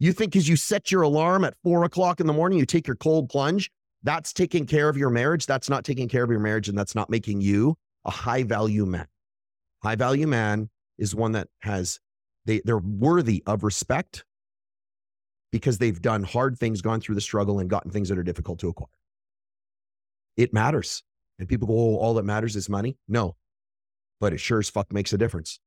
You 0.00 0.12
think 0.12 0.32
because 0.32 0.48
you 0.48 0.56
set 0.56 0.90
your 0.90 1.02
alarm 1.02 1.44
at 1.44 1.54
four 1.62 1.84
o'clock 1.84 2.18
in 2.18 2.26
the 2.26 2.32
morning, 2.32 2.58
you 2.58 2.66
take 2.66 2.88
your 2.88 2.96
cold 2.96 3.28
plunge, 3.28 3.70
that's 4.02 4.32
taking 4.32 4.66
care 4.66 4.88
of 4.88 4.96
your 4.96 5.10
marriage. 5.10 5.46
That's 5.46 5.70
not 5.70 5.84
taking 5.84 6.08
care 6.08 6.24
of 6.24 6.30
your 6.30 6.40
marriage, 6.40 6.68
and 6.68 6.76
that's 6.76 6.96
not 6.96 7.10
making 7.10 7.42
you 7.42 7.76
a 8.04 8.10
high 8.10 8.42
value 8.42 8.86
man. 8.86 9.06
High 9.84 9.94
value 9.94 10.26
man 10.26 10.68
is 10.98 11.14
one 11.14 11.30
that 11.30 11.46
has 11.60 12.00
they 12.44 12.60
they're 12.64 12.78
worthy 12.78 13.44
of 13.46 13.62
respect 13.62 14.24
because 15.50 15.78
they've 15.78 16.00
done 16.00 16.22
hard 16.22 16.58
things, 16.58 16.82
gone 16.82 17.00
through 17.00 17.14
the 17.14 17.20
struggle, 17.20 17.58
and 17.58 17.70
gotten 17.70 17.90
things 17.90 18.08
that 18.08 18.18
are 18.18 18.22
difficult 18.22 18.58
to 18.60 18.68
acquire. 18.68 18.88
It 20.36 20.52
matters. 20.52 21.02
And 21.38 21.48
people 21.48 21.68
go, 21.68 21.74
oh, 21.74 21.96
all 21.96 22.14
that 22.14 22.24
matters 22.24 22.56
is 22.56 22.68
money. 22.68 22.96
No, 23.06 23.36
but 24.20 24.32
it 24.32 24.38
sure 24.38 24.58
as 24.58 24.68
fuck 24.68 24.92
makes 24.92 25.12
a 25.12 25.18
difference. 25.18 25.60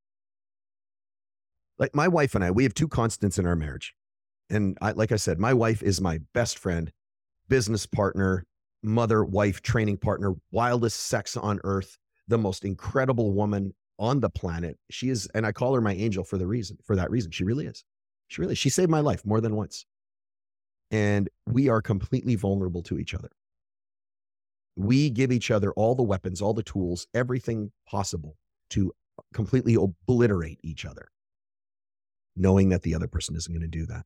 Like 1.80 1.96
my 1.96 2.08
wife 2.08 2.36
and 2.36 2.44
I, 2.44 2.52
we 2.52 2.64
have 2.64 2.74
two 2.74 2.88
constants 2.88 3.40
in 3.40 3.46
our 3.46 3.56
marriage. 3.56 3.96
And 4.50 4.78
I, 4.82 4.92
like 4.92 5.12
I 5.12 5.16
said, 5.16 5.40
my 5.40 5.54
wife 5.54 5.82
is 5.82 6.02
my 6.02 6.20
best 6.34 6.60
friend 6.60 6.92
business 7.48 7.86
partner, 7.86 8.46
mother, 8.84 9.24
wife, 9.24 9.62
training 9.62 9.98
partner, 9.98 10.34
wildest 10.52 11.08
sex 11.08 11.36
on 11.36 11.60
earth, 11.64 11.98
the 12.28 12.38
most 12.38 12.64
incredible 12.64 13.34
woman 13.34 13.74
on 14.00 14.20
the 14.20 14.30
planet. 14.30 14.78
She 14.90 15.10
is, 15.10 15.28
and 15.34 15.46
I 15.46 15.52
call 15.52 15.74
her 15.76 15.82
my 15.82 15.94
angel 15.94 16.24
for 16.24 16.38
the 16.38 16.48
reason, 16.48 16.78
for 16.84 16.96
that 16.96 17.12
reason. 17.12 17.32
She 17.32 17.44
really 17.44 17.66
is. 17.66 17.84
She 18.32 18.40
really, 18.40 18.56
she 18.56 18.70
saved 18.70 18.90
my 18.90 19.02
life 19.02 19.26
more 19.26 19.42
than 19.42 19.58
once. 19.58 19.86
And 20.90 21.30
we 21.46 21.68
are 21.68 21.82
completely 21.82 22.36
vulnerable 22.36 22.82
to 22.84 22.98
each 22.98 23.14
other. 23.14 23.30
We 24.78 25.10
give 25.10 25.34
each 25.34 25.52
other 25.52 25.74
all 25.74 25.96
the 25.96 26.04
weapons, 26.04 26.42
all 26.42 26.54
the 26.54 26.64
tools, 26.64 27.08
everything 27.14 27.74
possible 27.86 28.38
to 28.70 28.94
completely 29.34 29.76
obliterate 29.76 30.60
each 30.64 30.86
other, 30.86 31.10
knowing 32.38 32.70
that 32.70 32.84
the 32.84 32.96
other 32.96 33.08
person 33.08 33.36
isn't 33.36 33.54
going 33.54 33.70
to 33.70 33.80
do 33.80 33.86
that 33.88 34.06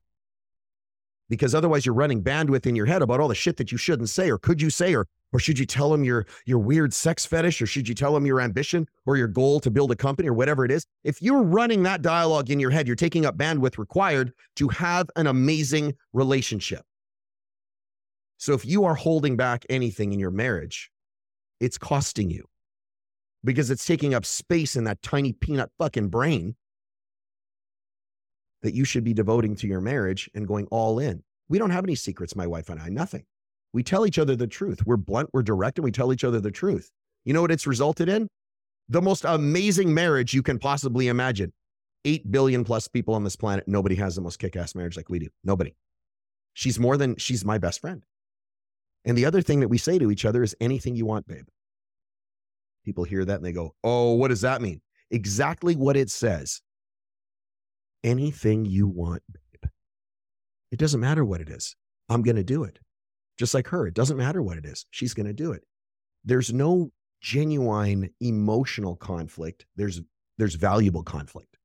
because 1.28 1.54
otherwise 1.54 1.84
you're 1.84 1.94
running 1.94 2.22
bandwidth 2.22 2.66
in 2.66 2.76
your 2.76 2.86
head 2.86 3.02
about 3.02 3.20
all 3.20 3.28
the 3.28 3.34
shit 3.34 3.56
that 3.56 3.72
you 3.72 3.78
shouldn't 3.78 4.08
say 4.08 4.30
or 4.30 4.38
could 4.38 4.62
you 4.62 4.70
say 4.70 4.94
or 4.94 5.06
or 5.32 5.38
should 5.38 5.58
you 5.58 5.66
tell 5.66 5.90
them 5.90 6.04
your 6.04 6.26
your 6.44 6.58
weird 6.58 6.92
sex 6.94 7.26
fetish 7.26 7.60
or 7.60 7.66
should 7.66 7.88
you 7.88 7.94
tell 7.94 8.14
them 8.14 8.26
your 8.26 8.40
ambition 8.40 8.86
or 9.04 9.16
your 9.16 9.28
goal 9.28 9.60
to 9.60 9.70
build 9.70 9.90
a 9.90 9.96
company 9.96 10.28
or 10.28 10.34
whatever 10.34 10.64
it 10.64 10.70
is 10.70 10.86
if 11.04 11.20
you're 11.20 11.42
running 11.42 11.82
that 11.82 12.02
dialogue 12.02 12.50
in 12.50 12.60
your 12.60 12.70
head 12.70 12.86
you're 12.86 12.96
taking 12.96 13.26
up 13.26 13.36
bandwidth 13.36 13.78
required 13.78 14.32
to 14.54 14.68
have 14.68 15.08
an 15.16 15.26
amazing 15.26 15.94
relationship 16.12 16.82
so 18.38 18.52
if 18.52 18.64
you 18.64 18.84
are 18.84 18.94
holding 18.94 19.36
back 19.36 19.64
anything 19.68 20.12
in 20.12 20.18
your 20.18 20.30
marriage 20.30 20.90
it's 21.60 21.78
costing 21.78 22.30
you 22.30 22.44
because 23.44 23.70
it's 23.70 23.86
taking 23.86 24.14
up 24.14 24.26
space 24.26 24.76
in 24.76 24.84
that 24.84 25.00
tiny 25.02 25.32
peanut 25.32 25.70
fucking 25.78 26.08
brain 26.08 26.54
that 28.62 28.74
you 28.74 28.84
should 28.84 29.04
be 29.04 29.14
devoting 29.14 29.54
to 29.54 29.66
your 29.66 29.80
marriage 29.80 30.28
and 30.34 30.46
going 30.46 30.66
all 30.72 30.98
in. 30.98 31.22
We 31.48 31.58
don't 31.58 31.70
have 31.70 31.84
any 31.84 31.94
secrets, 31.94 32.34
my 32.34 32.46
wife 32.46 32.68
and 32.68 32.80
I, 32.80 32.88
nothing. 32.88 33.24
We 33.76 33.82
tell 33.82 34.06
each 34.06 34.18
other 34.18 34.34
the 34.34 34.46
truth. 34.46 34.86
We're 34.86 34.96
blunt, 34.96 35.28
we're 35.34 35.42
direct, 35.42 35.76
and 35.76 35.84
we 35.84 35.92
tell 35.92 36.10
each 36.10 36.24
other 36.24 36.40
the 36.40 36.50
truth. 36.50 36.90
You 37.26 37.34
know 37.34 37.42
what 37.42 37.52
it's 37.52 37.66
resulted 37.66 38.08
in? 38.08 38.26
The 38.88 39.02
most 39.02 39.26
amazing 39.26 39.92
marriage 39.92 40.32
you 40.32 40.42
can 40.42 40.58
possibly 40.58 41.08
imagine. 41.08 41.52
8 42.06 42.32
billion 42.32 42.64
plus 42.64 42.88
people 42.88 43.12
on 43.12 43.22
this 43.22 43.36
planet. 43.36 43.68
Nobody 43.68 43.94
has 43.96 44.14
the 44.14 44.22
most 44.22 44.38
kick 44.38 44.56
ass 44.56 44.74
marriage 44.74 44.96
like 44.96 45.10
we 45.10 45.18
do. 45.18 45.28
Nobody. 45.44 45.74
She's 46.54 46.80
more 46.80 46.96
than, 46.96 47.16
she's 47.16 47.44
my 47.44 47.58
best 47.58 47.82
friend. 47.82 48.02
And 49.04 49.14
the 49.14 49.26
other 49.26 49.42
thing 49.42 49.60
that 49.60 49.68
we 49.68 49.76
say 49.76 49.98
to 49.98 50.10
each 50.10 50.24
other 50.24 50.42
is 50.42 50.56
anything 50.58 50.96
you 50.96 51.04
want, 51.04 51.26
babe. 51.26 51.44
People 52.82 53.04
hear 53.04 53.26
that 53.26 53.36
and 53.36 53.44
they 53.44 53.52
go, 53.52 53.74
oh, 53.84 54.14
what 54.14 54.28
does 54.28 54.40
that 54.40 54.62
mean? 54.62 54.80
Exactly 55.10 55.76
what 55.76 55.98
it 55.98 56.08
says 56.08 56.62
anything 58.02 58.64
you 58.64 58.86
want, 58.86 59.22
babe. 59.30 59.70
It 60.70 60.78
doesn't 60.78 61.00
matter 61.00 61.26
what 61.26 61.42
it 61.42 61.50
is. 61.50 61.76
I'm 62.08 62.22
going 62.22 62.36
to 62.36 62.42
do 62.42 62.64
it. 62.64 62.78
Just 63.38 63.54
like 63.54 63.68
her, 63.68 63.86
it 63.86 63.94
doesn't 63.94 64.16
matter 64.16 64.42
what 64.42 64.56
it 64.56 64.64
is. 64.64 64.86
She's 64.90 65.14
going 65.14 65.26
to 65.26 65.32
do 65.32 65.52
it. 65.52 65.62
There's 66.24 66.52
no 66.52 66.90
genuine 67.20 68.10
emotional 68.20 68.96
conflict. 68.96 69.66
There's 69.76 70.00
there's 70.38 70.54
valuable 70.54 71.02
conflict 71.02 71.56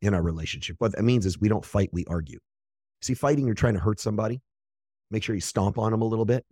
in 0.00 0.14
our 0.14 0.22
relationship. 0.22 0.76
What 0.78 0.92
that 0.92 1.02
means 1.02 1.26
is 1.26 1.40
we 1.40 1.48
don't 1.48 1.64
fight, 1.64 1.90
we 1.92 2.04
argue. 2.06 2.38
See, 3.00 3.14
fighting, 3.14 3.46
you're 3.46 3.54
trying 3.54 3.74
to 3.74 3.80
hurt 3.80 4.00
somebody. 4.00 4.40
Make 5.10 5.22
sure 5.22 5.34
you 5.34 5.40
stomp 5.40 5.78
on 5.78 5.90
them 5.90 6.02
a 6.02 6.06
little 6.06 6.24
bit. 6.24 6.44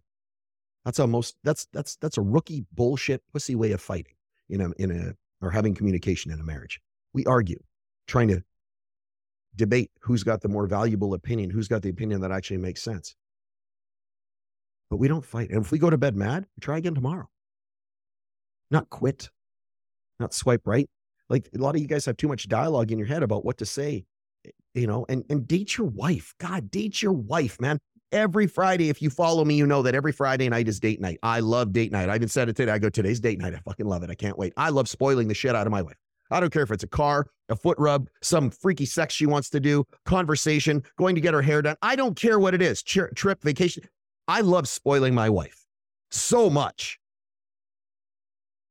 That's 0.85 0.99
almost 0.99 1.37
that's 1.45 1.67
that's 1.73 1.97
that's 1.97 2.19
a 2.19 2.23
rookie 2.23 2.65
bullshit 2.73 3.23
pussy 3.33 3.55
way 3.55 3.73
of 3.73 3.81
fighting 3.81 4.15
in 4.49 4.61
a 4.61 4.71
in 4.79 4.91
a 4.91 5.45
or 5.45 5.51
having 5.51 5.75
communication 5.75 6.31
in 6.31 6.41
a 6.41 6.45
marriage. 6.45 6.81
We 7.13 7.25
argue, 7.27 7.61
trying 8.07 8.29
to 8.29 8.43
debate 9.57 9.91
who's 10.01 10.23
got 10.23 10.41
the 10.41 10.49
more 10.49 10.67
valuable 10.67 11.15
opinion, 11.15 11.51
who's 11.51 11.69
got 11.69 11.83
the 11.83 11.89
opinion 11.89 12.21
that 12.21 12.33
actually 12.33 12.59
makes 12.59 12.83
sense. 12.83 13.15
But 14.91 14.97
we 14.97 15.09
don't 15.09 15.25
fight. 15.25 15.51
And 15.51 15.65
if 15.65 15.71
we 15.71 15.79
go 15.79 15.89
to 15.89 15.97
bed 15.97 16.17
mad, 16.17 16.45
we 16.57 16.61
try 16.61 16.79
again 16.79 16.95
tomorrow. 16.95 17.29
Not 18.71 18.91
quit, 18.91 19.31
not 20.19 20.35
swipe 20.35 20.67
right. 20.67 20.89
Like 21.29 21.49
a 21.55 21.59
lot 21.59 21.77
of 21.77 21.81
you 21.81 21.87
guys 21.87 22.05
have 22.07 22.17
too 22.17 22.29
much 22.29 22.49
dialogue 22.49 22.91
in 22.91 22.99
your 22.99 23.07
head 23.07 23.23
about 23.23 23.45
what 23.45 23.59
to 23.59 23.67
say, 23.67 24.05
you 24.75 24.87
know, 24.87 25.07
and, 25.09 25.25
and 25.31 25.47
date 25.47 25.79
your 25.79 25.87
wife. 25.87 26.35
God, 26.39 26.71
date 26.71 27.01
your 27.03 27.13
wife, 27.13 27.61
man. 27.61 27.79
Every 28.13 28.49
Friday, 28.49 28.89
if 28.89 29.01
you 29.01 29.09
follow 29.09 29.45
me, 29.45 29.55
you 29.55 29.67
know 29.67 29.83
that 29.83 29.95
every 29.95 30.11
Friday 30.11 30.49
night 30.49 30.67
is 30.67 30.81
date 30.81 31.01
night. 31.01 31.19
I 31.23 31.39
love 31.39 31.73
date 31.73 31.93
night. 31.93 32.09
I 32.09 32.17
even 32.17 32.29
said 32.29 32.49
it 32.49 32.57
today. 32.57 32.73
I 32.73 32.79
go, 32.79 32.89
today's 32.89 33.21
date 33.21 33.39
night. 33.39 33.55
I 33.55 33.59
fucking 33.59 33.87
love 33.87 34.03
it. 34.03 34.11
I 34.11 34.17
can't 34.17 34.37
wait. 34.37 34.53
I 34.57 34.71
love 34.71 34.89
spoiling 34.89 35.29
the 35.29 35.35
shit 35.35 35.55
out 35.55 35.69
of 35.69 35.71
my 35.71 35.83
wife. 35.83 35.97
I 36.33 36.41
don't 36.41 36.53
care 36.53 36.63
if 36.63 36.73
it's 36.73 36.85
a 36.85 36.89
car, 36.89 37.27
a 37.49 37.57
foot 37.57 37.79
rub, 37.79 38.09
some 38.23 38.51
freaky 38.51 38.87
sex 38.87 39.15
she 39.15 39.27
wants 39.27 39.51
to 39.51 39.61
do, 39.61 39.85
conversation, 40.05 40.83
going 40.97 41.15
to 41.15 41.21
get 41.21 41.35
her 41.35 41.43
hair 41.43 41.63
done. 41.63 41.77
I 41.83 41.95
don't 41.97 42.17
care 42.17 42.39
what 42.41 42.55
it 42.55 42.63
is. 42.63 42.83
Tri- 42.83 43.11
trip, 43.15 43.43
vacation. 43.43 43.85
I 44.31 44.43
love 44.43 44.69
spoiling 44.69 45.13
my 45.13 45.29
wife 45.29 45.67
so 46.13 46.49
much. 46.49 47.01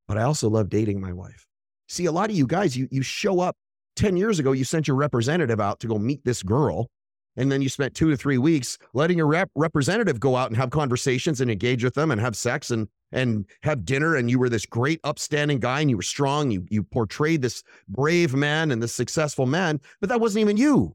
But 0.08 0.16
I 0.16 0.22
also 0.22 0.48
love 0.48 0.70
dating 0.70 1.02
my 1.02 1.12
wife. 1.12 1.46
See, 1.86 2.06
a 2.06 2.12
lot 2.12 2.30
of 2.30 2.36
you 2.36 2.46
guys, 2.46 2.78
you 2.78 2.88
you 2.90 3.02
show 3.02 3.40
up 3.40 3.56
10 3.96 4.16
years 4.16 4.38
ago, 4.38 4.52
you 4.52 4.64
sent 4.64 4.88
your 4.88 4.96
representative 4.96 5.60
out 5.60 5.78
to 5.80 5.86
go 5.86 5.98
meet 5.98 6.24
this 6.24 6.42
girl. 6.42 6.88
And 7.36 7.52
then 7.52 7.60
you 7.60 7.68
spent 7.68 7.94
two 7.94 8.08
to 8.10 8.16
three 8.16 8.38
weeks 8.38 8.78
letting 8.94 9.18
your 9.18 9.26
rep- 9.26 9.50
representative 9.54 10.18
go 10.18 10.34
out 10.34 10.48
and 10.48 10.56
have 10.56 10.70
conversations 10.70 11.42
and 11.42 11.50
engage 11.50 11.84
with 11.84 11.92
them 11.92 12.10
and 12.10 12.18
have 12.22 12.36
sex 12.36 12.70
and 12.70 12.88
and 13.12 13.44
have 13.62 13.84
dinner. 13.84 14.16
And 14.16 14.30
you 14.30 14.38
were 14.38 14.48
this 14.48 14.64
great, 14.64 14.98
upstanding 15.04 15.60
guy, 15.60 15.82
and 15.82 15.90
you 15.90 15.96
were 15.96 16.02
strong. 16.02 16.50
You 16.50 16.64
you 16.70 16.82
portrayed 16.84 17.42
this 17.42 17.62
brave 17.86 18.34
man 18.34 18.70
and 18.70 18.82
this 18.82 18.94
successful 18.94 19.44
man, 19.44 19.78
but 20.00 20.08
that 20.08 20.22
wasn't 20.22 20.40
even 20.40 20.56
you. 20.56 20.94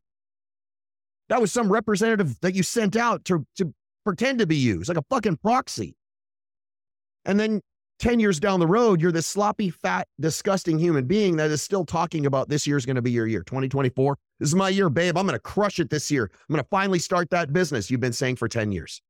That 1.29 1.39
was 1.39 1.51
some 1.51 1.71
representative 1.71 2.39
that 2.41 2.55
you 2.55 2.63
sent 2.63 2.95
out 2.95 3.25
to 3.25 3.45
to 3.57 3.71
pretend 4.05 4.39
to 4.39 4.47
be 4.47 4.55
you. 4.55 4.79
It's 4.79 4.89
like 4.89 4.97
a 4.97 5.05
fucking 5.09 5.37
proxy. 5.37 5.95
And 7.25 7.39
then 7.39 7.61
10 7.99 8.19
years 8.19 8.39
down 8.39 8.59
the 8.59 8.67
road, 8.67 9.01
you're 9.01 9.11
this 9.11 9.27
sloppy, 9.27 9.69
fat, 9.69 10.07
disgusting 10.19 10.77
human 10.77 11.05
being 11.05 11.37
that 11.37 11.49
is 11.49 11.61
still 11.61 11.85
talking 11.85 12.25
about 12.25 12.49
this 12.49 12.67
year's 12.67 12.85
going 12.85 12.97
to 12.97 13.01
be 13.01 13.11
your 13.11 13.25
year, 13.25 13.43
2024. 13.43 14.17
This 14.39 14.49
is 14.49 14.55
my 14.55 14.69
year, 14.69 14.89
babe. 14.89 15.17
I'm 15.17 15.25
going 15.25 15.33
to 15.33 15.39
crush 15.39 15.79
it 15.79 15.89
this 15.89 16.11
year. 16.11 16.29
I'm 16.31 16.53
going 16.53 16.63
to 16.63 16.69
finally 16.69 16.99
start 16.99 17.29
that 17.31 17.51
business 17.51 17.89
you've 17.89 18.01
been 18.01 18.13
saying 18.13 18.35
for 18.35 18.47
10 18.47 18.71
years. 18.71 19.01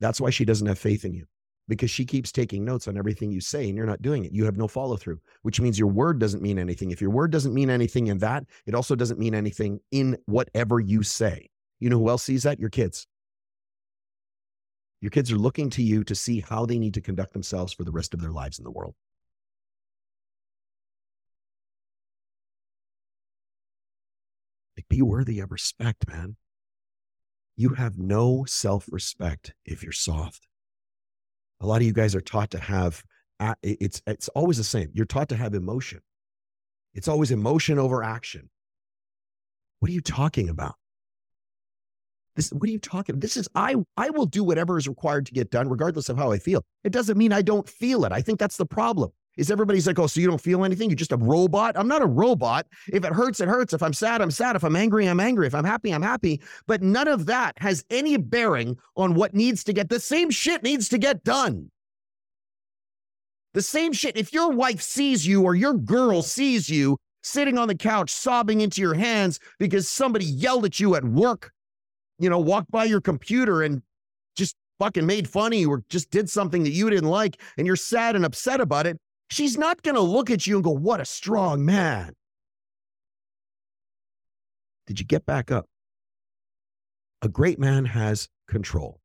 That's 0.00 0.20
why 0.20 0.30
she 0.30 0.44
doesn't 0.44 0.66
have 0.66 0.78
faith 0.78 1.04
in 1.04 1.14
you 1.14 1.26
because 1.68 1.90
she 1.90 2.04
keeps 2.04 2.32
taking 2.32 2.64
notes 2.64 2.88
on 2.88 2.96
everything 2.96 3.30
you 3.30 3.40
say 3.40 3.68
and 3.68 3.76
you're 3.76 3.86
not 3.86 4.02
doing 4.02 4.24
it. 4.24 4.32
You 4.32 4.44
have 4.44 4.56
no 4.56 4.68
follow 4.68 4.96
through, 4.96 5.18
which 5.42 5.60
means 5.60 5.78
your 5.78 5.88
word 5.88 6.18
doesn't 6.18 6.42
mean 6.42 6.58
anything. 6.58 6.90
If 6.90 7.00
your 7.00 7.10
word 7.10 7.30
doesn't 7.30 7.54
mean 7.54 7.70
anything 7.70 8.08
in 8.08 8.18
that, 8.18 8.44
it 8.66 8.74
also 8.74 8.94
doesn't 8.94 9.18
mean 9.18 9.34
anything 9.34 9.80
in 9.90 10.18
whatever 10.26 10.80
you 10.80 11.02
say. 11.02 11.48
You 11.80 11.90
know 11.90 11.98
who 11.98 12.08
else 12.08 12.22
sees 12.22 12.42
that? 12.42 12.58
Your 12.58 12.70
kids. 12.70 13.06
Your 15.04 15.10
kids 15.10 15.30
are 15.30 15.36
looking 15.36 15.68
to 15.68 15.82
you 15.82 16.02
to 16.04 16.14
see 16.14 16.40
how 16.40 16.64
they 16.64 16.78
need 16.78 16.94
to 16.94 17.02
conduct 17.02 17.34
themselves 17.34 17.74
for 17.74 17.84
the 17.84 17.90
rest 17.90 18.14
of 18.14 18.22
their 18.22 18.30
lives 18.30 18.58
in 18.58 18.64
the 18.64 18.70
world. 18.70 18.94
Like, 24.78 24.88
be 24.88 25.02
worthy 25.02 25.40
of 25.40 25.52
respect, 25.52 26.08
man. 26.08 26.36
You 27.54 27.74
have 27.74 27.98
no 27.98 28.46
self 28.46 28.88
respect 28.90 29.52
if 29.66 29.82
you're 29.82 29.92
soft. 29.92 30.48
A 31.60 31.66
lot 31.66 31.82
of 31.82 31.86
you 31.86 31.92
guys 31.92 32.14
are 32.14 32.22
taught 32.22 32.52
to 32.52 32.58
have, 32.58 33.04
it's, 33.62 34.00
it's 34.06 34.28
always 34.28 34.56
the 34.56 34.64
same. 34.64 34.88
You're 34.94 35.04
taught 35.04 35.28
to 35.28 35.36
have 35.36 35.52
emotion. 35.52 36.00
It's 36.94 37.08
always 37.08 37.30
emotion 37.30 37.78
over 37.78 38.02
action. 38.02 38.48
What 39.80 39.90
are 39.90 39.94
you 39.94 40.00
talking 40.00 40.48
about? 40.48 40.76
This, 42.36 42.50
what 42.50 42.68
are 42.68 42.72
you 42.72 42.78
talking? 42.78 43.14
About? 43.14 43.20
This 43.20 43.36
is 43.36 43.48
I. 43.54 43.76
I 43.96 44.10
will 44.10 44.26
do 44.26 44.42
whatever 44.42 44.76
is 44.76 44.88
required 44.88 45.26
to 45.26 45.32
get 45.32 45.50
done, 45.50 45.68
regardless 45.68 46.08
of 46.08 46.16
how 46.16 46.32
I 46.32 46.38
feel. 46.38 46.64
It 46.82 46.90
doesn't 46.90 47.16
mean 47.16 47.32
I 47.32 47.42
don't 47.42 47.68
feel 47.68 48.04
it. 48.04 48.12
I 48.12 48.20
think 48.20 48.38
that's 48.38 48.56
the 48.56 48.66
problem. 48.66 49.10
Is 49.36 49.50
everybody's 49.50 49.86
like, 49.86 49.98
oh, 49.98 50.06
so 50.06 50.20
you 50.20 50.28
don't 50.28 50.40
feel 50.40 50.64
anything? 50.64 50.88
You're 50.88 50.96
just 50.96 51.12
a 51.12 51.16
robot. 51.16 51.76
I'm 51.76 51.88
not 51.88 52.02
a 52.02 52.06
robot. 52.06 52.66
If 52.92 53.04
it 53.04 53.12
hurts, 53.12 53.40
it 53.40 53.48
hurts. 53.48 53.72
If 53.72 53.82
I'm 53.82 53.92
sad, 53.92 54.20
I'm 54.20 54.30
sad. 54.30 54.54
If 54.54 54.62
I'm 54.62 54.76
angry, 54.76 55.06
I'm 55.06 55.18
angry. 55.18 55.46
If 55.46 55.54
I'm 55.54 55.64
happy, 55.64 55.92
I'm 55.92 56.02
happy. 56.02 56.40
But 56.68 56.82
none 56.82 57.08
of 57.08 57.26
that 57.26 57.54
has 57.58 57.84
any 57.90 58.16
bearing 58.16 58.76
on 58.96 59.14
what 59.14 59.34
needs 59.34 59.64
to 59.64 59.72
get. 59.72 59.88
The 59.88 59.98
same 59.98 60.30
shit 60.30 60.62
needs 60.62 60.88
to 60.90 60.98
get 60.98 61.24
done. 61.24 61.70
The 63.54 63.62
same 63.62 63.92
shit. 63.92 64.16
If 64.16 64.32
your 64.32 64.50
wife 64.50 64.80
sees 64.80 65.26
you 65.26 65.42
or 65.42 65.54
your 65.54 65.74
girl 65.74 66.22
sees 66.22 66.68
you 66.68 66.96
sitting 67.22 67.58
on 67.58 67.68
the 67.68 67.74
couch 67.74 68.10
sobbing 68.10 68.60
into 68.60 68.80
your 68.80 68.94
hands 68.94 69.40
because 69.58 69.88
somebody 69.88 70.26
yelled 70.26 70.64
at 70.64 70.78
you 70.78 70.94
at 70.94 71.04
work 71.04 71.53
you 72.18 72.30
know, 72.30 72.38
walked 72.38 72.70
by 72.70 72.84
your 72.84 73.00
computer 73.00 73.62
and 73.62 73.82
just 74.36 74.56
fucking 74.78 75.06
made 75.06 75.28
fun 75.28 75.52
of 75.52 75.58
you 75.58 75.70
or 75.70 75.82
just 75.88 76.10
did 76.10 76.28
something 76.28 76.62
that 76.64 76.70
you 76.70 76.90
didn't 76.90 77.08
like 77.08 77.40
and 77.56 77.66
you're 77.66 77.76
sad 77.76 78.16
and 78.16 78.24
upset 78.24 78.60
about 78.60 78.86
it, 78.86 78.98
she's 79.30 79.56
not 79.56 79.82
going 79.82 79.94
to 79.94 80.00
look 80.00 80.30
at 80.30 80.46
you 80.46 80.56
and 80.56 80.64
go, 80.64 80.70
What 80.70 81.00
a 81.00 81.04
strong 81.04 81.64
man. 81.64 82.14
Did 84.86 85.00
you 85.00 85.06
get 85.06 85.24
back 85.24 85.50
up? 85.50 85.66
A 87.22 87.28
great 87.28 87.58
man 87.58 87.86
has 87.86 88.28
control. 88.48 89.00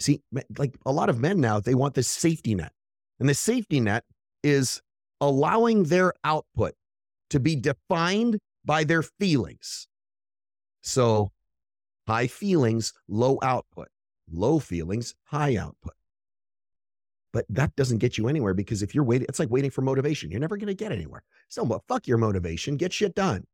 See, 0.00 0.22
like 0.58 0.76
a 0.86 0.92
lot 0.92 1.08
of 1.08 1.20
men 1.20 1.40
now, 1.40 1.60
they 1.60 1.74
want 1.74 1.94
this 1.94 2.08
safety 2.08 2.54
net. 2.54 2.72
And 3.20 3.28
the 3.28 3.34
safety 3.34 3.78
net 3.78 4.04
is 4.42 4.80
allowing 5.20 5.84
their 5.84 6.14
output 6.24 6.74
to 7.30 7.40
be 7.40 7.56
defined 7.56 8.38
by 8.64 8.84
their 8.84 9.02
feelings. 9.02 9.86
So 10.82 11.30
High 12.06 12.26
feelings, 12.26 12.92
low 13.08 13.38
output. 13.42 13.88
Low 14.30 14.58
feelings, 14.58 15.14
high 15.24 15.56
output. 15.56 15.94
But 17.32 17.46
that 17.48 17.74
doesn't 17.74 17.98
get 17.98 18.16
you 18.16 18.28
anywhere 18.28 18.54
because 18.54 18.82
if 18.82 18.94
you're 18.94 19.04
waiting, 19.04 19.26
it's 19.28 19.38
like 19.38 19.50
waiting 19.50 19.70
for 19.70 19.82
motivation. 19.82 20.30
You're 20.30 20.40
never 20.40 20.56
going 20.56 20.68
to 20.68 20.74
get 20.74 20.92
anywhere. 20.92 21.24
So, 21.48 21.82
fuck 21.88 22.06
your 22.06 22.18
motivation, 22.18 22.76
get 22.76 22.92
shit 22.92 23.14
done. 23.14 23.44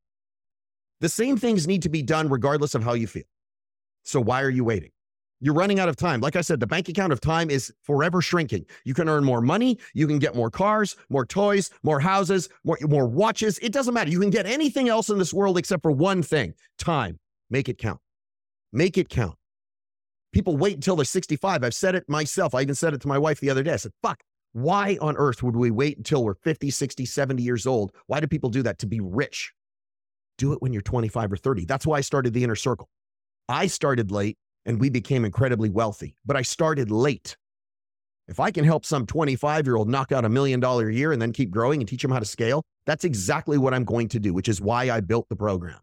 The 1.01 1.09
same 1.09 1.39
things 1.39 1.67
need 1.67 1.83
to 1.83 1.89
be 1.89 2.03
done 2.03 2.29
regardless 2.29 2.75
of 2.75 2.85
how 2.85 2.93
you 2.93 3.07
feel. 3.07 3.25
So, 4.05 4.21
why 4.21 4.43
are 4.43 4.51
you 4.51 4.65
waiting? 4.65 4.91
You're 5.41 5.55
running 5.55 5.81
out 5.81 5.89
of 5.89 5.97
time. 5.97 6.21
Like 6.21 6.37
I 6.37 6.43
said, 6.43 6.61
the 6.61 6.67
bank 6.67 6.91
account 6.91 7.13
of 7.13 7.21
time 7.23 7.49
is 7.49 7.73
forever 7.83 8.21
shrinking. 8.21 8.67
You 8.85 8.93
can 8.93 9.09
earn 9.09 9.25
more 9.25 9.41
money, 9.41 9.79
you 9.95 10.07
can 10.07 10.19
get 10.19 10.37
more 10.37 10.51
cars, 10.51 10.97
more 11.09 11.25
toys, 11.25 11.71
more 11.83 12.01
houses, 12.01 12.51
more, 12.65 12.77
more 12.83 13.07
watches. 13.07 13.59
It 13.61 13.73
doesn't 13.73 13.95
matter. 13.95 14.11
You 14.11 14.21
can 14.21 14.29
get 14.29 14.45
anything 14.45 14.91
else 14.91 15.09
in 15.09 15.17
this 15.17 15.33
world 15.33 15.57
except 15.57 15.83
for 15.83 15.91
one 15.91 16.23
thing 16.23 16.53
time. 16.79 17.19
Make 17.49 17.71
it 17.71 17.79
count. 17.79 18.01
Make 18.73 18.99
it 18.99 19.09
count. 19.09 19.37
People 20.33 20.57
wait 20.57 20.75
until 20.75 20.97
they're 20.97 21.05
65. 21.05 21.65
I've 21.65 21.75
said 21.75 21.95
it 21.95 22.09
myself. 22.09 22.55
I 22.55 22.63
even 22.63 22.75
said 22.75 22.95
it 22.95 23.01
to 23.01 23.09
my 23.09 23.19
wife 23.19 23.41
the 23.41 23.51
other 23.51 23.63
day. 23.63 23.73
I 23.73 23.77
said, 23.77 23.93
fuck, 24.03 24.23
why 24.53 24.97
on 25.01 25.17
earth 25.17 25.43
would 25.43 25.57
we 25.57 25.71
wait 25.71 25.97
until 25.97 26.25
we're 26.25 26.35
50, 26.35 26.71
60, 26.71 27.05
70 27.05 27.43
years 27.43 27.67
old? 27.67 27.93
Why 28.07 28.21
do 28.21 28.27
people 28.27 28.51
do 28.51 28.63
that? 28.63 28.79
To 28.79 28.87
be 28.87 29.01
rich. 29.01 29.53
Do 30.39 30.53
it 30.53 30.63
when 30.63 30.73
you're 30.73 30.83
25 30.83 31.33
or 31.33 31.37
30. 31.37 31.65
That's 31.65 31.87
why 31.87 31.99
I 31.99 32.01
started 32.01 32.33
the 32.33 32.45
inner 32.45 32.57
circle. 32.57 32.89
I 33.49 33.67
started 33.67 34.11
late 34.11 34.39
and 34.65 34.81
we 34.81 34.91
became 34.91 35.25
incredibly 35.25 35.71
wealthy, 35.71 36.15
but 36.25 36.37
I 36.37 36.43
started 36.43 36.91
late. 36.91 37.37
If 38.29 38.39
I 38.39 38.53
can 38.53 38.65
help 38.65 38.85
some 38.85 39.07
25 39.07 39.67
year 39.67 39.77
old 39.77 39.89
knock 39.89 40.13
out 40.13 40.25
a 40.25 40.29
million 40.29 40.61
dollar 40.61 40.89
a 40.89 40.95
year 40.95 41.11
and 41.11 41.21
then 41.21 41.33
keep 41.33 41.51
growing 41.51 41.81
and 41.81 41.89
teach 41.89 42.03
them 42.03 42.13
how 42.13 42.21
to 42.21 42.25
scale, 42.25 42.63
that's 42.87 43.05
exactly 43.05 43.59
what 43.59 43.75
I'm 43.75 43.85
going 43.85 44.09
to 44.09 44.21
do, 44.21 44.33
which 44.33 44.49
is 44.49 44.61
why 44.61 44.91
I 44.91 45.01
built 45.01 45.29
the 45.29 45.37
program. 45.37 45.79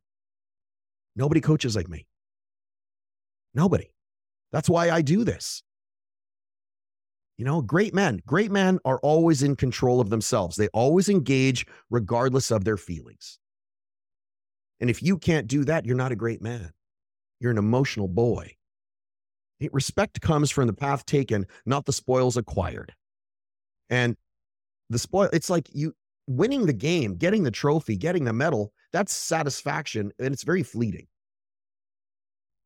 Nobody 1.16 1.42
coaches 1.42 1.76
like 1.76 1.90
me. 1.90 2.06
Nobody. 3.58 3.92
That's 4.52 4.70
why 4.70 4.92
I 4.92 5.02
do 5.02 5.24
this. 5.24 5.64
You 7.38 7.46
know, 7.46 7.62
great 7.62 7.94
men, 7.94 8.22
great 8.26 8.52
men 8.52 8.80
are 8.86 9.00
always 9.00 9.42
in 9.42 9.56
control 9.56 10.00
of 10.00 10.12
themselves. 10.12 10.56
They 10.56 10.68
always 10.70 11.10
engage 11.10 11.66
regardless 11.90 12.52
of 12.52 12.66
their 12.66 12.78
feelings. 12.78 13.40
And 14.80 14.92
if 14.92 15.02
you 15.02 15.18
can't 15.18 15.48
do 15.48 15.66
that, 15.66 15.88
you're 15.88 15.96
not 15.96 16.12
a 16.12 16.16
great 16.16 16.42
man. 16.42 16.72
You're 17.40 17.52
an 17.52 17.58
emotional 17.58 18.08
boy. 18.08 18.54
Respect 19.72 20.22
comes 20.22 20.52
from 20.52 20.68
the 20.68 20.74
path 20.74 21.06
taken, 21.08 21.48
not 21.66 21.86
the 21.86 21.94
spoils 21.94 22.38
acquired. 22.38 22.94
And 23.90 24.16
the 24.92 25.00
spoil, 25.00 25.30
it's 25.34 25.50
like 25.50 25.68
you 25.74 25.94
winning 26.28 26.68
the 26.68 26.74
game, 26.74 27.16
getting 27.16 27.42
the 27.42 27.52
trophy, 27.52 27.98
getting 27.98 28.24
the 28.24 28.34
medal, 28.34 28.72
that's 28.94 29.14
satisfaction, 29.14 30.12
and 30.20 30.32
it's 30.32 30.44
very 30.44 30.62
fleeting. 30.62 31.08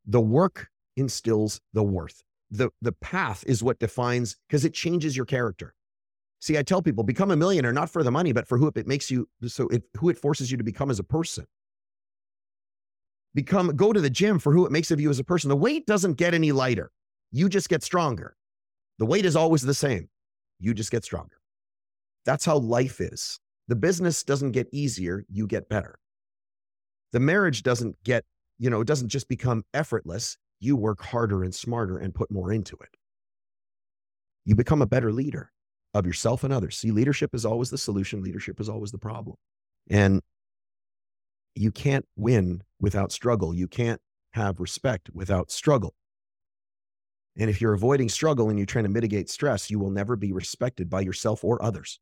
The 0.06 0.20
work 0.20 0.68
instills 0.96 1.60
the 1.72 1.82
worth. 1.82 2.22
The, 2.50 2.70
the 2.82 2.92
path 2.92 3.44
is 3.46 3.62
what 3.62 3.78
defines 3.78 4.36
because 4.46 4.64
it 4.64 4.74
changes 4.74 5.16
your 5.16 5.26
character. 5.26 5.74
See, 6.40 6.58
I 6.58 6.62
tell 6.62 6.82
people 6.82 7.04
become 7.04 7.30
a 7.30 7.36
millionaire 7.36 7.72
not 7.72 7.88
for 7.88 8.02
the 8.02 8.10
money, 8.10 8.32
but 8.32 8.48
for 8.48 8.58
who 8.58 8.70
it 8.74 8.86
makes 8.86 9.10
you 9.10 9.28
so 9.46 9.68
it 9.68 9.84
who 9.96 10.08
it 10.08 10.18
forces 10.18 10.50
you 10.50 10.56
to 10.56 10.64
become 10.64 10.90
as 10.90 10.98
a 10.98 11.04
person. 11.04 11.46
Become 13.34 13.76
go 13.76 13.92
to 13.92 14.00
the 14.00 14.10
gym 14.10 14.38
for 14.38 14.52
who 14.52 14.66
it 14.66 14.72
makes 14.72 14.90
of 14.90 15.00
you 15.00 15.08
as 15.08 15.20
a 15.20 15.24
person. 15.24 15.48
The 15.48 15.56
weight 15.56 15.86
doesn't 15.86 16.14
get 16.14 16.34
any 16.34 16.50
lighter. 16.50 16.90
You 17.30 17.48
just 17.48 17.68
get 17.68 17.82
stronger. 17.82 18.36
The 18.98 19.06
weight 19.06 19.24
is 19.24 19.36
always 19.36 19.62
the 19.62 19.72
same. 19.72 20.08
You 20.58 20.74
just 20.74 20.90
get 20.90 21.04
stronger. 21.04 21.38
That's 22.24 22.44
how 22.44 22.58
life 22.58 23.00
is. 23.00 23.38
The 23.68 23.76
business 23.76 24.22
doesn't 24.22 24.52
get 24.52 24.68
easier, 24.72 25.24
you 25.30 25.46
get 25.46 25.68
better. 25.68 25.98
The 27.12 27.20
marriage 27.20 27.62
doesn't 27.62 27.96
get, 28.04 28.24
you 28.58 28.68
know, 28.68 28.80
it 28.80 28.86
doesn't 28.86 29.08
just 29.08 29.28
become 29.28 29.64
effortless 29.72 30.36
you 30.62 30.76
work 30.76 31.02
harder 31.02 31.42
and 31.44 31.54
smarter 31.54 31.98
and 31.98 32.14
put 32.14 32.30
more 32.30 32.52
into 32.52 32.76
it. 32.76 32.96
You 34.44 34.54
become 34.54 34.80
a 34.80 34.86
better 34.86 35.12
leader. 35.12 35.50
of 35.94 36.06
yourself 36.06 36.44
and 36.44 36.52
others. 36.52 36.76
See, 36.78 36.90
leadership 36.90 37.34
is 37.34 37.44
always 37.44 37.70
the 37.70 37.78
solution, 37.78 38.22
leadership 38.22 38.60
is 38.60 38.68
always 38.68 38.92
the 38.92 38.98
problem. 38.98 39.36
And 39.90 40.22
you 41.54 41.70
can't 41.70 42.06
win 42.16 42.62
without 42.80 43.12
struggle. 43.12 43.54
You 43.54 43.68
can't 43.68 44.00
have 44.32 44.60
respect 44.60 45.10
without 45.12 45.50
struggle. 45.50 45.94
And 47.36 47.50
if 47.50 47.60
you're 47.60 47.74
avoiding 47.74 48.08
struggle 48.08 48.48
and 48.48 48.58
you're 48.58 48.66
trying 48.66 48.84
to 48.84 48.90
mitigate 48.90 49.28
stress, 49.28 49.70
you 49.70 49.78
will 49.78 49.90
never 49.90 50.16
be 50.16 50.32
respected 50.32 50.88
by 50.88 51.00
yourself 51.00 51.44
or 51.44 51.62
others. 51.62 51.98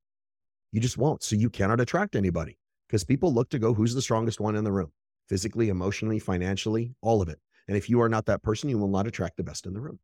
You 0.73 0.81
just 0.81 0.99
won't. 0.99 1.23
So 1.23 1.37
you 1.37 1.51
cannot 1.51 1.81
attract 1.81 2.15
anybody 2.15 2.59
because 2.89 3.05
people 3.05 3.33
look 3.33 3.51
to 3.51 3.59
go, 3.59 3.75
who's 3.75 3.95
the 3.95 4.03
strongest 4.03 4.41
one 4.41 4.55
in 4.55 4.65
the 4.65 4.73
room? 4.73 4.93
Physically, 5.29 5.69
emotionally, 5.69 6.19
financially, 6.19 6.95
all 7.01 7.23
of 7.23 7.29
it. 7.29 7.39
And 7.71 7.77
if 7.77 7.89
you 7.89 8.01
are 8.03 8.09
not 8.09 8.27
that 8.27 8.43
person, 8.43 8.69
you 8.69 8.79
will 8.79 8.89
not 8.89 9.07
attract 9.07 9.37
the 9.37 9.45
best 9.45 9.65
in 9.65 9.75
the 9.75 9.81
room. 9.81 10.01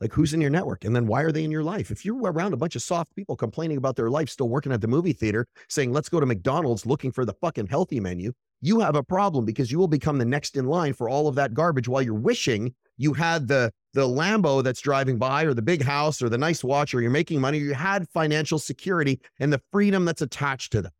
Like 0.00 0.12
who's 0.12 0.34
in 0.34 0.40
your 0.40 0.50
network? 0.50 0.84
And 0.84 0.96
then 0.96 1.06
why 1.06 1.22
are 1.22 1.30
they 1.30 1.44
in 1.44 1.52
your 1.52 1.62
life? 1.62 1.92
If 1.92 2.04
you're 2.04 2.20
around 2.20 2.54
a 2.54 2.56
bunch 2.56 2.74
of 2.74 2.82
soft 2.82 3.14
people 3.14 3.36
complaining 3.36 3.76
about 3.76 3.94
their 3.94 4.10
life, 4.10 4.28
still 4.28 4.48
working 4.48 4.72
at 4.72 4.80
the 4.80 4.88
movie 4.88 5.12
theater, 5.12 5.46
saying, 5.68 5.92
let's 5.92 6.08
go 6.08 6.18
to 6.18 6.26
McDonald's 6.26 6.84
looking 6.84 7.12
for 7.12 7.24
the 7.24 7.34
fucking 7.34 7.68
healthy 7.68 8.00
menu, 8.00 8.32
you 8.60 8.80
have 8.80 8.96
a 8.96 9.02
problem 9.04 9.44
because 9.44 9.70
you 9.70 9.78
will 9.78 9.86
become 9.86 10.18
the 10.18 10.24
next 10.24 10.56
in 10.56 10.66
line 10.66 10.92
for 10.92 11.08
all 11.08 11.28
of 11.28 11.36
that 11.36 11.54
garbage 11.54 11.86
while 11.86 12.02
you're 12.02 12.14
wishing 12.14 12.74
you 12.96 13.12
had 13.12 13.46
the 13.46 13.72
the 13.92 14.08
Lambo 14.08 14.62
that's 14.62 14.80
driving 14.80 15.18
by 15.18 15.44
or 15.44 15.54
the 15.54 15.62
big 15.62 15.84
house 15.84 16.20
or 16.20 16.28
the 16.28 16.36
nice 16.36 16.64
watch 16.64 16.94
or 16.94 17.00
you're 17.00 17.12
making 17.12 17.40
money, 17.40 17.58
you 17.58 17.74
had 17.74 18.08
financial 18.08 18.58
security 18.58 19.20
and 19.38 19.52
the 19.52 19.62
freedom 19.70 20.04
that's 20.04 20.20
attached 20.20 20.72
to 20.72 20.82
them. 20.82 20.92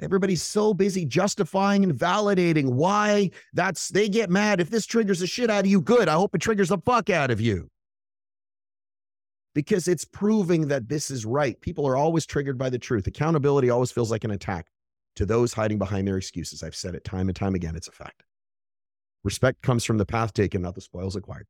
Everybody's 0.00 0.42
so 0.42 0.72
busy 0.72 1.04
justifying 1.04 1.84
and 1.84 1.94
validating 1.94 2.72
why 2.72 3.30
that's 3.52 3.88
they 3.90 4.08
get 4.08 4.30
mad. 4.30 4.60
If 4.60 4.70
this 4.70 4.86
triggers 4.86 5.20
the 5.20 5.26
shit 5.26 5.50
out 5.50 5.64
of 5.64 5.70
you, 5.70 5.80
good. 5.80 6.08
I 6.08 6.14
hope 6.14 6.34
it 6.34 6.40
triggers 6.40 6.70
the 6.70 6.78
fuck 6.78 7.10
out 7.10 7.30
of 7.30 7.40
you. 7.40 7.68
Because 9.54 9.88
it's 9.88 10.04
proving 10.04 10.68
that 10.68 10.88
this 10.88 11.10
is 11.10 11.26
right. 11.26 11.60
People 11.60 11.86
are 11.86 11.96
always 11.96 12.24
triggered 12.24 12.56
by 12.56 12.70
the 12.70 12.78
truth. 12.78 13.06
Accountability 13.06 13.68
always 13.68 13.90
feels 13.90 14.10
like 14.10 14.24
an 14.24 14.30
attack 14.30 14.68
to 15.16 15.26
those 15.26 15.52
hiding 15.52 15.78
behind 15.78 16.06
their 16.06 16.16
excuses. 16.16 16.62
I've 16.62 16.76
said 16.76 16.94
it 16.94 17.04
time 17.04 17.28
and 17.28 17.36
time 17.36 17.54
again. 17.54 17.76
It's 17.76 17.88
a 17.88 17.92
fact. 17.92 18.22
Respect 19.22 19.60
comes 19.60 19.84
from 19.84 19.98
the 19.98 20.06
path 20.06 20.32
taken, 20.32 20.62
not 20.62 20.76
the 20.76 20.80
spoils 20.80 21.16
acquired. 21.16 21.46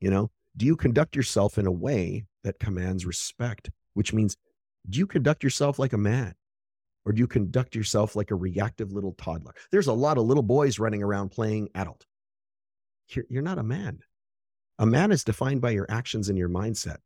You 0.00 0.10
know, 0.10 0.30
do 0.56 0.64
you 0.64 0.76
conduct 0.76 1.16
yourself 1.16 1.58
in 1.58 1.66
a 1.66 1.72
way 1.72 2.24
that 2.44 2.58
commands 2.58 3.04
respect? 3.04 3.70
Which 3.94 4.12
means, 4.12 4.36
do 4.88 4.98
you 4.98 5.06
conduct 5.06 5.44
yourself 5.44 5.78
like 5.78 5.92
a 5.92 5.98
man? 5.98 6.34
Or 7.04 7.12
do 7.12 7.18
you 7.18 7.26
conduct 7.26 7.74
yourself 7.74 8.14
like 8.14 8.30
a 8.30 8.36
reactive 8.36 8.92
little 8.92 9.12
toddler? 9.12 9.54
There's 9.70 9.88
a 9.88 9.92
lot 9.92 10.18
of 10.18 10.24
little 10.24 10.42
boys 10.42 10.78
running 10.78 11.02
around 11.02 11.30
playing 11.30 11.68
adult. 11.74 12.06
You're, 13.08 13.24
you're 13.28 13.42
not 13.42 13.58
a 13.58 13.64
man. 13.64 14.00
A 14.78 14.86
man 14.86 15.12
is 15.12 15.24
defined 15.24 15.60
by 15.60 15.70
your 15.70 15.86
actions 15.90 16.28
and 16.28 16.38
your 16.38 16.48
mindset, 16.48 16.98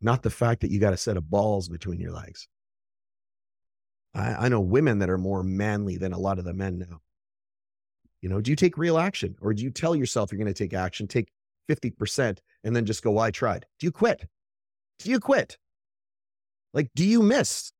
not 0.00 0.22
the 0.22 0.30
fact 0.30 0.60
that 0.60 0.70
you 0.70 0.80
got 0.80 0.92
a 0.92 0.98
set 0.98 1.16
of 1.16 1.30
balls 1.30 1.68
between 1.68 2.00
your 2.00 2.12
legs. 2.12 2.48
I, 4.14 4.46
I 4.46 4.48
know 4.48 4.60
women 4.60 4.98
that 4.98 5.10
are 5.10 5.18
more 5.18 5.42
manly 5.42 5.96
than 5.96 6.12
a 6.12 6.18
lot 6.18 6.38
of 6.38 6.44
the 6.44 6.54
men 6.54 6.78
now. 6.78 7.00
You 8.20 8.28
know, 8.28 8.40
do 8.40 8.50
you 8.50 8.56
take 8.56 8.78
real 8.78 8.98
action 8.98 9.36
or 9.40 9.54
do 9.54 9.62
you 9.62 9.70
tell 9.70 9.94
yourself 9.94 10.32
you're 10.32 10.38
going 10.38 10.52
to 10.52 10.54
take 10.54 10.74
action, 10.74 11.06
take 11.06 11.28
50% 11.68 12.38
and 12.64 12.74
then 12.74 12.86
just 12.86 13.02
go, 13.02 13.12
well, 13.12 13.24
I 13.24 13.30
tried? 13.30 13.66
Do 13.78 13.86
you 13.86 13.92
quit? 13.92 14.26
Do 14.98 15.10
you 15.10 15.20
quit? 15.20 15.58
Like, 16.72 16.90
do 16.94 17.04
you 17.04 17.22
miss? 17.22 17.72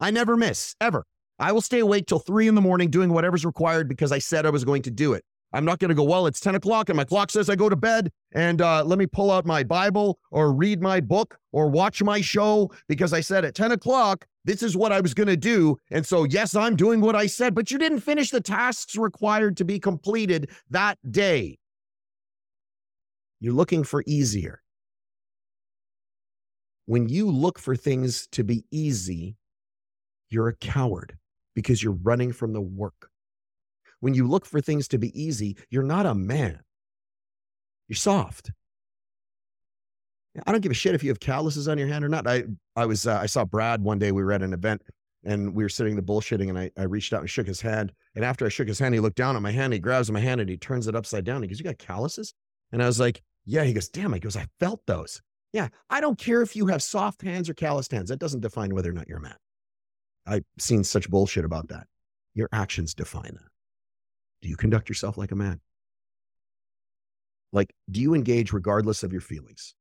I 0.00 0.10
never 0.10 0.36
miss 0.36 0.74
ever. 0.80 1.04
I 1.38 1.52
will 1.52 1.60
stay 1.60 1.80
awake 1.80 2.06
till 2.06 2.18
three 2.18 2.48
in 2.48 2.54
the 2.54 2.60
morning 2.60 2.90
doing 2.90 3.12
whatever's 3.12 3.44
required 3.44 3.88
because 3.88 4.12
I 4.12 4.18
said 4.18 4.46
I 4.46 4.50
was 4.50 4.64
going 4.64 4.82
to 4.82 4.90
do 4.90 5.12
it. 5.12 5.24
I'm 5.52 5.64
not 5.64 5.78
going 5.78 5.88
to 5.90 5.94
go, 5.94 6.02
well, 6.02 6.26
it's 6.26 6.40
10 6.40 6.54
o'clock 6.54 6.88
and 6.88 6.96
my 6.96 7.04
clock 7.04 7.30
says 7.30 7.48
I 7.48 7.56
go 7.56 7.68
to 7.68 7.76
bed 7.76 8.10
and 8.32 8.60
uh, 8.60 8.84
let 8.84 8.98
me 8.98 9.06
pull 9.06 9.30
out 9.30 9.46
my 9.46 9.62
Bible 9.62 10.18
or 10.30 10.52
read 10.52 10.82
my 10.82 11.00
book 11.00 11.38
or 11.52 11.68
watch 11.68 12.02
my 12.02 12.20
show 12.20 12.70
because 12.88 13.12
I 13.12 13.20
said 13.20 13.44
at 13.44 13.54
10 13.54 13.72
o'clock, 13.72 14.26
this 14.44 14.62
is 14.62 14.76
what 14.76 14.92
I 14.92 15.00
was 15.00 15.14
going 15.14 15.28
to 15.28 15.36
do. 15.36 15.76
And 15.90 16.04
so, 16.04 16.24
yes, 16.24 16.54
I'm 16.54 16.76
doing 16.76 17.00
what 17.00 17.16
I 17.16 17.26
said, 17.26 17.54
but 17.54 17.70
you 17.70 17.78
didn't 17.78 18.00
finish 18.00 18.30
the 18.30 18.40
tasks 18.40 18.96
required 18.96 19.56
to 19.58 19.64
be 19.64 19.78
completed 19.78 20.50
that 20.70 20.98
day. 21.10 21.58
You're 23.40 23.54
looking 23.54 23.84
for 23.84 24.02
easier. 24.06 24.62
When 26.86 27.08
you 27.08 27.30
look 27.30 27.58
for 27.58 27.76
things 27.76 28.28
to 28.32 28.44
be 28.44 28.64
easy, 28.70 29.36
you're 30.30 30.48
a 30.48 30.56
coward 30.56 31.16
because 31.54 31.82
you're 31.82 31.98
running 32.02 32.32
from 32.32 32.52
the 32.52 32.60
work. 32.60 33.10
When 34.00 34.14
you 34.14 34.28
look 34.28 34.44
for 34.46 34.60
things 34.60 34.88
to 34.88 34.98
be 34.98 35.20
easy, 35.20 35.56
you're 35.70 35.82
not 35.82 36.06
a 36.06 36.14
man. 36.14 36.60
You're 37.88 37.96
soft. 37.96 38.50
I 40.46 40.52
don't 40.52 40.60
give 40.60 40.72
a 40.72 40.74
shit 40.74 40.94
if 40.94 41.02
you 41.02 41.10
have 41.10 41.20
calluses 41.20 41.66
on 41.66 41.78
your 41.78 41.88
hand 41.88 42.04
or 42.04 42.08
not. 42.08 42.26
I 42.26 42.44
I 42.74 42.84
was 42.84 43.06
uh, 43.06 43.18
I 43.18 43.26
saw 43.26 43.44
Brad 43.44 43.82
one 43.82 43.98
day. 43.98 44.12
We 44.12 44.22
were 44.22 44.32
at 44.32 44.42
an 44.42 44.52
event 44.52 44.82
and 45.24 45.54
we 45.54 45.64
were 45.64 45.68
sitting 45.68 45.96
the 45.96 46.02
bullshitting, 46.02 46.48
and 46.48 46.58
I, 46.58 46.70
I 46.76 46.82
reached 46.82 47.12
out 47.12 47.20
and 47.20 47.30
shook 47.30 47.46
his 47.46 47.60
hand. 47.60 47.92
And 48.14 48.24
after 48.24 48.46
I 48.46 48.48
shook 48.48 48.68
his 48.68 48.78
hand, 48.78 48.94
he 48.94 49.00
looked 49.00 49.16
down 49.16 49.34
at 49.34 49.42
my 49.42 49.50
hand. 49.50 49.72
He 49.72 49.78
grabs 49.78 50.10
my 50.10 50.20
hand 50.20 50.40
and 50.40 50.48
he 50.48 50.56
turns 50.56 50.86
it 50.86 50.94
upside 50.94 51.24
down. 51.24 51.42
He 51.42 51.48
goes, 51.48 51.58
"You 51.58 51.64
got 51.64 51.78
calluses?" 51.78 52.34
And 52.72 52.82
I 52.82 52.86
was 52.86 53.00
like, 53.00 53.22
"Yeah." 53.44 53.64
He 53.64 53.72
goes, 53.72 53.88
"Damn." 53.88 54.12
He 54.12 54.20
goes, 54.20 54.36
"I 54.36 54.46
felt 54.60 54.82
those." 54.86 55.22
Yeah, 55.52 55.68
I 55.88 56.00
don't 56.00 56.18
care 56.18 56.42
if 56.42 56.54
you 56.54 56.66
have 56.66 56.82
soft 56.82 57.22
hands 57.22 57.48
or 57.48 57.54
calloused 57.54 57.92
hands. 57.92 58.10
That 58.10 58.18
doesn't 58.18 58.40
define 58.40 58.74
whether 58.74 58.90
or 58.90 58.92
not 58.92 59.08
you're 59.08 59.18
a 59.18 59.22
man. 59.22 59.36
I've 60.26 60.44
seen 60.58 60.84
such 60.84 61.08
bullshit 61.10 61.44
about 61.44 61.68
that. 61.68 61.86
Your 62.34 62.48
actions 62.52 62.94
define 62.94 63.34
that. 63.34 63.50
Do 64.42 64.48
you 64.48 64.56
conduct 64.56 64.88
yourself 64.88 65.16
like 65.16 65.32
a 65.32 65.36
man? 65.36 65.60
Like, 67.52 67.74
do 67.90 68.00
you 68.00 68.14
engage 68.14 68.52
regardless 68.52 69.02
of 69.02 69.12
your 69.12 69.20
feelings? 69.20 69.74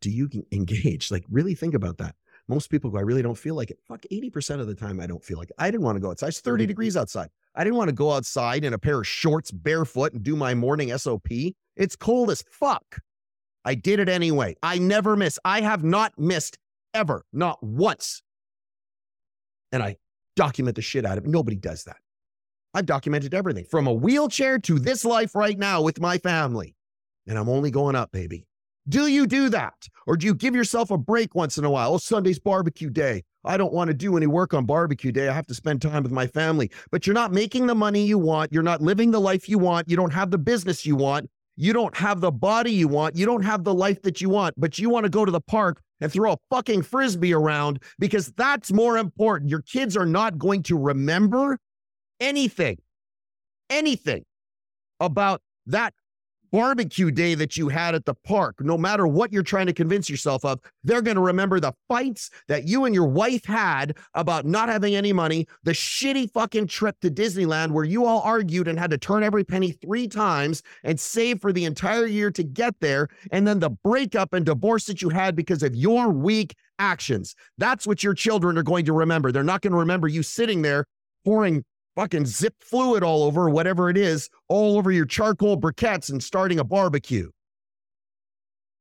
Do 0.00 0.10
you 0.10 0.28
engage? 0.52 1.10
Like, 1.10 1.24
really 1.30 1.54
think 1.54 1.74
about 1.74 1.98
that. 1.98 2.14
Most 2.48 2.70
people 2.70 2.90
go, 2.90 2.98
I 2.98 3.02
really 3.02 3.22
don't 3.22 3.36
feel 3.36 3.54
like 3.54 3.70
it. 3.70 3.78
Fuck, 3.86 4.04
80% 4.10 4.60
of 4.60 4.66
the 4.66 4.74
time, 4.74 5.00
I 5.00 5.06
don't 5.06 5.22
feel 5.22 5.38
like 5.38 5.50
it. 5.50 5.56
I 5.58 5.70
didn't 5.70 5.84
want 5.84 5.96
to 5.96 6.00
go 6.00 6.10
outside. 6.10 6.28
It's 6.28 6.40
30 6.40 6.64
mm-hmm. 6.64 6.68
degrees 6.68 6.96
outside. 6.96 7.28
I 7.54 7.62
didn't 7.62 7.76
want 7.76 7.88
to 7.88 7.94
go 7.94 8.12
outside 8.12 8.64
in 8.64 8.72
a 8.72 8.78
pair 8.78 9.00
of 9.00 9.06
shorts 9.06 9.50
barefoot 9.50 10.14
and 10.14 10.22
do 10.22 10.34
my 10.34 10.54
morning 10.54 10.96
SOP. 10.96 11.28
It's 11.76 11.94
cold 11.94 12.30
as 12.30 12.42
fuck. 12.50 13.00
I 13.64 13.74
did 13.74 14.00
it 14.00 14.08
anyway. 14.08 14.56
I 14.62 14.78
never 14.78 15.14
miss. 15.14 15.38
I 15.44 15.60
have 15.60 15.84
not 15.84 16.18
missed 16.18 16.56
ever, 16.94 17.24
not 17.32 17.62
once. 17.62 18.22
And 19.72 19.82
I 19.82 19.96
document 20.36 20.76
the 20.76 20.82
shit 20.82 21.04
out 21.04 21.18
of 21.18 21.24
it. 21.24 21.30
Nobody 21.30 21.56
does 21.56 21.84
that. 21.84 21.96
I've 22.74 22.86
documented 22.86 23.34
everything 23.34 23.64
from 23.64 23.86
a 23.86 23.92
wheelchair 23.92 24.58
to 24.60 24.78
this 24.78 25.04
life 25.04 25.34
right 25.34 25.58
now 25.58 25.82
with 25.82 26.00
my 26.00 26.18
family. 26.18 26.76
And 27.26 27.38
I'm 27.38 27.48
only 27.48 27.70
going 27.70 27.96
up, 27.96 28.12
baby. 28.12 28.46
Do 28.88 29.06
you 29.06 29.26
do 29.26 29.50
that? 29.50 29.88
Or 30.06 30.16
do 30.16 30.26
you 30.26 30.34
give 30.34 30.54
yourself 30.54 30.90
a 30.90 30.96
break 30.96 31.34
once 31.34 31.58
in 31.58 31.64
a 31.64 31.70
while? 31.70 31.92
Oh, 31.92 31.98
Sunday's 31.98 32.38
barbecue 32.38 32.88
day. 32.88 33.24
I 33.44 33.56
don't 33.56 33.72
want 33.72 33.88
to 33.88 33.94
do 33.94 34.16
any 34.16 34.26
work 34.26 34.54
on 34.54 34.64
barbecue 34.64 35.12
day. 35.12 35.28
I 35.28 35.34
have 35.34 35.46
to 35.48 35.54
spend 35.54 35.82
time 35.82 36.02
with 36.02 36.12
my 36.12 36.26
family. 36.26 36.70
But 36.90 37.06
you're 37.06 37.14
not 37.14 37.32
making 37.32 37.66
the 37.66 37.74
money 37.74 38.04
you 38.04 38.18
want. 38.18 38.52
You're 38.52 38.62
not 38.62 38.80
living 38.80 39.10
the 39.10 39.20
life 39.20 39.48
you 39.48 39.58
want. 39.58 39.90
You 39.90 39.96
don't 39.96 40.12
have 40.12 40.30
the 40.30 40.38
business 40.38 40.86
you 40.86 40.96
want. 40.96 41.28
You 41.60 41.72
don't 41.72 41.96
have 41.96 42.20
the 42.20 42.30
body 42.30 42.70
you 42.70 42.86
want. 42.86 43.16
You 43.16 43.26
don't 43.26 43.42
have 43.42 43.64
the 43.64 43.74
life 43.74 44.00
that 44.02 44.20
you 44.20 44.28
want, 44.28 44.54
but 44.56 44.78
you 44.78 44.88
want 44.88 45.04
to 45.04 45.10
go 45.10 45.24
to 45.24 45.32
the 45.32 45.40
park 45.40 45.82
and 46.00 46.12
throw 46.12 46.34
a 46.34 46.36
fucking 46.50 46.82
frisbee 46.82 47.34
around 47.34 47.82
because 47.98 48.30
that's 48.36 48.72
more 48.72 48.96
important. 48.96 49.50
Your 49.50 49.62
kids 49.62 49.96
are 49.96 50.06
not 50.06 50.38
going 50.38 50.62
to 50.62 50.78
remember 50.78 51.58
anything, 52.20 52.78
anything 53.70 54.24
about 55.00 55.42
that 55.66 55.94
barbecue 56.50 57.10
day 57.10 57.34
that 57.34 57.56
you 57.56 57.68
had 57.68 57.94
at 57.94 58.04
the 58.04 58.14
park, 58.14 58.56
no 58.60 58.78
matter 58.78 59.06
what 59.06 59.32
you're 59.32 59.42
trying 59.42 59.66
to 59.66 59.72
convince 59.72 60.08
yourself 60.08 60.44
of, 60.44 60.60
they're 60.84 61.02
going 61.02 61.16
to 61.16 61.22
remember 61.22 61.60
the 61.60 61.72
fights 61.88 62.30
that 62.48 62.66
you 62.66 62.84
and 62.84 62.94
your 62.94 63.06
wife 63.06 63.44
had 63.44 63.96
about 64.14 64.46
not 64.46 64.68
having 64.68 64.94
any 64.94 65.12
money, 65.12 65.46
the 65.64 65.72
shitty 65.72 66.30
fucking 66.32 66.66
trip 66.66 66.98
to 67.00 67.10
Disneyland 67.10 67.72
where 67.72 67.84
you 67.84 68.04
all 68.04 68.20
argued 68.22 68.68
and 68.68 68.78
had 68.78 68.90
to 68.90 68.98
turn 68.98 69.22
every 69.22 69.44
penny 69.44 69.72
three 69.72 70.08
times 70.08 70.62
and 70.84 70.98
save 70.98 71.40
for 71.40 71.52
the 71.52 71.64
entire 71.64 72.06
year 72.06 72.30
to 72.30 72.42
get 72.42 72.74
there, 72.80 73.08
and 73.30 73.46
then 73.46 73.58
the 73.58 73.70
breakup 73.70 74.32
and 74.32 74.46
divorce 74.46 74.86
that 74.86 75.02
you 75.02 75.08
had 75.08 75.36
because 75.36 75.62
of 75.62 75.74
your 75.74 76.10
weak 76.10 76.54
actions. 76.78 77.34
That's 77.58 77.86
what 77.86 78.02
your 78.02 78.14
children 78.14 78.56
are 78.58 78.62
going 78.62 78.84
to 78.86 78.92
remember. 78.92 79.32
They're 79.32 79.42
not 79.42 79.62
going 79.62 79.72
to 79.72 79.78
remember 79.78 80.08
you 80.08 80.22
sitting 80.22 80.62
there 80.62 80.86
pouring 81.24 81.64
fucking 81.98 82.24
zip 82.26 82.54
fluid 82.60 83.02
all 83.02 83.24
over, 83.24 83.50
whatever 83.50 83.90
it 83.90 83.96
is, 83.96 84.30
all 84.46 84.78
over 84.78 84.92
your 84.92 85.04
charcoal 85.04 85.60
briquettes 85.60 86.10
and 86.10 86.22
starting 86.22 86.60
a 86.60 86.64
barbecue. 86.64 87.28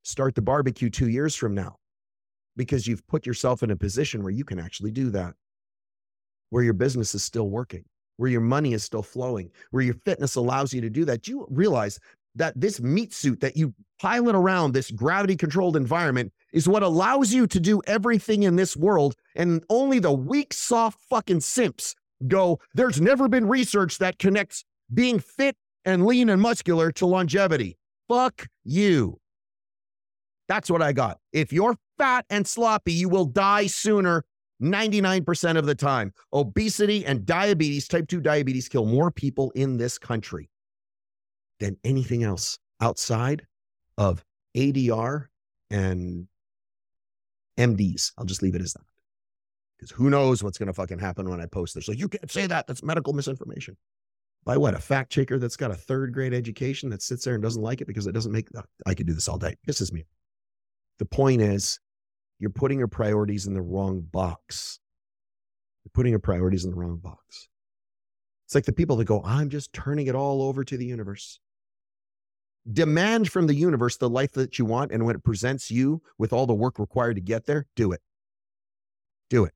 Start 0.03 0.36
the 0.36 0.41
barbecue 0.43 0.91
two 0.91 1.09
years 1.09 1.34
from 1.34 1.55
now 1.55 1.78
because 2.55 2.86
you've 2.86 3.05
put 3.07 3.26
yourself 3.26 3.63
in 3.63 3.72
a 3.72 3.76
position 3.76 4.22
where 4.22 4.32
you 4.32 4.45
can 4.45 4.59
actually 4.59 4.91
do 4.91 5.09
that, 5.09 5.34
where 6.51 6.63
your 6.63 6.76
business 6.76 7.15
is 7.15 7.24
still 7.24 7.49
working, 7.49 7.86
where 8.18 8.30
your 8.30 8.41
money 8.41 8.74
is 8.74 8.84
still 8.84 9.01
flowing, 9.01 9.49
where 9.72 9.82
your 9.82 9.95
fitness 10.05 10.36
allows 10.36 10.72
you 10.72 10.82
to 10.82 10.89
do 10.89 11.03
that. 11.03 11.28
You 11.28 11.47
realize 11.49 11.99
that 12.36 12.53
this 12.55 12.80
meat 12.80 13.15
suit 13.15 13.39
that 13.39 13.57
you 13.57 13.74
pilot 13.99 14.36
around 14.36 14.74
this 14.74 14.91
gravity 14.91 15.36
controlled 15.36 15.76
environment 15.76 16.32
is 16.53 16.70
what 16.70 16.84
allows 16.84 17.34
you 17.34 17.47
to 17.47 17.59
do 17.59 17.82
everything 17.88 18.43
in 18.43 18.57
this 18.57 18.78
world. 18.78 19.15
And 19.36 19.63
only 19.72 19.97
the 19.97 20.13
weak, 20.13 20.53
soft 20.53 20.99
fucking 21.09 21.39
simps 21.41 21.95
go, 22.26 22.59
there's 22.74 23.01
never 23.01 23.28
been 23.28 23.47
research 23.47 23.97
that 23.99 24.20
connects 24.20 24.65
being 24.93 25.20
fit 25.20 25.55
and 25.86 26.05
lean 26.05 26.30
and 26.30 26.41
muscular 26.41 26.91
to 26.93 27.05
longevity. 27.05 27.78
Fuck 28.07 28.47
you. 28.63 29.20
That's 30.47 30.70
what 30.70 30.82
I 30.82 30.93
got. 30.93 31.20
If 31.34 31.51
you're 31.51 31.76
fat 31.97 32.26
and 32.30 32.47
sloppy, 32.47 32.93
you 32.93 33.09
will 33.09 33.26
die 33.26 33.68
sooner 33.68 34.24
99% 34.61 35.57
of 35.57 35.65
the 35.65 35.76
time. 35.76 36.13
Obesity 36.34 37.05
and 37.05 37.26
diabetes, 37.26 37.88
type 37.88 38.07
2 38.07 38.22
diabetes, 38.22 38.70
kill 38.70 38.86
more 38.86 39.11
people 39.11 39.51
in 39.51 39.78
this 39.78 39.97
country 39.97 40.49
than 41.59 41.78
anything 41.84 42.24
else 42.24 42.57
outside 42.82 43.45
of 43.97 44.24
ADR 44.55 45.26
and 45.70 46.28
MDs. 47.57 48.11
I'll 48.18 48.26
just 48.26 48.41
leave 48.41 48.55
it 48.55 48.61
as 48.61 48.74
that. 48.74 48.87
Because 49.78 49.92
who 49.92 50.10
knows 50.10 50.44
what's 50.44 50.58
going 50.58 50.68
to 50.68 50.74
fucking 50.74 51.00
happen 51.00 51.30
when 51.30 51.40
I 51.40 51.46
post 51.46 51.76
this. 51.76 51.88
Like, 51.88 52.00
you 52.00 52.08
can't 52.08 52.32
say 52.32 52.48
that. 52.48 52.66
That's 52.66 52.82
medical 52.82 53.14
misinformation. 53.14 53.78
By 54.44 54.58
what? 54.58 54.74
A 54.74 54.80
fact 54.80 55.12
checker 55.12 55.38
that's 55.38 55.58
got 55.58 55.72
a 55.72 55.76
third 55.76 56.14
grade 56.14 56.34
education 56.34 56.90
that 56.90 57.02
sits 57.02 57.26
there 57.26 57.36
and 57.36 57.44
doesn't 57.44 57.62
like 57.62 57.82
it 57.82 57.88
because 57.88 58.08
it 58.08 58.14
doesn't 58.14 58.32
make. 58.32 58.48
I 58.86 58.94
could 58.94 59.06
do 59.06 59.14
this 59.14 59.28
all 59.28 59.38
day. 59.38 59.56
This 59.66 59.82
is 59.82 59.94
me. 59.94 60.06
The 61.00 61.06
point 61.06 61.42
is, 61.42 61.80
you're 62.40 62.50
putting 62.50 62.80
your 62.80 62.88
priorities 62.88 63.46
in 63.46 63.54
the 63.54 63.62
wrong 63.62 64.02
box. 64.02 64.80
You're 65.84 65.92
putting 65.94 66.12
your 66.12 66.20
priorities 66.20 66.66
in 66.66 66.72
the 66.72 66.78
wrong 66.78 66.98
box. 66.98 67.50
It's 68.46 68.56
like 68.56 68.66
the 68.66 68.74
people 68.74 68.96
that 68.96 69.06
go, 69.06 69.22
I'm 69.24 69.50
just 69.50 69.74
turning 69.74 70.08
it 70.08 70.16
all 70.16 70.42
over 70.42 70.64
to 70.64 70.78
the 70.78 70.86
universe. 70.86 71.40
Demand 72.72 73.30
from 73.30 73.48
the 73.48 73.54
universe 73.54 73.98
the 73.98 74.10
life 74.10 74.32
that 74.34 74.58
you 74.58 74.66
want. 74.66 74.92
And 74.92 75.06
when 75.06 75.16
it 75.16 75.24
presents 75.24 75.70
you 75.70 76.02
with 76.18 76.32
all 76.32 76.46
the 76.46 76.54
work 76.54 76.80
required 76.80 77.16
to 77.16 77.22
get 77.22 77.46
there, 77.46 77.68
do 77.76 77.92
it. 77.92 78.02
Do 79.30 79.44
it. 79.44 79.54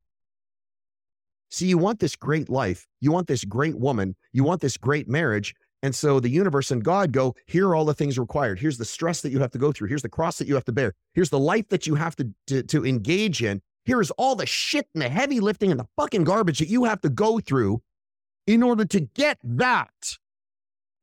See, 1.52 1.68
you 1.68 1.78
want 1.78 2.00
this 2.00 2.16
great 2.16 2.50
life. 2.50 2.88
You 3.02 3.12
want 3.12 3.28
this 3.28 3.44
great 3.44 3.78
woman. 3.78 4.16
You 4.32 4.44
want 4.44 4.62
this 4.62 4.78
great 4.78 5.08
marriage. 5.08 5.54
And 5.84 5.94
so 5.94 6.20
the 6.20 6.30
universe 6.30 6.72
and 6.72 6.84
God 6.84 7.12
go, 7.12 7.36
here 7.48 7.68
are 7.68 7.76
all 7.76 7.86
the 7.86 7.94
things 7.94 8.18
required. 8.18 8.60
Here's 8.60 8.78
the 8.78 8.86
stress 8.86 9.22
that 9.22 9.32
you 9.32 9.40
have 9.40 9.52
to 9.52 9.58
go 9.58 9.72
through. 9.72 9.90
Here's 9.90 10.04
the 10.04 10.10
cross 10.10 10.38
that 10.38 10.48
you 10.48 10.56
have 10.56 10.66
to 10.66 10.72
bear. 10.72 10.94
Here's 11.14 11.30
the 11.30 11.40
life 11.40 11.68
that 11.70 11.88
you 11.88 11.96
have 11.96 12.16
to, 12.18 12.30
to, 12.48 12.64
to 12.64 12.86
engage 12.86 13.44
in. 13.44 13.62
Here's 13.84 14.12
all 14.12 14.36
the 14.36 14.46
shit 14.46 14.88
and 14.94 15.02
the 15.02 15.10
heavy 15.10 15.40
lifting 15.40 15.72
and 15.72 15.80
the 15.80 15.88
fucking 15.98 16.24
garbage 16.24 16.60
that 16.60 16.70
you 16.70 16.84
have 16.84 17.02
to 17.02 17.10
go 17.10 17.40
through 17.40 17.82
in 18.46 18.62
order 18.64 18.86
to 18.86 19.00
get 19.00 19.40
that. 19.44 20.18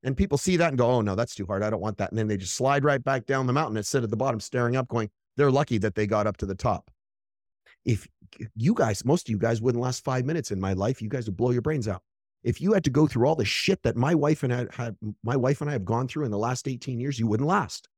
And 0.04 0.16
people 0.16 0.38
see 0.38 0.56
that 0.56 0.68
and 0.68 0.78
go, 0.78 0.88
oh, 0.88 1.00
no, 1.00 1.16
that's 1.16 1.34
too 1.34 1.44
hard. 1.44 1.64
I 1.64 1.70
don't 1.70 1.80
want 1.80 1.98
that. 1.98 2.10
And 2.10 2.18
then 2.18 2.28
they 2.28 2.36
just 2.36 2.54
slide 2.54 2.84
right 2.84 3.02
back 3.02 3.26
down 3.26 3.48
the 3.48 3.52
mountain 3.52 3.76
and 3.76 3.84
sit 3.84 4.04
at 4.04 4.10
the 4.10 4.16
bottom 4.16 4.38
staring 4.38 4.76
up, 4.76 4.86
going, 4.86 5.10
they're 5.36 5.50
lucky 5.50 5.78
that 5.78 5.96
they 5.96 6.06
got 6.06 6.28
up 6.28 6.36
to 6.38 6.46
the 6.46 6.54
top. 6.54 6.88
If 7.84 8.06
you 8.56 8.74
guys, 8.74 9.04
most 9.04 9.28
of 9.28 9.30
you 9.30 9.38
guys 9.38 9.60
wouldn't 9.60 9.82
last 9.82 10.04
five 10.04 10.24
minutes 10.24 10.50
in 10.50 10.60
my 10.60 10.72
life, 10.72 11.02
you 11.02 11.08
guys 11.08 11.26
would 11.26 11.36
blow 11.36 11.50
your 11.50 11.62
brains 11.62 11.88
out 11.88 12.02
if 12.44 12.60
you 12.60 12.72
had 12.72 12.84
to 12.84 12.90
go 12.90 13.06
through 13.06 13.26
all 13.26 13.34
the 13.34 13.44
shit 13.44 13.82
that 13.82 13.96
my 13.96 14.14
wife 14.14 14.42
and 14.42 14.54
I 14.54 14.66
had, 14.72 14.96
my 15.22 15.36
wife 15.36 15.60
and 15.60 15.68
I 15.68 15.72
have 15.72 15.84
gone 15.84 16.08
through 16.08 16.24
in 16.24 16.30
the 16.30 16.38
last 16.38 16.68
18 16.68 17.00
years, 17.00 17.18
you 17.18 17.26
wouldn't 17.26 17.48
last. 17.48 17.88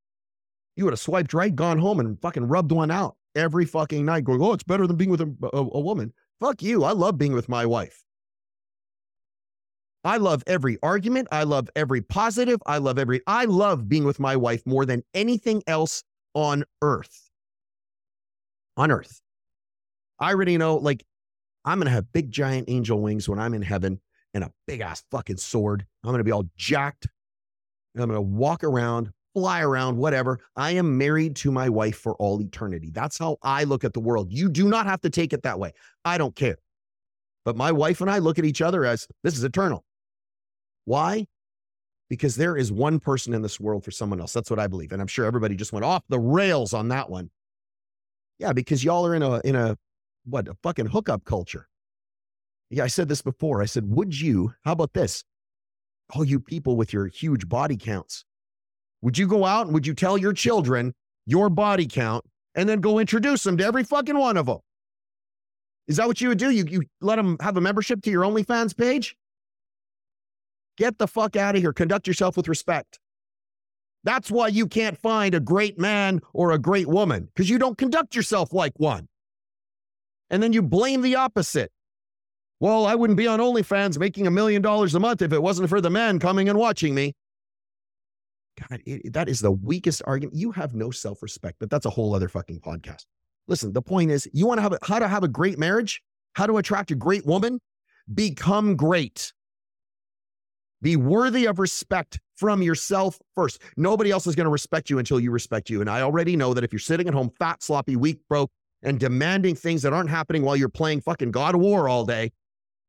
You 0.76 0.84
would 0.84 0.92
have 0.92 1.00
swiped 1.00 1.34
right, 1.34 1.54
gone 1.54 1.78
home 1.78 2.00
and 2.00 2.20
fucking 2.20 2.44
rubbed 2.44 2.72
one 2.72 2.90
out 2.90 3.16
every 3.34 3.64
fucking 3.64 4.04
night 4.04 4.24
going, 4.24 4.42
oh, 4.42 4.52
it's 4.52 4.64
better 4.64 4.86
than 4.86 4.96
being 4.96 5.10
with 5.10 5.20
a, 5.20 5.32
a, 5.52 5.58
a 5.58 5.80
woman. 5.80 6.12
Fuck 6.40 6.62
you. 6.62 6.84
I 6.84 6.92
love 6.92 7.18
being 7.18 7.32
with 7.32 7.48
my 7.48 7.66
wife. 7.66 8.04
I 10.02 10.16
love 10.16 10.42
every 10.46 10.78
argument. 10.82 11.28
I 11.30 11.42
love 11.42 11.68
every 11.76 12.00
positive. 12.00 12.60
I 12.64 12.78
love 12.78 12.98
every, 12.98 13.20
I 13.26 13.44
love 13.44 13.88
being 13.88 14.04
with 14.04 14.18
my 14.18 14.34
wife 14.36 14.62
more 14.64 14.86
than 14.86 15.02
anything 15.12 15.62
else 15.66 16.02
on 16.34 16.64
earth. 16.80 17.30
On 18.78 18.90
earth. 18.90 19.20
I 20.20 20.30
already 20.30 20.58
know, 20.58 20.76
like, 20.76 21.04
I'm 21.64 21.78
going 21.78 21.86
to 21.86 21.92
have 21.92 22.12
big, 22.12 22.30
giant 22.30 22.68
angel 22.68 23.00
wings 23.00 23.28
when 23.28 23.38
I'm 23.38 23.54
in 23.54 23.62
heaven 23.62 24.00
and 24.34 24.44
a 24.44 24.52
big 24.66 24.80
ass 24.80 25.02
fucking 25.10 25.38
sword. 25.38 25.84
I'm 26.04 26.10
going 26.10 26.18
to 26.18 26.24
be 26.24 26.32
all 26.32 26.48
jacked. 26.56 27.08
And 27.94 28.02
I'm 28.02 28.08
going 28.08 28.16
to 28.16 28.22
walk 28.22 28.62
around, 28.62 29.10
fly 29.34 29.62
around, 29.62 29.96
whatever. 29.96 30.38
I 30.56 30.72
am 30.72 30.96
married 30.96 31.36
to 31.36 31.50
my 31.50 31.68
wife 31.68 31.96
for 31.96 32.14
all 32.16 32.40
eternity. 32.40 32.90
That's 32.92 33.18
how 33.18 33.38
I 33.42 33.64
look 33.64 33.84
at 33.84 33.92
the 33.92 34.00
world. 34.00 34.32
You 34.32 34.48
do 34.48 34.68
not 34.68 34.86
have 34.86 35.00
to 35.02 35.10
take 35.10 35.32
it 35.32 35.42
that 35.42 35.58
way. 35.58 35.72
I 36.04 36.18
don't 36.18 36.36
care. 36.36 36.56
But 37.44 37.56
my 37.56 37.72
wife 37.72 38.00
and 38.00 38.10
I 38.10 38.18
look 38.18 38.38
at 38.38 38.44
each 38.44 38.62
other 38.62 38.84
as 38.84 39.08
this 39.24 39.36
is 39.36 39.44
eternal. 39.44 39.84
Why? 40.84 41.26
Because 42.08 42.36
there 42.36 42.56
is 42.56 42.70
one 42.72 43.00
person 43.00 43.34
in 43.34 43.42
this 43.42 43.58
world 43.58 43.84
for 43.84 43.90
someone 43.90 44.20
else. 44.20 44.32
That's 44.32 44.50
what 44.50 44.58
I 44.58 44.66
believe. 44.66 44.92
And 44.92 45.00
I'm 45.00 45.08
sure 45.08 45.24
everybody 45.24 45.56
just 45.56 45.72
went 45.72 45.84
off 45.84 46.02
the 46.08 46.18
rails 46.18 46.74
on 46.74 46.88
that 46.88 47.08
one. 47.08 47.30
Yeah, 48.38 48.52
because 48.52 48.82
y'all 48.82 49.06
are 49.06 49.14
in 49.14 49.22
a 49.22 49.40
in 49.40 49.54
a 49.54 49.76
what 50.24 50.48
a 50.48 50.54
fucking 50.62 50.86
hookup 50.86 51.24
culture. 51.24 51.68
Yeah, 52.70 52.84
I 52.84 52.88
said 52.88 53.08
this 53.08 53.22
before. 53.22 53.62
I 53.62 53.66
said, 53.66 53.84
would 53.88 54.18
you, 54.18 54.54
how 54.64 54.72
about 54.72 54.92
this? 54.92 55.24
All 56.14 56.24
you 56.24 56.40
people 56.40 56.76
with 56.76 56.92
your 56.92 57.06
huge 57.06 57.48
body 57.48 57.76
counts, 57.76 58.24
would 59.02 59.18
you 59.18 59.26
go 59.26 59.44
out 59.44 59.66
and 59.66 59.74
would 59.74 59.86
you 59.86 59.94
tell 59.94 60.18
your 60.18 60.32
children 60.32 60.94
your 61.26 61.48
body 61.48 61.86
count 61.86 62.24
and 62.54 62.68
then 62.68 62.80
go 62.80 62.98
introduce 62.98 63.42
them 63.42 63.56
to 63.56 63.64
every 63.64 63.84
fucking 63.84 64.18
one 64.18 64.36
of 64.36 64.46
them? 64.46 64.58
Is 65.88 65.96
that 65.96 66.06
what 66.06 66.20
you 66.20 66.28
would 66.28 66.38
do? 66.38 66.50
You, 66.50 66.64
you 66.68 66.82
let 67.00 67.16
them 67.16 67.36
have 67.40 67.56
a 67.56 67.60
membership 67.60 68.02
to 68.02 68.10
your 68.10 68.22
OnlyFans 68.22 68.76
page? 68.76 69.16
Get 70.76 70.98
the 70.98 71.08
fuck 71.08 71.36
out 71.36 71.56
of 71.56 71.62
here. 71.62 71.72
Conduct 71.72 72.06
yourself 72.06 72.36
with 72.36 72.48
respect. 72.48 73.00
That's 74.04 74.30
why 74.30 74.48
you 74.48 74.66
can't 74.66 74.96
find 74.96 75.34
a 75.34 75.40
great 75.40 75.78
man 75.78 76.20
or 76.32 76.52
a 76.52 76.58
great 76.58 76.86
woman 76.86 77.28
because 77.34 77.50
you 77.50 77.58
don't 77.58 77.76
conduct 77.76 78.14
yourself 78.14 78.52
like 78.52 78.72
one. 78.78 79.08
And 80.30 80.42
then 80.42 80.52
you 80.52 80.62
blame 80.62 81.02
the 81.02 81.16
opposite. 81.16 81.72
Well, 82.60 82.86
I 82.86 82.94
wouldn't 82.94 83.16
be 83.16 83.26
on 83.26 83.40
OnlyFans 83.40 83.98
making 83.98 84.26
a 84.26 84.30
million 84.30 84.62
dollars 84.62 84.94
a 84.94 85.00
month 85.00 85.22
if 85.22 85.32
it 85.32 85.42
wasn't 85.42 85.68
for 85.68 85.80
the 85.80 85.90
men 85.90 86.18
coming 86.18 86.48
and 86.48 86.58
watching 86.58 86.94
me. 86.94 87.14
God, 88.68 88.82
it, 88.84 89.12
that 89.14 89.28
is 89.28 89.40
the 89.40 89.50
weakest 89.50 90.02
argument. 90.04 90.36
You 90.36 90.52
have 90.52 90.74
no 90.74 90.90
self 90.90 91.22
respect, 91.22 91.56
but 91.58 91.70
that's 91.70 91.86
a 91.86 91.90
whole 91.90 92.14
other 92.14 92.28
fucking 92.28 92.60
podcast. 92.60 93.06
Listen, 93.48 93.72
the 93.72 93.82
point 93.82 94.10
is 94.10 94.28
you 94.32 94.46
want 94.46 94.58
to 94.58 94.62
have 94.62 94.72
a, 94.74 94.78
how 94.82 94.98
to 94.98 95.08
have 95.08 95.24
a 95.24 95.28
great 95.28 95.58
marriage, 95.58 96.02
how 96.34 96.46
to 96.46 96.58
attract 96.58 96.90
a 96.90 96.94
great 96.94 97.24
woman, 97.24 97.58
become 98.12 98.76
great. 98.76 99.32
Be 100.82 100.96
worthy 100.96 101.46
of 101.46 101.58
respect 101.58 102.20
from 102.36 102.62
yourself 102.62 103.18
first. 103.34 103.60
Nobody 103.76 104.10
else 104.10 104.26
is 104.26 104.34
going 104.34 104.46
to 104.46 104.50
respect 104.50 104.88
you 104.88 104.98
until 104.98 105.20
you 105.20 105.30
respect 105.30 105.68
you. 105.68 105.80
And 105.80 105.90
I 105.90 106.00
already 106.00 106.36
know 106.36 106.54
that 106.54 106.64
if 106.64 106.72
you're 106.72 106.80
sitting 106.80 107.06
at 107.06 107.12
home, 107.14 107.30
fat, 107.38 107.62
sloppy, 107.62 107.96
weak, 107.96 108.20
broke, 108.28 108.50
and 108.82 108.98
demanding 108.98 109.54
things 109.54 109.82
that 109.82 109.92
aren't 109.92 110.10
happening 110.10 110.42
while 110.42 110.56
you're 110.56 110.68
playing 110.68 111.00
fucking 111.00 111.30
God 111.30 111.54
of 111.54 111.60
War 111.60 111.88
all 111.88 112.04
day, 112.04 112.32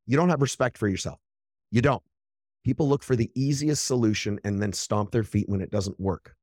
you 0.05 0.17
don't 0.17 0.29
have 0.29 0.41
respect 0.41 0.77
for 0.77 0.87
yourself. 0.87 1.19
You 1.71 1.81
don't. 1.81 2.03
People 2.63 2.87
look 2.87 3.03
for 3.03 3.15
the 3.15 3.31
easiest 3.35 3.85
solution 3.85 4.39
and 4.43 4.61
then 4.61 4.73
stomp 4.73 5.11
their 5.11 5.23
feet 5.23 5.49
when 5.49 5.61
it 5.61 5.71
doesn't 5.71 5.99
work. 5.99 6.35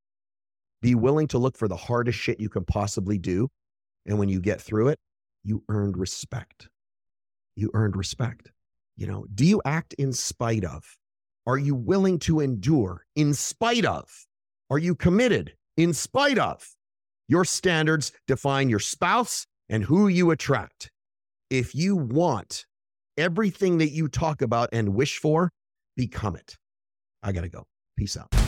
Be 0.82 0.94
willing 0.94 1.28
to 1.28 1.38
look 1.38 1.56
for 1.56 1.68
the 1.68 1.76
hardest 1.76 2.18
shit 2.18 2.40
you 2.40 2.48
can 2.48 2.64
possibly 2.64 3.18
do. 3.18 3.48
And 4.06 4.18
when 4.18 4.28
you 4.28 4.40
get 4.40 4.60
through 4.60 4.88
it, 4.88 4.98
you 5.44 5.62
earned 5.68 5.96
respect. 5.96 6.68
You 7.56 7.70
earned 7.74 7.96
respect. 7.96 8.50
You 8.96 9.06
know, 9.06 9.26
do 9.34 9.44
you 9.44 9.60
act 9.64 9.94
in 9.94 10.12
spite 10.12 10.64
of? 10.64 10.96
Are 11.46 11.58
you 11.58 11.74
willing 11.74 12.18
to 12.20 12.40
endure 12.40 13.04
in 13.16 13.32
spite 13.32 13.84
of? 13.84 14.26
Are 14.70 14.78
you 14.78 14.94
committed 14.94 15.54
in 15.76 15.94
spite 15.94 16.38
of? 16.38 16.68
Your 17.28 17.44
standards 17.44 18.12
define 18.26 18.70
your 18.70 18.78
spouse 18.78 19.46
and 19.68 19.84
who 19.84 20.08
you 20.08 20.30
attract. 20.30 20.90
If 21.50 21.74
you 21.74 21.94
want 21.96 22.64
everything 23.18 23.78
that 23.78 23.90
you 23.90 24.08
talk 24.08 24.40
about 24.42 24.70
and 24.72 24.94
wish 24.94 25.18
for, 25.18 25.50
become 25.96 26.36
it. 26.36 26.56
I 27.22 27.32
got 27.32 27.42
to 27.42 27.48
go. 27.48 27.64
Peace 27.96 28.16
out. 28.16 28.47